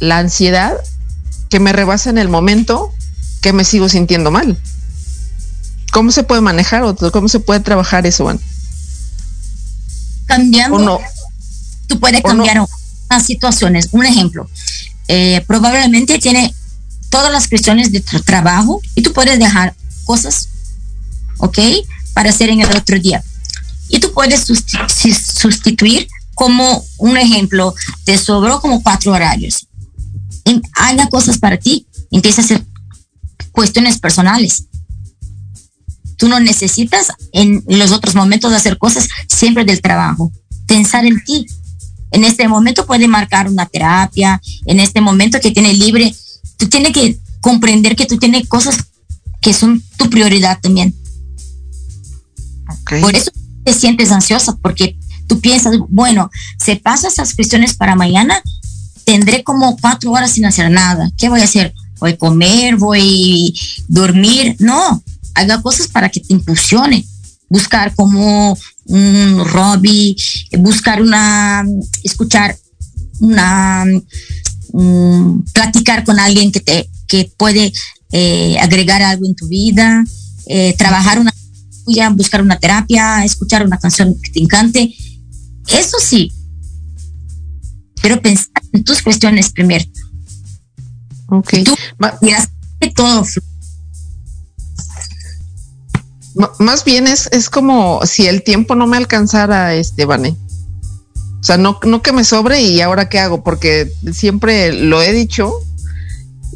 la 0.00 0.18
ansiedad 0.18 0.74
que 1.50 1.60
me 1.60 1.72
rebasa 1.72 2.10
en 2.10 2.18
el 2.18 2.28
momento 2.28 2.92
que 3.42 3.52
me 3.52 3.62
sigo 3.62 3.88
sintiendo 3.88 4.32
mal. 4.32 4.58
¿Cómo 5.92 6.10
se 6.10 6.24
puede 6.24 6.40
manejar 6.40 6.82
o 6.82 6.96
cómo 7.12 7.28
se 7.28 7.38
puede 7.38 7.60
trabajar 7.60 8.06
eso? 8.06 8.26
Cambiando. 10.26 10.78
¿O 10.78 10.80
no? 10.80 11.00
Tú 11.86 12.00
puedes 12.00 12.22
cambiar 12.22 12.56
no? 12.56 12.68
las 13.08 13.24
situaciones. 13.24 13.90
Un 13.92 14.04
ejemplo, 14.04 14.50
eh, 15.06 15.44
probablemente 15.46 16.18
tiene 16.18 16.52
todas 17.08 17.30
las 17.30 17.46
cuestiones 17.46 17.92
de 17.92 18.00
tu 18.00 18.20
trabajo 18.20 18.82
y 18.96 19.02
tú 19.02 19.12
puedes 19.12 19.38
dejar 19.38 19.76
cosas, 20.06 20.48
¿ok? 21.44 21.58
Para 22.14 22.30
hacer 22.30 22.48
en 22.48 22.60
el 22.60 22.76
otro 22.76 22.98
día. 22.98 23.22
Y 23.88 24.00
tú 24.00 24.12
puedes 24.12 24.46
sustituir 24.46 26.08
como 26.34 26.84
un 26.98 27.16
ejemplo, 27.16 27.74
te 28.04 28.18
sobró 28.18 28.60
como 28.60 28.82
cuatro 28.82 29.12
horarios. 29.12 29.68
Haga 30.74 31.08
cosas 31.08 31.38
para 31.38 31.58
ti, 31.58 31.86
empieza 32.10 32.40
a 32.40 32.44
hacer 32.44 32.64
cuestiones 33.52 33.98
personales. 33.98 34.64
Tú 36.16 36.28
no 36.28 36.40
necesitas 36.40 37.08
en 37.32 37.62
los 37.66 37.92
otros 37.92 38.14
momentos 38.14 38.52
hacer 38.52 38.78
cosas 38.78 39.08
siempre 39.28 39.64
del 39.64 39.82
trabajo. 39.82 40.32
Pensar 40.66 41.04
en 41.04 41.22
ti. 41.24 41.46
En 42.10 42.24
este 42.24 42.48
momento 42.48 42.86
puede 42.86 43.06
marcar 43.08 43.48
una 43.48 43.66
terapia, 43.66 44.40
en 44.66 44.80
este 44.80 45.00
momento 45.00 45.40
que 45.40 45.50
tiene 45.50 45.72
libre, 45.74 46.14
tú 46.56 46.68
tienes 46.68 46.92
que 46.92 47.18
comprender 47.40 47.96
que 47.96 48.06
tú 48.06 48.16
tienes 48.18 48.48
cosas 48.48 48.76
que 49.40 49.52
son 49.52 49.82
tu 49.98 50.08
prioridad 50.08 50.58
también. 50.60 50.94
Por 53.00 53.14
eso 53.14 53.30
te 53.64 53.72
sientes 53.72 54.10
ansiosa, 54.10 54.56
porque 54.56 54.96
tú 55.26 55.40
piensas, 55.40 55.74
bueno, 55.88 56.30
se 56.58 56.76
pasan 56.76 57.10
esas 57.10 57.34
cuestiones 57.34 57.74
para 57.74 57.96
mañana, 57.96 58.42
tendré 59.04 59.42
como 59.42 59.76
cuatro 59.78 60.12
horas 60.12 60.32
sin 60.32 60.44
hacer 60.44 60.70
nada. 60.70 61.10
¿Qué 61.16 61.28
voy 61.28 61.40
a 61.40 61.44
hacer? 61.44 61.74
Voy 61.98 62.12
a 62.12 62.16
comer, 62.16 62.76
voy 62.76 63.54
a 63.56 63.82
dormir. 63.88 64.56
No, 64.58 65.02
haga 65.34 65.62
cosas 65.62 65.88
para 65.88 66.08
que 66.08 66.20
te 66.20 66.32
impulsione. 66.32 67.04
Buscar 67.48 67.94
como 67.94 68.58
un 68.86 69.44
hobby, 69.44 70.16
buscar 70.58 71.00
una, 71.02 71.64
escuchar 72.02 72.56
una 73.20 73.84
mm, 74.72 75.40
platicar 75.52 76.04
con 76.04 76.18
alguien 76.18 76.50
que 76.50 76.60
te 76.60 76.90
que 77.06 77.30
puede 77.36 77.72
eh, 78.12 78.56
agregar 78.60 79.02
algo 79.02 79.26
en 79.26 79.34
tu 79.34 79.46
vida, 79.46 80.04
eh, 80.46 80.74
trabajar 80.76 81.18
una 81.18 81.32
tuya, 81.84 82.10
buscar 82.10 82.42
una 82.42 82.58
terapia, 82.58 83.24
escuchar 83.24 83.64
una 83.64 83.78
canción 83.78 84.14
que 84.22 84.30
te 84.30 84.40
encante. 84.40 84.94
Eso 85.68 85.98
sí, 86.00 86.32
pero 88.02 88.20
pensar 88.20 88.62
en 88.72 88.84
tus 88.84 89.02
cuestiones 89.02 89.50
primero. 89.50 89.84
Ok. 91.28 91.54
Tú 91.64 91.74
que 92.80 92.90
todo. 92.90 93.24
M- 96.36 96.48
más 96.58 96.84
bien 96.84 97.06
es, 97.06 97.28
es 97.32 97.48
como 97.48 98.04
si 98.04 98.26
el 98.26 98.42
tiempo 98.42 98.74
no 98.74 98.86
me 98.86 98.96
alcanzara, 98.96 99.74
este, 99.74 100.04
Vane. 100.04 100.36
O 101.40 101.46
sea, 101.46 101.56
no, 101.58 101.78
no 101.84 102.02
que 102.02 102.12
me 102.12 102.24
sobre 102.24 102.62
y 102.62 102.80
ahora 102.80 103.08
qué 103.08 103.18
hago, 103.18 103.44
porque 103.44 103.92
siempre 104.12 104.72
lo 104.72 105.02
he 105.02 105.12
dicho. 105.12 105.52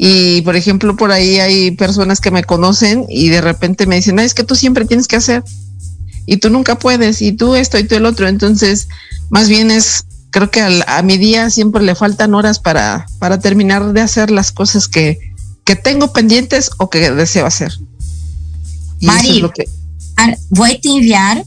Y 0.00 0.42
por 0.42 0.54
ejemplo, 0.54 0.96
por 0.96 1.10
ahí 1.10 1.40
hay 1.40 1.72
personas 1.72 2.20
que 2.20 2.30
me 2.30 2.44
conocen 2.44 3.04
y 3.08 3.28
de 3.30 3.40
repente 3.40 3.84
me 3.86 3.96
dicen, 3.96 4.18
"Ay, 4.20 4.26
es 4.26 4.34
que 4.34 4.44
tú 4.44 4.54
siempre 4.54 4.84
tienes 4.84 5.08
que 5.08 5.16
hacer 5.16 5.42
y 6.24 6.36
tú 6.36 6.50
nunca 6.50 6.78
puedes 6.78 7.20
y 7.20 7.32
tú 7.32 7.56
esto 7.56 7.78
y 7.78 7.84
tú 7.84 7.96
el 7.96 8.06
otro. 8.06 8.28
Entonces, 8.28 8.86
más 9.28 9.48
bien 9.48 9.72
es, 9.72 10.04
creo 10.30 10.50
que 10.52 10.60
al- 10.60 10.84
a 10.86 11.02
mi 11.02 11.18
día 11.18 11.50
siempre 11.50 11.82
le 11.82 11.96
faltan 11.96 12.34
horas 12.34 12.60
para, 12.60 13.06
para 13.18 13.40
terminar 13.40 13.92
de 13.92 14.00
hacer 14.00 14.30
las 14.30 14.52
cosas 14.52 14.86
que, 14.86 15.18
que 15.64 15.74
tengo 15.74 16.12
pendientes 16.12 16.70
o 16.78 16.90
que 16.90 17.10
deseo 17.10 17.44
hacer. 17.44 17.72
Y 19.00 19.06
Mari, 19.06 19.28
es 19.30 19.40
lo 19.42 19.50
que, 19.52 19.64
Ar- 20.16 20.38
voy 20.50 20.70
a 20.72 20.88
enviar 20.88 21.44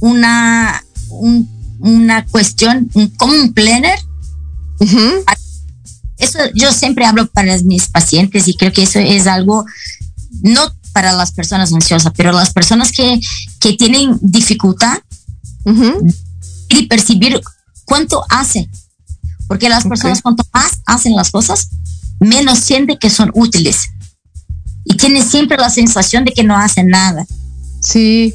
una, 0.00 0.84
un- 1.10 1.48
una 1.78 2.26
cuestión, 2.26 2.90
un- 2.94 3.08
como 3.10 3.34
un 3.34 3.52
planner. 3.52 3.98
Eso 6.22 6.38
yo 6.54 6.72
siempre 6.72 7.04
hablo 7.04 7.26
para 7.26 7.58
mis 7.62 7.88
pacientes 7.88 8.46
y 8.48 8.56
creo 8.56 8.72
que 8.72 8.84
eso 8.84 8.98
es 9.00 9.26
algo, 9.26 9.64
no 10.42 10.62
para 10.92 11.12
las 11.12 11.32
personas 11.32 11.72
ansiosas, 11.72 12.12
pero 12.16 12.32
las 12.32 12.52
personas 12.52 12.92
que, 12.92 13.18
que 13.58 13.72
tienen 13.72 14.18
dificultad 14.20 14.98
Ujú. 15.64 16.06
y 16.68 16.86
percibir 16.86 17.40
cuánto 17.84 18.22
hacen. 18.30 18.70
Porque 19.48 19.68
las 19.68 19.84
personas 19.84 20.22
cuanto 20.22 20.44
más 20.54 20.78
hacen 20.86 21.14
las 21.16 21.30
cosas, 21.30 21.68
menos 22.20 22.58
sienten 22.60 22.98
que 22.98 23.10
son 23.10 23.30
útiles. 23.34 23.82
Y 24.84 24.96
tienen 24.96 25.28
siempre 25.28 25.56
la 25.56 25.70
sensación 25.70 26.24
de 26.24 26.32
que 26.32 26.44
no 26.44 26.56
hacen 26.56 26.88
nada. 26.88 27.26
Sí, 27.80 28.32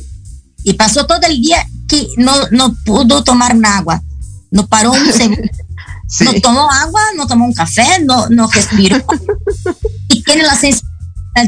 Y 0.64 0.74
pasó 0.74 1.06
todo 1.06 1.22
el 1.28 1.42
día 1.42 1.66
que 1.88 2.08
no, 2.18 2.34
no 2.52 2.76
pudo 2.86 3.24
tomar 3.24 3.56
un 3.56 3.66
agua. 3.66 4.02
No 4.52 4.68
paró 4.68 4.92
un 4.92 5.14
segundo. 5.18 5.42
Sí. 6.08 6.24
No 6.24 6.34
tomó 6.42 6.72
agua, 6.72 7.02
no 7.16 7.28
tomó 7.28 7.46
un 7.46 7.54
café, 7.54 7.86
no, 8.04 8.28
no 8.30 8.50
respiró. 8.50 8.98
y 10.10 10.24
tiene 10.24 10.44
la 10.44 10.56
sensación 10.56 10.92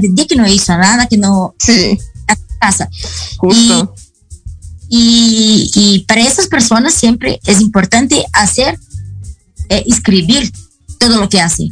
día 0.02 0.28
que 0.28 0.36
no 0.36 0.48
hizo 0.48 0.78
nada, 0.78 1.08
que 1.08 1.18
no 1.18 1.56
sí, 1.58 1.98
casa. 2.60 2.90
justo. 3.38 3.96
Y, 4.88 5.70
y 5.74 6.00
para 6.08 6.22
esas 6.22 6.48
personas 6.48 6.94
siempre 6.94 7.40
es 7.46 7.62
importante 7.62 8.26
hacer, 8.34 8.78
eh, 9.70 9.84
escribir 9.88 10.52
todo 11.00 11.20
lo 11.20 11.30
que 11.30 11.42
hace. 11.42 11.70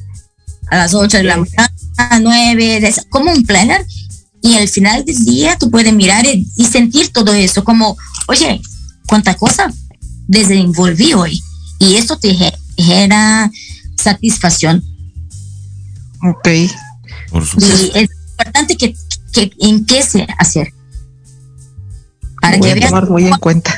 A 0.70 0.78
las 0.78 0.94
8 0.94 1.18
de 1.18 1.24
la 1.24 1.38
mañana, 1.38 1.72
a 1.98 2.20
9, 2.20 2.80
de 2.80 2.88
esa- 2.88 3.04
como 3.10 3.32
un 3.32 3.44
planner. 3.46 3.86
Y 4.42 4.56
al 4.56 4.68
final 4.68 5.04
del 5.04 5.24
día 5.26 5.58
tú 5.58 5.70
puedes 5.72 5.94
mirar 5.94 6.26
y, 6.26 6.48
y 6.56 6.66
sentir 6.66 7.12
todo 7.12 7.34
eso, 7.34 7.64
como, 7.64 7.98
oye, 8.28 8.62
cuánta 9.08 9.34
cosa 9.34 9.74
desenvolví 10.28 11.14
hoy. 11.14 11.42
Y 11.80 11.96
eso 11.96 12.18
te 12.18 12.34
ge- 12.78 12.84
genera 12.84 13.52
satisfacción. 13.98 14.84
Ok. 16.24 16.48
Por 17.32 17.46
supuesto. 17.46 17.98
Y 17.98 18.04
es 18.04 18.10
importante 18.32 18.76
que, 18.78 18.96
que 19.34 19.52
empiece 19.60 20.24
a 20.24 20.34
hacer. 20.40 20.74
Para 22.42 22.58
Voy 22.58 22.68
que 22.68 22.72
a 22.72 22.76
veas 22.76 22.90
tomar 22.90 23.10
muy 23.10 23.26
en 23.26 23.38
cuenta. 23.38 23.74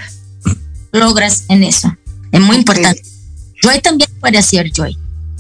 logras 0.91 1.43
en 1.50 1.64
eso. 1.64 1.93
Es 2.32 2.39
muy 2.41 2.58
importante. 2.58 3.02
Joy 3.62 3.82
también 3.82 4.10
puede 4.20 4.38
hacer, 4.38 4.72
Joy. 4.72 4.97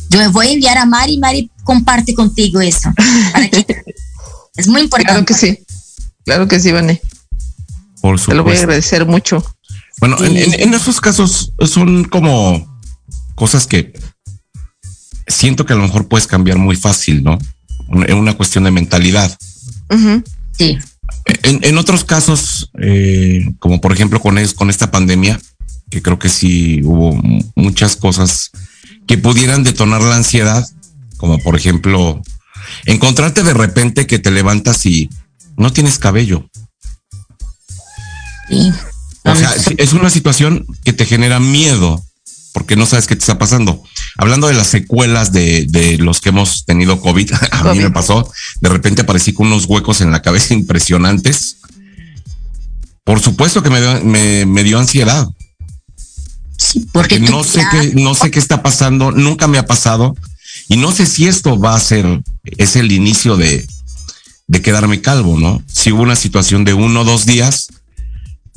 Yo 0.09 0.31
voy 0.31 0.47
a 0.47 0.51
enviar 0.53 0.77
a 0.77 0.85
Mari, 0.85 1.17
Mari 1.19 1.51
comparte 1.63 2.13
contigo 2.13 2.61
eso. 2.61 2.91
para 3.31 3.47
que- 3.49 3.65
es 4.55 4.67
muy 4.67 4.81
importante. 4.81 5.11
Claro 5.13 5.25
que 5.25 5.33
sí. 5.33 5.59
Claro 6.25 6.47
que 6.47 6.59
sí, 6.59 6.71
Vane. 6.71 7.01
Por 8.01 8.19
Te 8.19 8.33
lo 8.33 8.43
voy 8.43 8.53
a 8.53 8.55
supuesto. 8.55 8.63
agradecer 8.63 9.05
mucho. 9.05 9.43
Bueno, 9.99 10.17
en, 10.23 10.35
en- 10.37 10.59
en 10.61 10.73
esos 10.73 10.99
casos 11.01 11.51
son 11.67 12.05
como 12.05 12.78
cosas 13.39 13.65
que 13.65 13.93
siento 15.27 15.65
que 15.65 15.73
a 15.73 15.75
lo 15.77 15.83
mejor 15.83 16.07
puedes 16.07 16.27
cambiar 16.27 16.57
muy 16.57 16.75
fácil, 16.75 17.23
¿no? 17.23 17.39
En 18.07 18.17
una 18.17 18.35
cuestión 18.35 18.65
de 18.65 18.71
mentalidad. 18.71 19.35
Sí. 20.57 20.77
En, 21.43 21.63
en 21.63 21.77
otros 21.77 22.03
casos, 22.03 22.69
eh, 22.81 23.49
como 23.59 23.79
por 23.81 23.91
ejemplo 23.93 24.19
con, 24.19 24.37
es- 24.37 24.53
con 24.53 24.69
esta 24.69 24.91
pandemia, 24.91 25.39
que 25.89 26.01
creo 26.01 26.19
que 26.19 26.29
sí 26.29 26.81
hubo 26.83 27.13
mu- 27.15 27.43
muchas 27.55 27.95
cosas 27.95 28.51
que 29.07 29.17
pudieran 29.17 29.63
detonar 29.63 30.01
la 30.03 30.17
ansiedad, 30.17 30.67
como 31.17 31.39
por 31.39 31.55
ejemplo, 31.55 32.21
encontrarte 32.85 33.41
de 33.43 33.53
repente 33.53 34.05
que 34.05 34.19
te 34.19 34.29
levantas 34.31 34.85
y 34.85 35.09
no 35.57 35.71
tienes 35.73 35.97
cabello. 35.97 36.47
sí. 38.49 38.71
O 39.25 39.35
sea, 39.35 39.53
es 39.77 39.93
una 39.93 40.09
situación 40.09 40.65
que 40.83 40.93
te 40.93 41.05
genera 41.05 41.39
miedo 41.39 42.03
porque 42.53 42.75
no 42.75 42.85
sabes 42.85 43.05
qué 43.07 43.15
te 43.15 43.21
está 43.21 43.37
pasando. 43.37 43.83
Hablando 44.17 44.47
de 44.47 44.53
las 44.53 44.67
secuelas 44.67 45.31
de, 45.31 45.65
de 45.69 45.97
los 45.97 46.19
que 46.21 46.29
hemos 46.29 46.65
tenido 46.65 46.99
COVID, 46.99 47.31
a 47.51 47.73
mí 47.73 47.79
me 47.79 47.91
pasó, 47.91 48.31
de 48.61 48.69
repente 48.69 49.01
aparecí 49.01 49.33
con 49.33 49.47
unos 49.47 49.65
huecos 49.65 50.01
en 50.01 50.11
la 50.11 50.21
cabeza 50.21 50.53
impresionantes. 50.55 51.57
Por 53.03 53.19
supuesto 53.21 53.63
que 53.63 53.69
me 53.69 53.81
dio, 53.81 54.03
me, 54.03 54.45
me 54.45 54.63
dio 54.63 54.79
ansiedad. 54.79 55.27
Sí, 56.57 56.85
porque 56.91 57.19
tú 57.19 57.31
no 57.31 57.43
sé 57.43 57.59
ya- 57.61 57.69
qué, 57.71 57.91
no 57.95 58.13
sé 58.13 58.31
qué 58.31 58.39
está 58.39 58.61
pasando, 58.61 59.11
nunca 59.11 59.47
me 59.47 59.57
ha 59.57 59.65
pasado 59.65 60.15
y 60.67 60.75
no 60.77 60.91
sé 60.91 61.05
si 61.05 61.25
esto 61.27 61.57
va 61.57 61.73
a 61.75 61.79
ser, 61.79 62.21
es 62.57 62.75
el 62.75 62.91
inicio 62.91 63.37
de, 63.37 63.65
de 64.47 64.61
quedarme 64.61 65.01
calvo, 65.01 65.39
¿no? 65.39 65.63
Si 65.67 65.91
hubo 65.91 66.03
una 66.03 66.17
situación 66.17 66.65
de 66.65 66.73
uno 66.73 67.01
o 67.01 67.05
dos 67.05 67.25
días, 67.25 67.69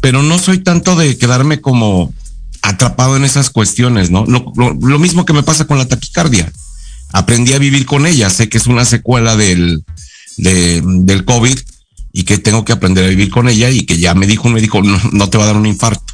pero 0.00 0.22
no 0.22 0.38
soy 0.40 0.58
tanto 0.58 0.96
de 0.96 1.16
quedarme 1.16 1.60
como 1.60 2.12
atrapado 2.62 3.16
en 3.16 3.24
esas 3.24 3.50
cuestiones, 3.50 4.10
¿no? 4.10 4.24
Lo, 4.26 4.52
lo- 4.56 4.72
lo 4.74 4.98
mismo 4.98 5.24
que 5.24 5.32
me 5.32 5.42
pasa 5.42 5.64
con 5.66 5.78
la 5.78 5.86
taquicardia. 5.88 6.50
Aprendí 7.12 7.52
a 7.52 7.58
vivir 7.58 7.84
con 7.84 8.06
ella, 8.06 8.30
sé 8.30 8.48
que 8.48 8.56
es 8.58 8.66
una 8.66 8.84
secuela 8.84 9.36
del, 9.36 9.84
de- 10.38 10.80
del 10.84 11.24
COVID 11.24 11.58
y 12.12 12.24
que 12.24 12.38
tengo 12.38 12.64
que 12.64 12.72
aprender 12.72 13.04
a 13.04 13.08
vivir 13.08 13.30
con 13.30 13.48
ella 13.48 13.68
y 13.70 13.82
que 13.84 13.98
ya 13.98 14.14
me 14.14 14.26
dijo 14.26 14.48
un 14.48 14.54
médico, 14.54 14.82
no, 14.82 14.98
no 15.12 15.28
te 15.28 15.38
va 15.38 15.44
a 15.44 15.48
dar 15.48 15.56
un 15.56 15.66
infarto. 15.66 16.04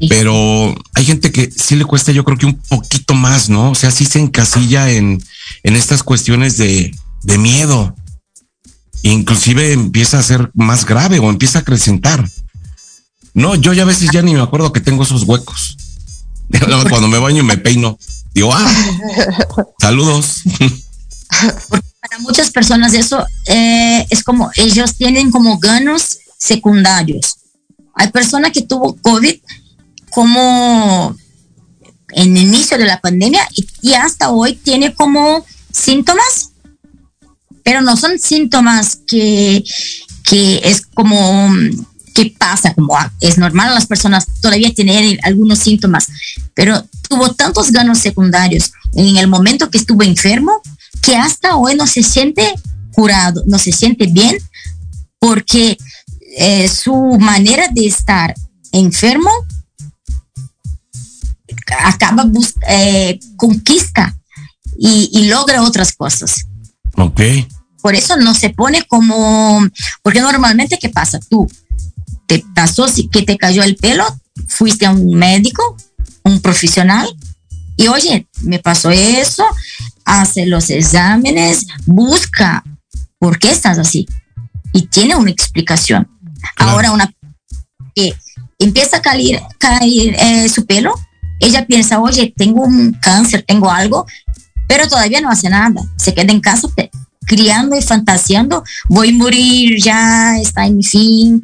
Sí. 0.00 0.08
Pero 0.08 0.74
hay 0.94 1.04
gente 1.04 1.30
que 1.30 1.50
sí 1.50 1.76
le 1.76 1.84
cuesta, 1.84 2.10
yo 2.12 2.24
creo 2.24 2.38
que 2.38 2.46
un 2.46 2.56
poquito 2.68 3.14
más, 3.14 3.48
¿no? 3.48 3.70
O 3.70 3.74
sea, 3.74 3.90
sí 3.92 4.04
se 4.06 4.18
encasilla 4.18 4.90
en, 4.90 5.22
en 5.62 5.76
estas 5.76 6.02
cuestiones 6.02 6.56
de, 6.56 6.92
de 7.22 7.38
miedo. 7.38 7.94
Inclusive 9.02 9.72
empieza 9.72 10.18
a 10.18 10.22
ser 10.22 10.50
más 10.54 10.84
grave 10.86 11.18
o 11.18 11.28
empieza 11.28 11.58
a 11.58 11.62
acrecentar. 11.62 12.28
No, 13.34 13.54
yo 13.54 13.72
ya 13.72 13.82
a 13.82 13.86
veces 13.86 14.10
ya 14.12 14.22
ni 14.22 14.34
me 14.34 14.42
acuerdo 14.42 14.72
que 14.72 14.80
tengo 14.80 15.02
esos 15.02 15.22
huecos. 15.24 15.76
Cuando 16.88 17.08
me 17.08 17.18
baño 17.18 17.42
me 17.44 17.56
peino, 17.56 17.98
digo, 18.34 18.52
ah, 18.52 18.72
saludos. 19.80 20.42
para 22.00 22.18
muchas 22.18 22.50
personas 22.50 22.92
eso 22.92 23.24
eh, 23.46 24.06
es 24.10 24.22
como 24.22 24.50
ellos 24.56 24.96
tienen 24.96 25.30
como 25.30 25.58
ganos 25.58 26.18
secundarios. 26.38 27.36
Hay 27.94 28.10
personas 28.10 28.52
que 28.52 28.62
tuvo 28.62 28.96
COVID 28.96 29.36
como 30.10 31.16
en 32.10 32.36
el 32.36 32.42
inicio 32.42 32.76
de 32.76 32.84
la 32.84 33.00
pandemia 33.00 33.48
y, 33.56 33.66
y 33.80 33.94
hasta 33.94 34.30
hoy 34.30 34.54
tiene 34.56 34.94
como 34.94 35.44
síntomas, 35.70 36.52
pero 37.62 37.80
no 37.80 37.96
son 37.96 38.18
síntomas 38.18 38.98
que, 39.06 39.64
que 40.24 40.60
es 40.64 40.82
como 40.82 41.50
que 42.12 42.34
pasa, 42.38 42.74
como 42.74 42.96
ah, 42.96 43.12
es 43.20 43.38
normal 43.38 43.74
las 43.74 43.86
personas 43.86 44.26
todavía 44.40 44.72
tener 44.74 45.18
algunos 45.22 45.58
síntomas, 45.58 46.08
pero 46.54 46.84
tuvo 47.08 47.32
tantos 47.34 47.72
ganos 47.72 47.98
secundarios 47.98 48.72
en 48.94 49.16
el 49.16 49.28
momento 49.28 49.70
que 49.70 49.78
estuvo 49.78 50.02
enfermo 50.02 50.60
que 51.00 51.16
hasta 51.16 51.56
hoy 51.56 51.74
no 51.74 51.86
se 51.86 52.02
siente 52.02 52.54
curado, 52.92 53.42
no 53.46 53.58
se 53.58 53.72
siente 53.72 54.06
bien, 54.06 54.38
porque 55.18 55.76
eh, 56.36 56.68
su 56.68 56.94
manera 57.18 57.68
de 57.68 57.86
estar 57.86 58.34
enfermo 58.70 59.30
acaba 61.84 62.24
eh, 62.68 63.18
conquista 63.36 64.16
y, 64.78 65.10
y 65.12 65.28
logra 65.28 65.62
otras 65.62 65.92
cosas. 65.92 66.46
Ok. 66.96 67.20
Por 67.80 67.94
eso 67.94 68.16
no 68.16 68.34
se 68.34 68.50
pone 68.50 68.84
como, 68.84 69.66
porque 70.02 70.20
normalmente 70.20 70.78
¿qué 70.80 70.88
pasa? 70.88 71.18
Tú 71.28 71.48
te 72.32 72.44
pasó 72.54 72.86
que 73.10 73.22
te 73.22 73.36
cayó 73.36 73.62
el 73.62 73.76
pelo, 73.76 74.04
fuiste 74.48 74.86
a 74.86 74.90
un 74.90 75.14
médico, 75.14 75.76
un 76.24 76.40
profesional, 76.40 77.06
Y 77.76 77.88
oye, 77.88 78.26
me 78.42 78.58
pasó 78.58 78.90
eso, 78.90 79.44
hace 80.04 80.46
los 80.46 80.70
exámenes, 80.70 81.66
busca 81.84 82.62
por 83.18 83.38
qué 83.38 83.50
estás 83.50 83.78
así. 83.78 84.06
Y 84.72 84.86
tiene 84.86 85.16
una 85.16 85.30
explicación. 85.30 86.08
Ahora 86.56 86.92
una 86.92 87.12
que 87.94 88.14
empieza 88.58 88.98
a 88.98 89.02
caer, 89.02 89.42
caer 89.58 90.14
eh, 90.18 90.48
su 90.48 90.64
pelo, 90.64 90.94
ella 91.40 91.66
piensa, 91.66 92.00
oye, 92.00 92.32
tengo 92.34 92.62
un 92.62 92.92
cáncer, 92.92 93.42
tengo 93.46 93.70
algo, 93.70 94.06
pero 94.68 94.88
todavía 94.88 95.20
no 95.20 95.30
hace 95.30 95.50
nada. 95.50 95.82
Se 95.96 96.14
queda 96.14 96.32
en 96.32 96.40
casa 96.40 96.68
criando 97.26 97.76
y 97.76 97.82
fantaseando, 97.82 98.64
voy 98.88 99.10
a 99.10 99.14
morir, 99.14 99.82
ya 99.82 100.36
está 100.38 100.66
en 100.66 100.76
mi 100.76 100.84
fin. 100.84 101.42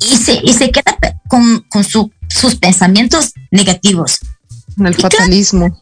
Y 0.00 0.16
se, 0.16 0.40
y 0.42 0.52
se 0.54 0.70
queda 0.70 0.96
con, 1.28 1.60
con 1.68 1.84
su- 1.84 2.10
sus 2.28 2.54
pensamientos 2.56 3.32
negativos. 3.50 4.18
El 4.78 4.92
Y 4.92 4.94
claro, 4.94 5.10
fatalismo. 5.16 5.78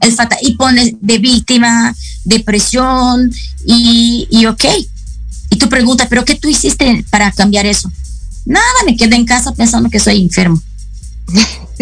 el 0.00 0.12
fata- 0.12 0.38
y 0.40 0.56
pone 0.56 0.96
de 1.00 1.18
víctima, 1.18 1.94
depresión 2.24 3.30
y, 3.66 4.26
y 4.30 4.46
ok. 4.46 4.64
Y 5.50 5.56
tú 5.56 5.68
preguntas, 5.68 6.06
¿pero 6.08 6.24
qué 6.24 6.34
tú 6.34 6.48
hiciste 6.48 7.04
para 7.10 7.30
cambiar 7.32 7.66
eso? 7.66 7.90
Nada, 8.46 8.64
me 8.86 8.96
quedé 8.96 9.16
en 9.16 9.24
casa 9.26 9.52
pensando 9.52 9.90
que 9.90 9.98
soy 10.00 10.22
enfermo. 10.22 10.60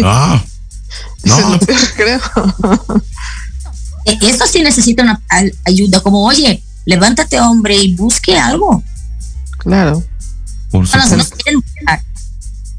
Ah, 0.03 0.43
Eso 1.23 1.37
es 1.37 1.43
no, 1.43 1.49
lo 1.51 1.59
peor, 1.59 1.79
creo. 1.95 2.21
E- 4.05 4.17
Esto 4.21 4.45
sí 4.47 4.61
necesita 4.61 5.03
una 5.03 5.21
ayuda, 5.65 6.01
como, 6.01 6.23
oye, 6.25 6.63
levántate 6.85 7.39
hombre 7.39 7.75
y 7.75 7.95
busque 7.95 8.37
algo. 8.37 8.83
Claro. 9.59 10.03
Por 10.71 10.83
No, 10.83 11.05
no, 11.05 11.17
no 11.17 11.23
supuesto. 11.23 11.51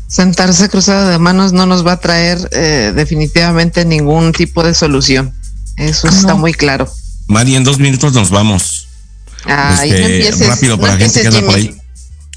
Sentarse 0.09 0.69
cruzado 0.71 1.09
de 1.09 1.19
manos 1.19 1.53
no 1.53 1.67
nos 1.67 1.87
va 1.87 1.93
a 1.93 2.01
traer 2.01 2.49
eh, 2.53 2.93
definitivamente 2.95 3.85
ningún 3.85 4.33
tipo 4.33 4.65
de 4.65 4.73
solución. 4.75 5.35
Eso 5.77 6.09
está 6.09 6.29
No. 6.29 6.39
muy 6.39 6.55
claro. 6.55 6.91
Mari, 7.27 7.57
en 7.57 7.65
dos 7.65 7.79
minutos 7.79 8.15
nos 8.15 8.31
vamos. 8.31 8.89
Ay, 9.45 9.91
Este, 9.91 10.01
no 10.01 10.09
empieces, 10.09 10.49
rápido 10.49 10.77
no 10.77 10.81
para 10.81 10.95
la 10.95 10.99
gente 11.01 11.21
que 11.21 11.27
anda 11.29 11.41
por 11.43 11.55
ahí. 11.55 11.77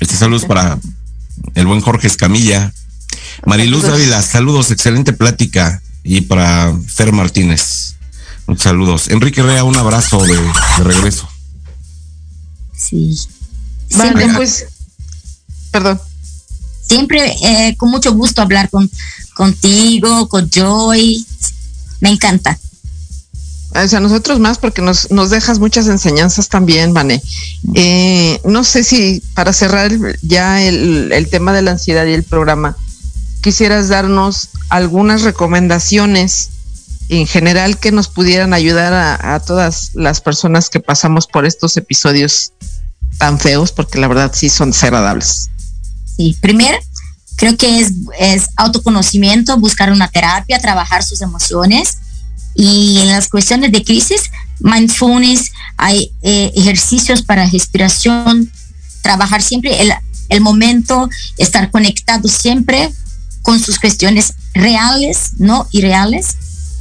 Este 0.01 0.15
saludos 0.17 0.45
para 0.45 0.77
el 1.55 1.65
buen 1.65 1.79
Jorge 1.81 2.07
Escamilla. 2.07 2.73
Mariluz. 3.45 3.83
Dávila, 3.83 4.21
saludos, 4.21 4.69
excelente 4.71 5.13
plática. 5.13 5.81
Y 6.03 6.21
para 6.21 6.73
Fer 6.87 7.13
Martínez, 7.13 7.95
saludos. 8.57 9.07
Enrique 9.07 9.41
Rea, 9.41 9.63
un 9.63 9.77
abrazo 9.77 10.21
de, 10.23 10.35
de 10.35 10.83
regreso. 10.83 11.27
Sí. 12.75 13.15
Vale, 13.97 14.27
pues, 14.35 14.65
perdón. 15.71 15.99
siempre 16.87 17.35
eh, 17.41 17.75
con 17.77 17.89
mucho 17.89 18.13
gusto 18.13 18.41
hablar 18.41 18.69
con, 18.69 18.89
contigo, 19.33 20.27
con 20.27 20.49
Joy. 20.49 21.25
Me 21.99 22.09
encanta. 22.09 22.57
O 23.73 23.87
sea, 23.87 24.01
nosotros 24.01 24.39
más 24.39 24.57
porque 24.57 24.81
nos, 24.81 25.11
nos 25.11 25.29
dejas 25.29 25.59
muchas 25.59 25.87
enseñanzas 25.87 26.49
también, 26.49 26.93
Vane. 26.93 27.21
Eh, 27.73 28.41
no 28.43 28.65
sé 28.65 28.83
si 28.83 29.23
para 29.33 29.53
cerrar 29.53 29.91
ya 30.21 30.61
el, 30.61 31.11
el 31.13 31.29
tema 31.29 31.53
de 31.53 31.61
la 31.61 31.71
ansiedad 31.71 32.05
y 32.05 32.13
el 32.13 32.23
programa, 32.23 32.75
quisieras 33.41 33.87
darnos 33.87 34.49
algunas 34.69 35.21
recomendaciones 35.21 36.49
en 37.07 37.27
general 37.27 37.77
que 37.77 37.91
nos 37.91 38.09
pudieran 38.09 38.53
ayudar 38.53 38.93
a, 38.93 39.35
a 39.35 39.39
todas 39.39 39.91
las 39.93 40.19
personas 40.19 40.69
que 40.69 40.79
pasamos 40.79 41.27
por 41.27 41.45
estos 41.45 41.77
episodios 41.77 42.51
tan 43.17 43.39
feos, 43.39 43.71
porque 43.71 43.99
la 43.99 44.07
verdad 44.07 44.31
sí 44.33 44.49
son 44.49 44.71
desagradables. 44.71 45.49
Sí, 46.15 46.35
primero, 46.41 46.77
creo 47.35 47.57
que 47.57 47.79
es, 47.79 48.49
autoconocimiento, 48.55 49.57
buscar 49.57 49.91
una 49.91 50.07
terapia, 50.07 50.59
trabajar 50.59 51.03
sus 51.03 51.21
emociones. 51.21 51.97
Y 52.53 52.99
en 52.99 53.07
las 53.07 53.29
cuestiones 53.29 53.71
de 53.71 53.83
crisis, 53.83 54.23
mindfulness, 54.59 55.51
hay 55.77 56.11
eh, 56.21 56.51
ejercicios 56.55 57.21
para 57.21 57.45
respiración, 57.45 58.51
trabajar 59.01 59.41
siempre 59.41 59.81
el, 59.81 59.91
el 60.29 60.41
momento, 60.41 61.09
estar 61.37 61.71
conectado 61.71 62.27
siempre 62.27 62.91
con 63.41 63.59
sus 63.59 63.79
cuestiones 63.79 64.33
reales, 64.53 65.31
no 65.37 65.67
irreales. 65.71 66.35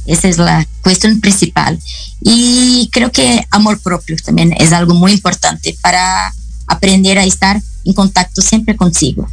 Esa 0.05 0.27
es 0.27 0.37
la 0.37 0.67
cuestión 0.83 1.21
principal. 1.21 1.79
Y 2.21 2.89
creo 2.91 3.11
que 3.11 3.45
amor 3.49 3.79
propio 3.79 4.15
también 4.23 4.53
es 4.57 4.73
algo 4.73 4.93
muy 4.93 5.11
importante 5.11 5.75
para 5.81 6.33
aprender 6.67 7.17
a 7.17 7.23
estar 7.23 7.61
en 7.85 7.93
contacto 7.93 8.41
siempre 8.41 8.75
consigo. 8.75 9.27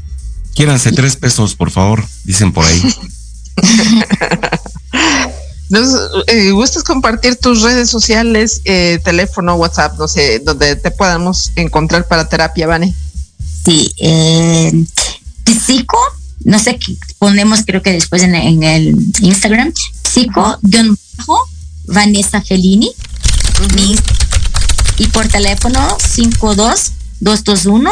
Quiéranse 0.54 0.92
tres 0.92 1.16
pesos, 1.16 1.54
por 1.54 1.70
favor, 1.70 2.04
dicen 2.24 2.52
por 2.52 2.64
ahí. 2.64 2.82
¿Nos 5.70 5.88
eh, 6.28 6.50
gustas 6.50 6.82
compartir 6.82 7.36
tus 7.36 7.62
redes 7.62 7.90
sociales, 7.90 8.62
eh, 8.64 8.98
teléfono, 9.04 9.54
WhatsApp, 9.56 9.98
no 9.98 10.08
sé, 10.08 10.38
donde 10.38 10.76
te 10.76 10.90
podamos 10.90 11.52
encontrar 11.56 12.08
para 12.08 12.28
terapia, 12.28 12.66
Vane? 12.66 12.94
Sí, 13.64 13.92
eh, 13.98 14.84
psico, 15.66 15.98
no 16.44 16.58
sé 16.58 16.78
qué 16.78 16.96
ponemos, 17.18 17.60
creo 17.66 17.82
que 17.82 17.92
después 17.92 18.22
en, 18.22 18.34
en 18.34 18.62
el 18.62 18.96
Instagram, 19.20 19.74
psico, 20.08 20.58
guion 20.62 20.96
bajo, 21.18 21.38
Vanessa 21.84 22.40
Fellini, 22.40 22.90
y 24.96 25.06
por 25.08 25.28
teléfono 25.28 25.96
52 26.00 26.92
221 27.20 27.90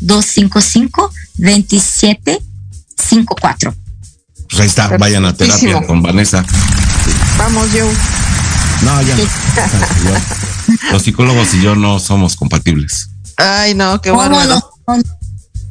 255 0.00 1.10
2754. 1.38 3.74
Pues 4.50 4.60
ahí 4.60 4.66
está, 4.66 4.96
vayan 4.98 5.24
a 5.24 5.34
terapia 5.34 5.86
con 5.86 6.02
Vanessa. 6.02 6.44
Vamos, 7.38 7.72
yo. 7.72 7.86
No, 8.82 9.00
ya 9.02 9.16
no. 9.16 9.22
Los 10.92 11.02
psicólogos 11.02 11.54
y 11.54 11.62
yo 11.62 11.74
no 11.74 11.98
somos 11.98 12.36
compatibles. 12.36 13.08
Ay, 13.36 13.74
no, 13.74 14.00
qué 14.00 14.10
¿Cómo 14.10 14.22
bárbaro. 14.22 14.60
no? 14.86 15.02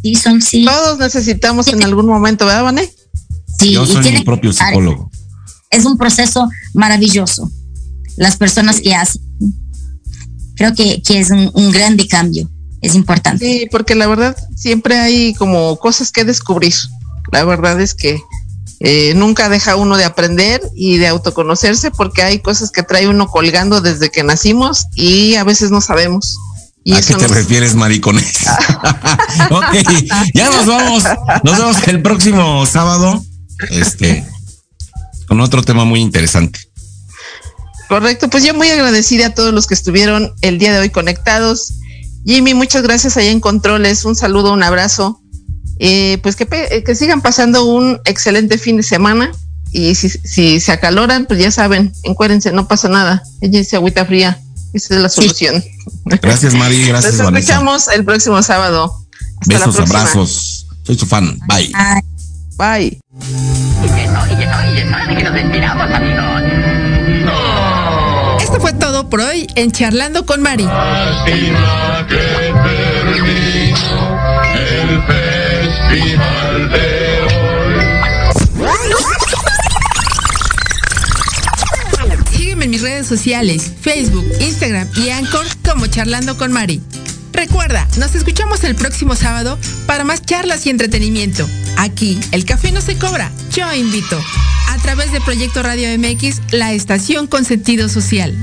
Sí, 0.01 0.15
son 0.15 0.41
sí. 0.41 0.65
Todos 0.65 0.99
necesitamos 0.99 1.67
en 1.69 1.81
algún 1.83 2.07
momento, 2.07 2.45
¿verdad, 2.45 2.63
Vane? 2.63 2.91
sí, 3.59 3.71
Yo 3.71 3.83
y 3.85 3.87
soy 3.87 4.11
mi 4.11 4.21
propio 4.23 4.51
psicólogo. 4.51 5.09
es 5.69 5.85
un 5.85 5.97
proceso 5.97 6.49
maravilloso. 6.73 7.49
Las 8.17 8.35
personas 8.37 8.81
que 8.81 8.93
hacen, 8.95 9.21
creo 10.55 10.73
que, 10.75 11.01
que 11.01 11.19
es 11.19 11.31
un, 11.31 11.49
un 11.53 11.71
grande 11.71 12.07
cambio, 12.07 12.49
es 12.83 12.95
importante. 12.95 13.45
Sí, 13.45 13.67
porque 13.71 13.95
la 13.95 14.07
verdad 14.07 14.35
siempre 14.55 14.97
hay 14.99 15.33
como 15.35 15.77
cosas 15.79 16.11
que 16.11 16.25
descubrir. 16.25 16.73
La 17.31 17.43
verdad 17.45 17.79
es 17.81 17.95
que 17.95 18.21
eh, 18.79 19.13
nunca 19.15 19.49
deja 19.49 19.75
uno 19.75 19.95
de 19.97 20.03
aprender 20.05 20.61
y 20.75 20.97
de 20.97 21.07
autoconocerse 21.07 21.89
porque 21.91 22.21
hay 22.21 22.39
cosas 22.39 22.69
que 22.71 22.83
trae 22.83 23.07
uno 23.07 23.27
colgando 23.27 23.79
desde 23.81 24.11
que 24.11 24.23
nacimos 24.23 24.85
y 24.95 25.35
a 25.35 25.43
veces 25.43 25.71
no 25.71 25.79
sabemos. 25.81 26.37
Y 26.83 26.93
¿A 26.93 27.01
qué 27.01 27.13
te 27.15 27.21
nos- 27.21 27.31
refieres, 27.31 27.75
maricones? 27.75 28.33
ok, 29.49 29.73
ya 30.33 30.49
nos 30.49 30.65
vamos. 30.65 31.03
Nos 31.43 31.57
vemos 31.57 31.87
el 31.87 32.01
próximo 32.01 32.65
sábado. 32.65 33.23
Este, 33.69 34.25
con 35.27 35.39
otro 35.39 35.63
tema 35.63 35.85
muy 35.85 36.01
interesante. 36.01 36.59
Correcto, 37.87 38.29
pues 38.29 38.43
yo 38.43 38.53
muy 38.53 38.69
agradecida 38.69 39.27
a 39.27 39.33
todos 39.33 39.53
los 39.53 39.67
que 39.67 39.73
estuvieron 39.75 40.33
el 40.41 40.57
día 40.59 40.73
de 40.73 40.79
hoy 40.79 40.89
conectados. 40.89 41.73
Jimmy, 42.25 42.53
muchas 42.53 42.83
gracias 42.83 43.17
allá 43.17 43.31
en 43.31 43.39
Controles. 43.39 44.05
Un 44.05 44.15
saludo, 44.15 44.53
un 44.53 44.63
abrazo. 44.63 45.21
Eh, 45.79 46.19
pues 46.23 46.35
que, 46.35 46.45
pe- 46.45 46.77
eh, 46.77 46.83
que 46.83 46.95
sigan 46.95 47.21
pasando 47.21 47.65
un 47.65 47.99
excelente 48.05 48.57
fin 48.57 48.77
de 48.77 48.83
semana. 48.83 49.31
Y 49.71 49.95
si, 49.95 50.09
si 50.09 50.59
se 50.59 50.71
acaloran, 50.71 51.25
pues 51.25 51.39
ya 51.39 51.51
saben, 51.51 51.91
encuérense, 52.03 52.51
no 52.51 52.67
pasa 52.67 52.87
nada. 52.89 53.23
Échense 53.41 53.75
agüita 53.75 54.05
fría. 54.05 54.39
Esa 54.71 54.95
es 54.95 55.01
la 55.01 55.09
solución. 55.09 55.63
Gracias, 56.05 56.53
Mari. 56.53 56.87
Gracias, 56.87 57.15
Nos 57.15 57.25
Vanessa. 57.25 57.53
escuchamos 57.53 57.87
el 57.89 58.05
próximo 58.05 58.41
sábado. 58.43 58.91
Hasta 59.41 59.53
la 59.53 59.59
Besos, 59.59 59.75
próxima. 59.75 59.99
abrazos. 59.99 60.67
Soy 60.83 60.97
su 60.97 61.05
fan. 61.05 61.37
Bye. 61.47 61.71
Bye. 62.57 62.99
Esto 63.83 63.93
fue 68.63 68.71
todo 68.71 69.09
por 69.09 69.19
hoy 69.19 69.45
en 69.55 69.73
Charlando 69.73 70.25
con 70.25 70.41
Mari. 70.41 70.63
Lástima 70.63 72.07
que 72.07 72.15
terminó 72.63 73.75
el 74.55 75.03
festival 75.03 76.71
de 76.71 77.27
Sígueme 82.31 82.63
en 82.63 82.71
mis 82.71 82.81
redes 82.81 83.05
sociales, 83.05 83.69
Facebook, 83.81 84.25
Instagram 84.39 84.87
y 84.95 85.09
Anchor 85.09 85.45
como 85.69 85.87
Charlando 85.87 86.37
con 86.37 86.53
Mari. 86.53 86.81
Recuerda, 87.33 87.87
nos 87.97 88.15
escuchamos 88.15 88.63
el 88.63 88.75
próximo 88.75 89.15
sábado 89.15 89.57
para 89.85 90.03
más 90.03 90.21
charlas 90.21 90.65
y 90.65 90.69
entretenimiento. 90.69 91.47
Aquí, 91.77 92.19
el 92.31 92.45
café 92.45 92.71
no 92.71 92.79
se 92.79 92.97
cobra, 92.97 93.31
yo 93.51 93.71
invito. 93.73 94.23
A 94.69 94.77
través 94.77 95.11
de 95.11 95.19
Proyecto 95.19 95.61
Radio 95.63 95.89
MX, 95.97 96.41
la 96.51 96.71
estación 96.73 97.27
con 97.27 97.43
sentido 97.43 97.89
social. 97.89 98.35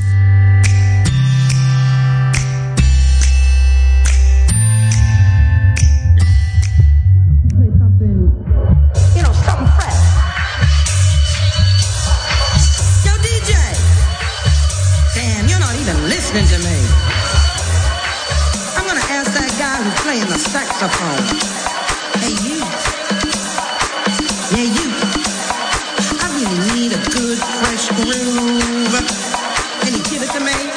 Saxophone. 20.19 21.23
Hey 22.19 22.35
you. 22.43 22.59
Yeah 24.51 24.67
you. 24.67 24.91
I 26.19 26.27
really 26.35 26.59
need 26.75 26.93
a 26.93 27.03
good 27.11 27.39
fresh 27.39 27.89
groove. 27.91 28.93
Can 29.83 29.95
you 29.95 30.03
give 30.11 30.23
it 30.23 30.31
to 30.33 30.41
me? 30.41 30.70